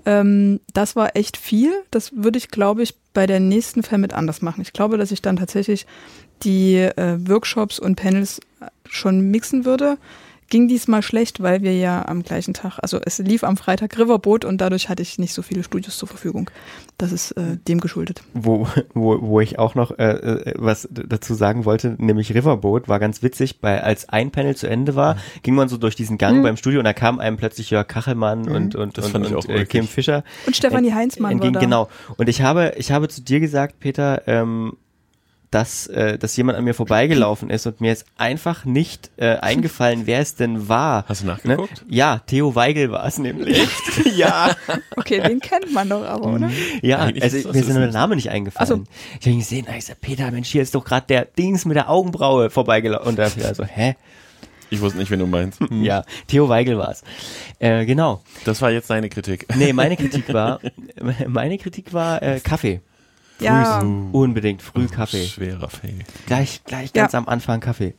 Ähm, 0.07 0.61
das 0.73 0.97
war 0.97 1.17
echt 1.17 1.37
viel. 1.37 1.73
Das 1.91 2.13
würde 2.15 2.39
ich, 2.39 2.49
glaube 2.49 2.83
ich, 2.83 2.95
bei 3.13 3.27
der 3.27 3.41
nächsten 3.41 3.83
Femit 3.83 4.15
anders 4.15 4.41
machen. 4.41 4.63
Ich 4.63 4.73
glaube, 4.73 4.97
dass 4.97 5.11
ich 5.11 5.21
dann 5.21 5.37
tatsächlich 5.37 5.87
die 6.43 6.77
äh, 6.77 7.19
Workshops 7.29 7.79
und 7.79 7.97
Panels 7.97 8.41
schon 8.89 9.31
mixen 9.31 9.65
würde. 9.65 9.97
Ging 10.49 10.67
diesmal 10.67 11.01
schlecht, 11.03 11.41
weil 11.41 11.63
wir 11.63 11.77
ja 11.77 12.09
am 12.09 12.25
gleichen 12.25 12.55
Tag, 12.55 12.81
also 12.83 12.99
es 13.07 13.19
lief 13.19 13.45
am 13.45 13.57
Freitag 13.57 13.97
Riverboat 13.97 14.45
und 14.45 14.61
dadurch 14.61 14.89
hatte 14.89 15.01
ich 15.01 15.17
nicht 15.17 15.33
so 15.33 15.43
viele 15.43 15.63
Studios 15.63 15.97
zur 15.97 16.09
Verfügung. 16.09 16.51
Das 16.99 17.13
ist 17.13 17.31
äh, 17.37 17.57
dem 17.69 17.79
geschuldet. 17.81 18.25
Wo, 18.35 18.67
wo, 18.93 19.23
wo 19.23 19.41
ich 19.41 19.61
auch 19.61 19.77
noch 19.77 19.97
äh, 19.97 20.09
äh, 20.11 20.55
was 20.59 20.89
dazu 20.91 21.35
sagen 21.35 21.65
wollte, 21.67 21.95
nämlich 21.99 22.35
Riverboat 22.35 22.89
war 22.89 22.99
ganz 22.99 23.23
witzig, 23.23 23.61
bei 23.61 23.81
als 23.81 24.09
ein 24.09 24.33
Panel 24.33 24.57
zu 24.57 24.67
Ende 24.67 24.97
war, 24.97 25.19
ging 25.45 25.55
man 25.55 25.69
so 25.69 25.77
durch 25.77 25.95
diesen 25.95 26.19
Gang 26.19 26.39
Mhm. 26.39 26.43
beim 26.43 26.57
Studio 26.57 26.81
und 26.81 26.85
da 26.85 26.95
kam 26.95 27.21
einem 27.21 27.37
plötzlich 27.37 27.71
Jörg 27.71 27.87
Kachelmann 27.87 28.41
Mhm. 28.43 28.53
und 28.53 28.75
und 28.75 28.99
Das 28.99 29.15
und, 29.15 29.33
und 29.33 29.49
äh. 29.49 29.65
Kim 29.67 29.87
Fischer 29.87 30.25
Und 30.49 30.57
Stefanie 30.57 30.93
Heinzmann 30.93 31.31
entgegen, 31.31 31.55
war 31.55 31.61
da. 31.61 31.65
Genau. 31.65 31.89
Und 32.17 32.29
ich 32.29 32.43
habe 32.43 32.73
ich 32.77 32.91
habe 32.91 33.07
zu 33.09 33.23
dir 33.23 33.39
gesagt, 33.39 33.79
Peter, 33.79 34.27
ähm, 34.27 34.73
dass, 35.51 35.89
äh, 35.89 36.17
dass 36.17 36.37
jemand 36.37 36.59
an 36.59 36.65
mir 36.65 36.75
vorbeigelaufen 36.75 37.51
ist 37.51 37.67
und 37.67 37.81
mir 37.81 37.93
ist 37.93 38.05
einfach 38.17 38.65
nicht 38.65 39.11
äh, 39.17 39.37
eingefallen, 39.37 40.03
wer 40.07 40.21
es 40.21 40.37
denn 40.37 40.69
war. 40.69 41.05
Hast 41.09 41.23
du 41.23 41.27
Ne? 41.27 41.33
nachgeguckt? 41.33 41.85
Ja, 41.89 42.21
Theo 42.27 42.55
Weigel 42.55 42.93
war 42.93 43.05
es 43.05 43.19
nämlich. 43.19 43.67
ja. 44.17 44.55
Okay, 44.97 45.21
den 45.21 45.41
kennt 45.41 45.73
man 45.73 45.89
doch 45.89 46.05
aber, 46.05 46.27
oder? 46.35 46.51
Ja, 46.83 46.99
Eigentlich 46.99 47.25
also 47.25 47.49
mir 47.49 47.55
ist 47.57 47.69
es 47.69 47.75
nur 47.75 47.81
der. 47.83 47.91
Name 47.93 48.15
nicht 48.17 48.31
eingefallen. 48.31 48.87
Ich 49.19 49.27
habe 49.27 49.31
ihn 49.33 49.39
gesehen, 49.41 49.67
ich 49.69 49.75
gesagt, 49.77 50.01
Peter, 50.01 50.31
Mensch, 50.31 50.49
hier 50.49 50.63
ist 50.63 50.75
doch 50.75 50.85
gerade 50.85 51.07
der 51.09 51.25
Dings 51.25 51.65
mit 51.65 51.77
der 51.77 51.91
Augenbraue 51.91 52.51
vorbeigelaufen. 52.51 53.09
Und 53.09 53.19
da 53.19 53.25
hab 53.25 53.37
ich 53.37 53.45
also, 53.45 53.65
hä? 53.65 53.97
Ich 54.73 54.81
wusste 54.81 54.99
nicht, 54.99 55.11
wen 55.11 55.19
du 55.19 55.27
meinst. 55.27 55.59
Ja, 55.73 56.05
Theo 56.29 56.49
Weigel 56.49 56.79
war's. 56.79 57.03
Äh, 57.59 57.85
genau. 57.87 58.23
Das 58.45 58.63
war 58.63 58.71
jetzt 58.71 58.89
deine 58.89 59.09
Kritik. 59.09 59.47
Nee, 59.57 59.73
meine 59.73 59.97
Kritik 59.99 60.33
war, 60.33 60.61
meine 61.27 61.59
Kritik 61.59 61.93
war 61.93 62.23
äh, 62.23 62.39
Kaffee. 62.39 62.81
Ja. 63.41 63.81
Frühs, 63.81 63.89
unbedingt 64.13 64.63
früh 64.63 64.87
Kaffee. 64.87 65.27
Schwerer 65.27 65.69
Fail. 65.69 65.99
Gleich, 66.27 66.63
gleich 66.65 66.91
Ja. 66.95 67.03
ganz 67.03 67.15
am 67.15 67.29
Anfang 67.29 67.61
Kaffee. 67.61 67.95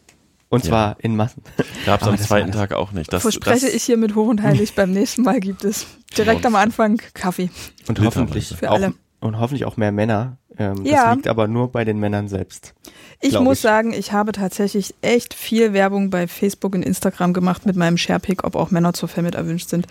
Und 0.49 0.63
Ja. 0.65 0.69
zwar 0.69 0.95
in 0.99 1.15
Massen. 1.15 1.43
Gab's 1.85 2.03
Aber 2.03 2.11
am 2.13 2.17
zweiten. 2.17 2.51
Tag 2.51 2.73
auch 2.73 2.91
nicht. 2.91 3.11
Das, 3.13 3.21
Verspreche 3.21 3.67
das, 3.67 3.73
ich 3.75 3.83
hier 3.83 3.95
mit 3.97 4.15
hoch 4.15 4.27
und 4.27 4.41
heilig, 4.43 4.75
beim 4.75 4.91
nächsten 4.91 5.21
Mal 5.21 5.39
gibt 5.39 5.63
es 5.63 5.85
direkt 6.17 6.45
am 6.45 6.55
Anfang 6.55 7.01
Kaffee. 7.13 7.49
Und 7.87 7.99
hoffentlich 8.01 8.49
Für 8.49 8.69
auch, 8.71 8.75
alle. 8.75 8.93
und 9.21 9.39
hoffentlich 9.39 9.63
auch 9.65 9.77
mehr 9.77 9.91
Männer. 9.93 10.37
Ähm, 10.57 10.83
Ja. 10.85 11.05
Das 11.07 11.15
liegt 11.15 11.27
aber 11.29 11.47
nur 11.47 11.71
bei 11.71 11.85
den 11.85 11.99
Männern 11.99 12.27
selbst. 12.27 12.73
Ich 13.21 13.39
muss 13.39 13.59
ich. 13.59 13.61
sagen, 13.61 13.93
ich 13.93 14.11
habe 14.11 14.33
tatsächlich 14.33 14.93
echt 15.01 15.33
viel 15.33 15.71
Werbung 15.71 16.09
bei 16.09 16.27
Facebook 16.27 16.75
und 16.75 16.83
Instagram 16.83 17.31
gemacht 17.31 17.65
mit 17.65 17.77
meinem 17.77 17.97
Sharepick, 17.97 18.43
ob 18.43 18.55
auch 18.57 18.71
Männer 18.71 18.93
zur 18.93 19.07
Femit 19.07 19.35
erwünscht 19.35 19.69
sind. 19.69 19.87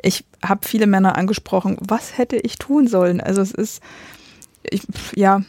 Ich 0.00 0.24
habe 0.44 0.60
viele 0.68 0.86
Männer 0.86 1.16
angesprochen. 1.18 1.76
Was 1.80 2.16
hätte 2.18 2.36
ich 2.36 2.56
tun 2.58 2.86
sollen? 2.86 3.20
Also 3.20 3.40
es 3.42 3.50
ist, 3.50 3.82
ich, 4.70 4.82
ja, 5.14 5.42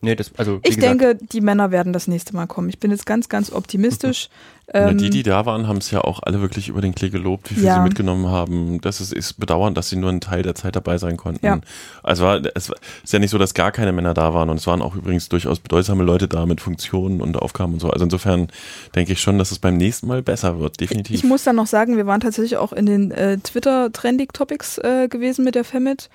Nee, 0.00 0.14
das, 0.14 0.30
also, 0.36 0.60
ich 0.62 0.76
gesagt, 0.76 1.00
denke, 1.00 1.18
die 1.32 1.40
Männer 1.40 1.72
werden 1.72 1.92
das 1.92 2.06
nächste 2.06 2.32
Mal 2.36 2.46
kommen. 2.46 2.68
Ich 2.68 2.78
bin 2.78 2.92
jetzt 2.92 3.04
ganz, 3.04 3.28
ganz 3.28 3.50
optimistisch. 3.52 4.28
Ähm, 4.74 4.98
die, 4.98 5.08
die 5.08 5.22
da 5.22 5.46
waren, 5.46 5.66
haben 5.66 5.78
es 5.78 5.90
ja 5.92 6.02
auch 6.02 6.20
alle 6.22 6.42
wirklich 6.42 6.68
über 6.68 6.82
den 6.82 6.94
Klee 6.94 7.08
gelobt, 7.08 7.50
wie 7.50 7.54
viel 7.54 7.64
Ja. 7.64 7.76
sie 7.76 7.80
mitgenommen 7.80 8.26
haben. 8.26 8.82
Das 8.82 9.00
ist, 9.00 9.14
ist 9.14 9.40
bedauernd, 9.40 9.78
dass 9.78 9.88
sie 9.88 9.96
nur 9.96 10.10
einen 10.10 10.20
Teil 10.20 10.42
der 10.42 10.54
Zeit 10.54 10.76
dabei 10.76 10.98
sein 10.98 11.16
konnten. 11.16 11.46
Ja. 11.46 11.58
Also 12.02 12.24
war, 12.24 12.42
es 12.54 12.68
war- 12.68 12.76
ist 13.02 13.10
ja 13.14 13.18
nicht 13.18 13.30
so, 13.30 13.38
dass 13.38 13.54
gar 13.54 13.72
keine 13.72 13.92
Männer 13.92 14.12
da 14.12 14.34
waren 14.34 14.50
und 14.50 14.58
es 14.58 14.66
waren 14.66 14.82
auch 14.82 14.94
übrigens 14.94 15.30
durchaus 15.30 15.58
bedeutsame 15.58 16.04
Leute 16.04 16.28
da 16.28 16.44
mit 16.44 16.60
Funktionen 16.60 17.22
und 17.22 17.38
Aufgaben 17.38 17.72
und 17.72 17.80
so. 17.80 17.88
Also 17.88 18.04
insofern 18.04 18.48
denke 18.94 19.14
ich 19.14 19.22
schon, 19.22 19.38
dass 19.38 19.52
es 19.52 19.58
beim 19.58 19.78
nächsten 19.78 20.06
Mal 20.06 20.20
besser 20.22 20.60
wird, 20.60 20.78
definitiv. 20.80 21.16
Ich 21.16 21.24
muss 21.24 21.44
dann 21.44 21.56
noch 21.56 21.66
sagen, 21.66 21.96
wir 21.96 22.04
waren 22.06 22.20
tatsächlich 22.20 22.58
auch 22.58 22.74
in 22.74 22.84
den 22.84 23.10
äh, 23.10 23.38
Twitter-Trendig-Topics 23.38 24.76
äh, 24.78 25.08
gewesen 25.08 25.46
mit 25.46 25.54
der 25.54 25.64
Femit. 25.64 26.10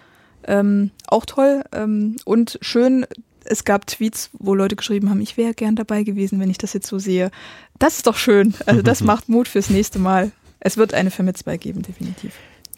Ähm, 0.48 0.92
auch 1.08 1.26
toll 1.26 1.64
ähm, 1.72 2.18
und 2.26 2.58
schön. 2.62 3.06
Es 3.46 3.66
gab 3.66 3.88
Tweets, 3.88 4.30
wo 4.34 4.56
Leute 4.56 4.76
geschrieben 4.76 5.10
haben, 5.10 5.20
ich 5.22 5.36
wäre 5.36 5.54
gern 5.54 5.76
dabei 5.76 6.04
gewesen, 6.04 6.40
wenn 6.40 6.50
ich 6.50 6.58
das 6.58 6.74
jetzt 6.74 6.88
so 6.88 6.98
sehe. 6.98 7.30
Das 7.78 7.98
ist 7.98 8.08
doch 8.08 8.16
schön. 8.16 8.54
Also 8.66 8.82
das 8.82 9.02
macht 9.04 9.28
Mut 9.28 9.48
fürs 9.48 9.70
nächste 9.70 10.00
Mal. 10.00 10.32
Es 10.60 10.78
wird 10.78 10.94
eine 10.94 11.12
Femit 11.12 11.38
2 11.38 11.58
geben, 11.58 11.82
definitiv. 11.82 12.34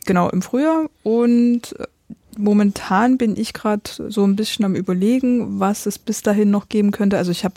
Genau, 0.06 0.30
im 0.30 0.42
Frühjahr. 0.42 0.90
Und 1.04 1.80
äh, 1.80 1.86
momentan 2.38 3.18
bin 3.18 3.38
ich 3.38 3.54
gerade 3.54 3.84
so 4.10 4.26
ein 4.26 4.36
bisschen 4.36 4.66
am 4.66 4.76
überlegen, 4.76 5.60
was 5.60 5.86
es 5.86 6.00
bis 6.00 6.24
dahin 6.24 6.50
noch 6.50 6.70
geben 6.70 6.92
könnte. 6.92 7.18
Also 7.18 7.32
ich 7.32 7.44
habe 7.44 7.56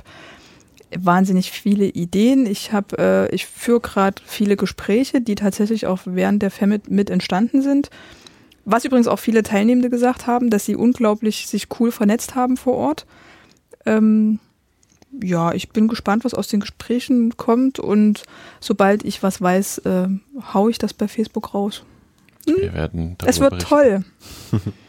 wahnsinnig 0.96 1.50
viele 1.50 1.86
Ideen. 1.86 2.46
Ich 2.46 2.72
habe, 2.72 2.98
äh, 2.98 3.34
ich 3.34 3.46
führe 3.46 3.80
gerade 3.80 4.22
viele 4.24 4.56
Gespräche, 4.56 5.20
die 5.20 5.34
tatsächlich 5.34 5.86
auch 5.86 6.00
während 6.04 6.42
der 6.42 6.50
Femit 6.50 6.90
mit 6.90 7.10
entstanden 7.10 7.62
sind. 7.62 7.90
Was 8.70 8.84
übrigens 8.84 9.08
auch 9.08 9.18
viele 9.18 9.42
Teilnehmende 9.42 9.88
gesagt 9.88 10.26
haben, 10.26 10.50
dass 10.50 10.66
sie 10.66 10.76
unglaublich 10.76 11.46
sich 11.46 11.68
cool 11.80 11.90
vernetzt 11.90 12.34
haben 12.34 12.58
vor 12.58 12.74
Ort. 12.74 13.06
Ähm, 13.86 14.40
ja, 15.22 15.52
ich 15.52 15.70
bin 15.70 15.88
gespannt, 15.88 16.24
was 16.26 16.34
aus 16.34 16.48
den 16.48 16.60
Gesprächen 16.60 17.34
kommt 17.38 17.78
und 17.78 18.24
sobald 18.60 19.06
ich 19.06 19.22
was 19.22 19.40
weiß, 19.40 19.78
äh, 19.78 20.08
hau 20.52 20.68
ich 20.68 20.76
das 20.76 20.92
bei 20.92 21.08
Facebook 21.08 21.54
raus. 21.54 21.82
Wir 22.44 22.74
werden 22.74 23.16
Es 23.24 23.40
wird 23.40 23.52
berichten. 23.52 23.68
toll. 23.70 24.04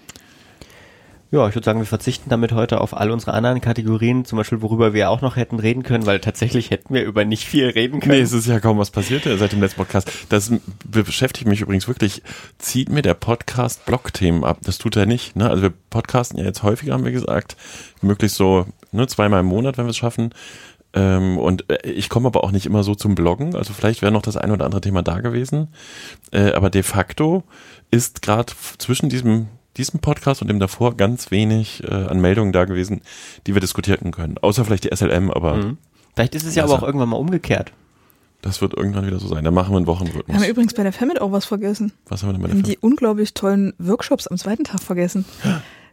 Ja, 1.31 1.47
ich 1.47 1.53
würde 1.53 1.65
sagen, 1.65 1.77
wir 1.77 1.85
verzichten 1.85 2.31
damit 2.31 2.53
heute 2.53 2.81
auf 2.81 2.97
all 2.97 3.11
unsere 3.11 3.33
anderen 3.33 3.61
Kategorien, 3.61 4.25
zum 4.25 4.37
Beispiel 4.37 4.63
worüber 4.63 4.93
wir 4.93 5.11
auch 5.11 5.21
noch 5.21 5.35
hätten 5.35 5.59
reden 5.59 5.83
können, 5.83 6.07
weil 6.07 6.19
tatsächlich 6.19 6.71
hätten 6.71 6.91
wir 6.91 7.03
über 7.03 7.23
nicht 7.23 7.45
viel 7.45 7.69
reden 7.69 7.99
können. 7.99 8.15
Nee, 8.15 8.21
es 8.23 8.33
ist 8.33 8.47
ja 8.47 8.59
kaum 8.59 8.79
was 8.79 8.89
passiert 8.89 9.27
äh, 9.27 9.37
seit 9.37 9.51
dem 9.51 9.61
letzten 9.61 9.77
Podcast. 9.77 10.11
Das 10.29 10.51
beschäftigt 10.85 11.47
mich 11.47 11.61
übrigens 11.61 11.87
wirklich. 11.87 12.23
Zieht 12.57 12.89
mir 12.89 13.03
der 13.03 13.13
Podcast 13.13 13.85
Blog-Themen 13.85 14.43
ab? 14.43 14.57
Das 14.63 14.79
tut 14.79 14.95
er 14.95 15.05
nicht. 15.05 15.35
Ne? 15.35 15.47
Also 15.47 15.61
wir 15.61 15.73
podcasten 15.91 16.39
ja 16.39 16.45
jetzt 16.45 16.63
häufiger, 16.63 16.93
haben 16.93 17.05
wir 17.05 17.11
gesagt. 17.11 17.57
Möglichst 18.01 18.37
so 18.37 18.65
ne, 18.91 19.05
zweimal 19.05 19.41
im 19.41 19.45
Monat, 19.45 19.77
wenn 19.77 19.85
wir 19.85 19.91
es 19.91 19.97
schaffen. 19.97 20.33
Ähm, 20.93 21.37
und 21.37 21.69
äh, 21.69 21.87
ich 21.87 22.09
komme 22.09 22.25
aber 22.25 22.43
auch 22.43 22.51
nicht 22.51 22.65
immer 22.65 22.81
so 22.81 22.95
zum 22.95 23.13
Bloggen. 23.13 23.55
Also 23.55 23.73
vielleicht 23.73 24.01
wäre 24.01 24.11
noch 24.11 24.23
das 24.23 24.35
ein 24.35 24.49
oder 24.49 24.65
andere 24.65 24.81
Thema 24.81 25.03
da 25.03 25.19
gewesen. 25.19 25.67
Äh, 26.31 26.53
aber 26.53 26.71
de 26.71 26.81
facto 26.81 27.43
ist 27.91 28.23
gerade 28.23 28.51
zwischen 28.79 29.09
diesem 29.09 29.47
diesem 29.79 29.99
Podcast 29.99 30.41
und 30.43 30.47
dem 30.49 30.59
davor 30.59 30.95
ganz 30.95 31.31
wenig 31.31 31.83
äh, 31.83 31.91
an 31.93 32.19
Meldungen 32.21 32.53
da 32.53 32.65
gewesen, 32.65 33.01
die 33.47 33.53
wir 33.55 33.61
diskutieren 33.61 34.11
können. 34.11 34.37
Außer 34.37 34.63
vielleicht 34.65 34.83
die 34.83 34.95
SLM, 34.95 35.31
aber 35.31 35.55
Mhm. 35.55 35.77
Vielleicht 36.15 36.35
ist 36.35 36.45
es 36.45 36.55
ja 36.55 36.63
Also- 36.63 36.75
aber 36.75 36.83
auch 36.83 36.87
irgendwann 36.87 37.09
mal 37.09 37.17
umgekehrt. 37.17 37.71
das 38.41 38.61
wird 38.61 38.73
irgendwann 38.73 39.05
wieder 39.07 39.19
so 39.19 39.27
sein. 39.27 39.43
Da 39.43 39.51
machen 39.51 39.71
wir 39.73 39.77
einen 39.77 39.85
Wir 39.87 39.93
haben 39.99 40.07
Wochenrhythmus. 40.07 40.47
übrigens 40.47 40.73
bei 40.73 40.83
der 40.83 40.91
Femit 40.93 41.19
auch 41.21 41.31
was 41.31 41.45
vergessen. 41.45 41.91
Was 42.07 42.21
haben 42.23 42.29
wir 42.29 42.33
denn 42.33 42.41
bei 42.41 42.47
Wir 42.47 42.53
der 42.55 42.57
haben 42.59 42.65
Film? 42.65 42.79
die 42.81 42.85
unglaublich 42.85 43.33
tollen 43.33 43.73
Workshops 43.79 44.27
am 44.27 44.37
zweiten 44.37 44.63
Tag 44.65 44.81
vergessen. 44.81 45.25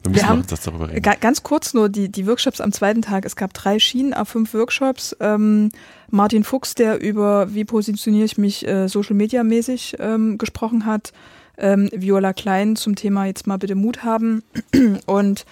Wir 0.02 0.10
müssen 0.12 0.28
haben- 0.28 0.38
noch 0.40 0.46
das 0.46 0.60
darüber 0.62 0.88
reden. 0.88 1.02
Ga 1.02 1.14
ganz 1.20 1.42
kurz 1.42 1.74
nur 1.74 1.88
die, 1.88 2.08
die 2.08 2.26
Workshops 2.26 2.60
am 2.60 2.70
zweiten 2.72 3.02
Tag. 3.02 3.24
Es 3.24 3.34
gab 3.36 3.52
drei 3.54 3.78
Schienen, 3.80 4.14
A5 4.14 4.52
Workshops. 4.54 5.16
Ähm, 5.20 5.70
Martin 6.10 6.44
Fuchs, 6.44 6.74
der 6.76 7.00
über 7.00 7.52
wie 7.54 7.64
positioniere 7.64 8.24
ich 8.24 8.38
mich 8.38 8.66
äh, 8.66 8.88
Social 8.88 9.16
Media 9.16 9.42
mäßig 9.44 9.96
ähm, 9.98 10.38
gesprochen 10.38 10.86
hat. 10.86 11.12
Ähm, 11.58 11.88
Viola 11.92 12.32
Klein 12.32 12.76
zum 12.76 12.96
Thema 12.96 13.26
jetzt 13.26 13.46
mal 13.46 13.56
bitte 13.58 13.74
Mut 13.74 14.04
haben. 14.04 14.42
Und 15.06 15.44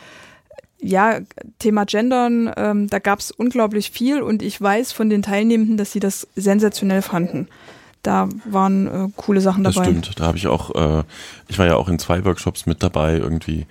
ja, 0.81 1.21
Thema 1.59 1.85
Gendern, 1.87 2.53
ähm, 2.57 2.89
da 2.91 2.99
gab 2.99 3.21
es 3.21 3.31
unglaublich 3.31 3.91
viel 3.91 4.21
und 4.21 4.43
ich 4.43 4.61
weiß 4.61 4.93
von 4.93 5.09
den 5.09 5.23
Teilnehmenden, 5.23 5.79
dass 5.79 5.93
sie 5.93 6.01
das 6.01 6.27
sensationell 6.37 7.01
fanden. 7.01 7.49
Da 8.03 8.29
waren 8.45 8.87
äh, 8.87 9.09
coole 9.17 9.41
Sachen 9.41 9.65
Das 9.65 9.77
dabei. 9.77 9.87
stimmt. 9.87 10.21
Da 10.21 10.27
habe 10.27 10.37
ich 10.37 10.47
auch, 10.47 10.75
äh, 10.75 11.05
ich 11.49 11.59
war 11.59 11.65
ja 11.67 11.77
auch 11.77 11.89
in 11.89 11.99
zwei 11.99 12.23
Workshops 12.27 12.67
mit 12.67 12.83
dabei 12.83 13.15
irgendwie. 13.17 13.65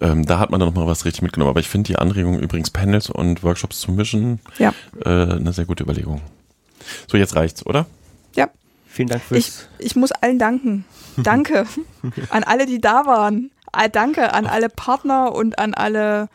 Ähm, 0.00 0.24
da 0.24 0.38
hat 0.38 0.50
man 0.50 0.60
dann 0.60 0.68
noch 0.68 0.76
mal 0.76 0.86
was 0.86 1.04
richtig 1.04 1.22
mitgenommen. 1.22 1.50
Aber 1.50 1.58
ich 1.58 1.68
finde 1.68 1.88
die 1.88 1.96
Anregung 1.96 2.38
übrigens 2.38 2.70
Panels 2.70 3.10
und 3.10 3.42
Workshops 3.42 3.80
zu 3.80 3.90
mischen 3.90 4.38
Ja. 4.58 4.72
äh, 5.04 5.08
eine 5.08 5.52
sehr 5.52 5.64
gute 5.64 5.82
Überlegung. 5.82 6.20
So, 7.10 7.16
jetzt 7.16 7.34
reicht's, 7.34 7.66
oder? 7.66 7.86
Ja. 8.36 8.48
Vielen 8.92 9.08
Dank 9.08 9.22
Ich, 9.30 9.46
fürs. 9.46 9.68
ich 9.78 9.96
muss 9.96 10.12
allen 10.12 10.38
danken. 10.38 10.84
Danke 11.16 11.66
an 12.28 12.44
alle, 12.44 12.66
die 12.66 12.78
da 12.78 13.06
waren. 13.06 13.50
Ah, 13.72 13.88
danke 13.88 14.34
an 14.34 14.46
alle 14.46 14.68
Partner 14.68 15.34
und 15.34 15.58
an 15.58 15.72
alle 15.72 16.28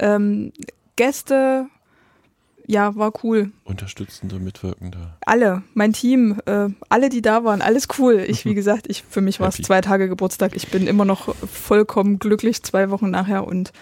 ähm, 0.00 0.52
Gäste. 0.96 1.66
Ja, 2.66 2.96
war 2.96 3.12
cool. 3.22 3.52
Unterstützende, 3.64 4.40
Mitwirkende. 4.40 5.14
Alle, 5.24 5.62
mein 5.74 5.92
Team, 5.92 6.40
äh, 6.46 6.70
alle, 6.88 7.08
die 7.08 7.22
da 7.22 7.44
waren, 7.44 7.62
alles 7.62 7.86
cool. 7.98 8.24
Ich, 8.26 8.44
wie 8.44 8.54
gesagt, 8.60 8.86
ich 8.88 9.04
für 9.08 9.20
mich 9.20 9.38
war 9.38 9.48
es 9.48 9.56
zwei 9.58 9.80
Tage 9.80 10.08
Geburtstag. 10.08 10.56
Ich 10.56 10.68
bin 10.68 10.88
immer 10.88 11.04
noch 11.04 11.36
vollkommen 11.36 12.18
glücklich, 12.18 12.64
zwei 12.64 12.90
Wochen 12.90 13.10
nachher. 13.10 13.46
Und 13.46 13.72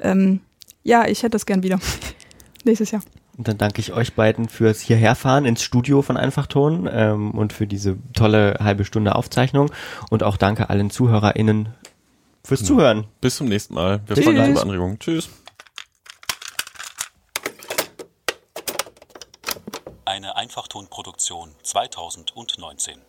ähm, 0.00 0.40
ja, 0.82 1.06
ich 1.06 1.22
hätte 1.22 1.30
das 1.30 1.46
gern 1.46 1.62
wieder. 1.62 1.78
Nächstes 2.64 2.90
Jahr. 2.90 3.02
Und 3.38 3.46
dann 3.46 3.56
danke 3.56 3.80
ich 3.80 3.92
euch 3.92 4.14
beiden 4.14 4.48
fürs 4.48 4.80
hierherfahren 4.80 5.44
ins 5.44 5.62
Studio 5.62 6.02
von 6.02 6.16
Einfachton 6.16 6.88
ähm, 6.92 7.30
und 7.30 7.52
für 7.52 7.68
diese 7.68 7.96
tolle 8.12 8.58
halbe 8.60 8.84
Stunde 8.84 9.14
Aufzeichnung. 9.14 9.70
Und 10.10 10.24
auch 10.24 10.36
danke 10.36 10.68
allen 10.70 10.90
ZuhörerInnen 10.90 11.72
fürs 12.44 12.60
Genau. 12.60 12.68
Zuhören. 12.74 13.06
Bis 13.20 13.36
zum 13.36 13.46
nächsten 13.46 13.74
Mal. 13.74 14.00
Wir 14.06 14.16
Tschüss. 14.16 14.24
freuen 14.24 14.38
uns 14.38 14.48
über 14.48 14.62
Anregungen. 14.62 14.98
Tschüss. 14.98 15.30
Eine 20.04 20.34
Einfachtonproduktion 20.36 21.50
2019. 21.62 23.07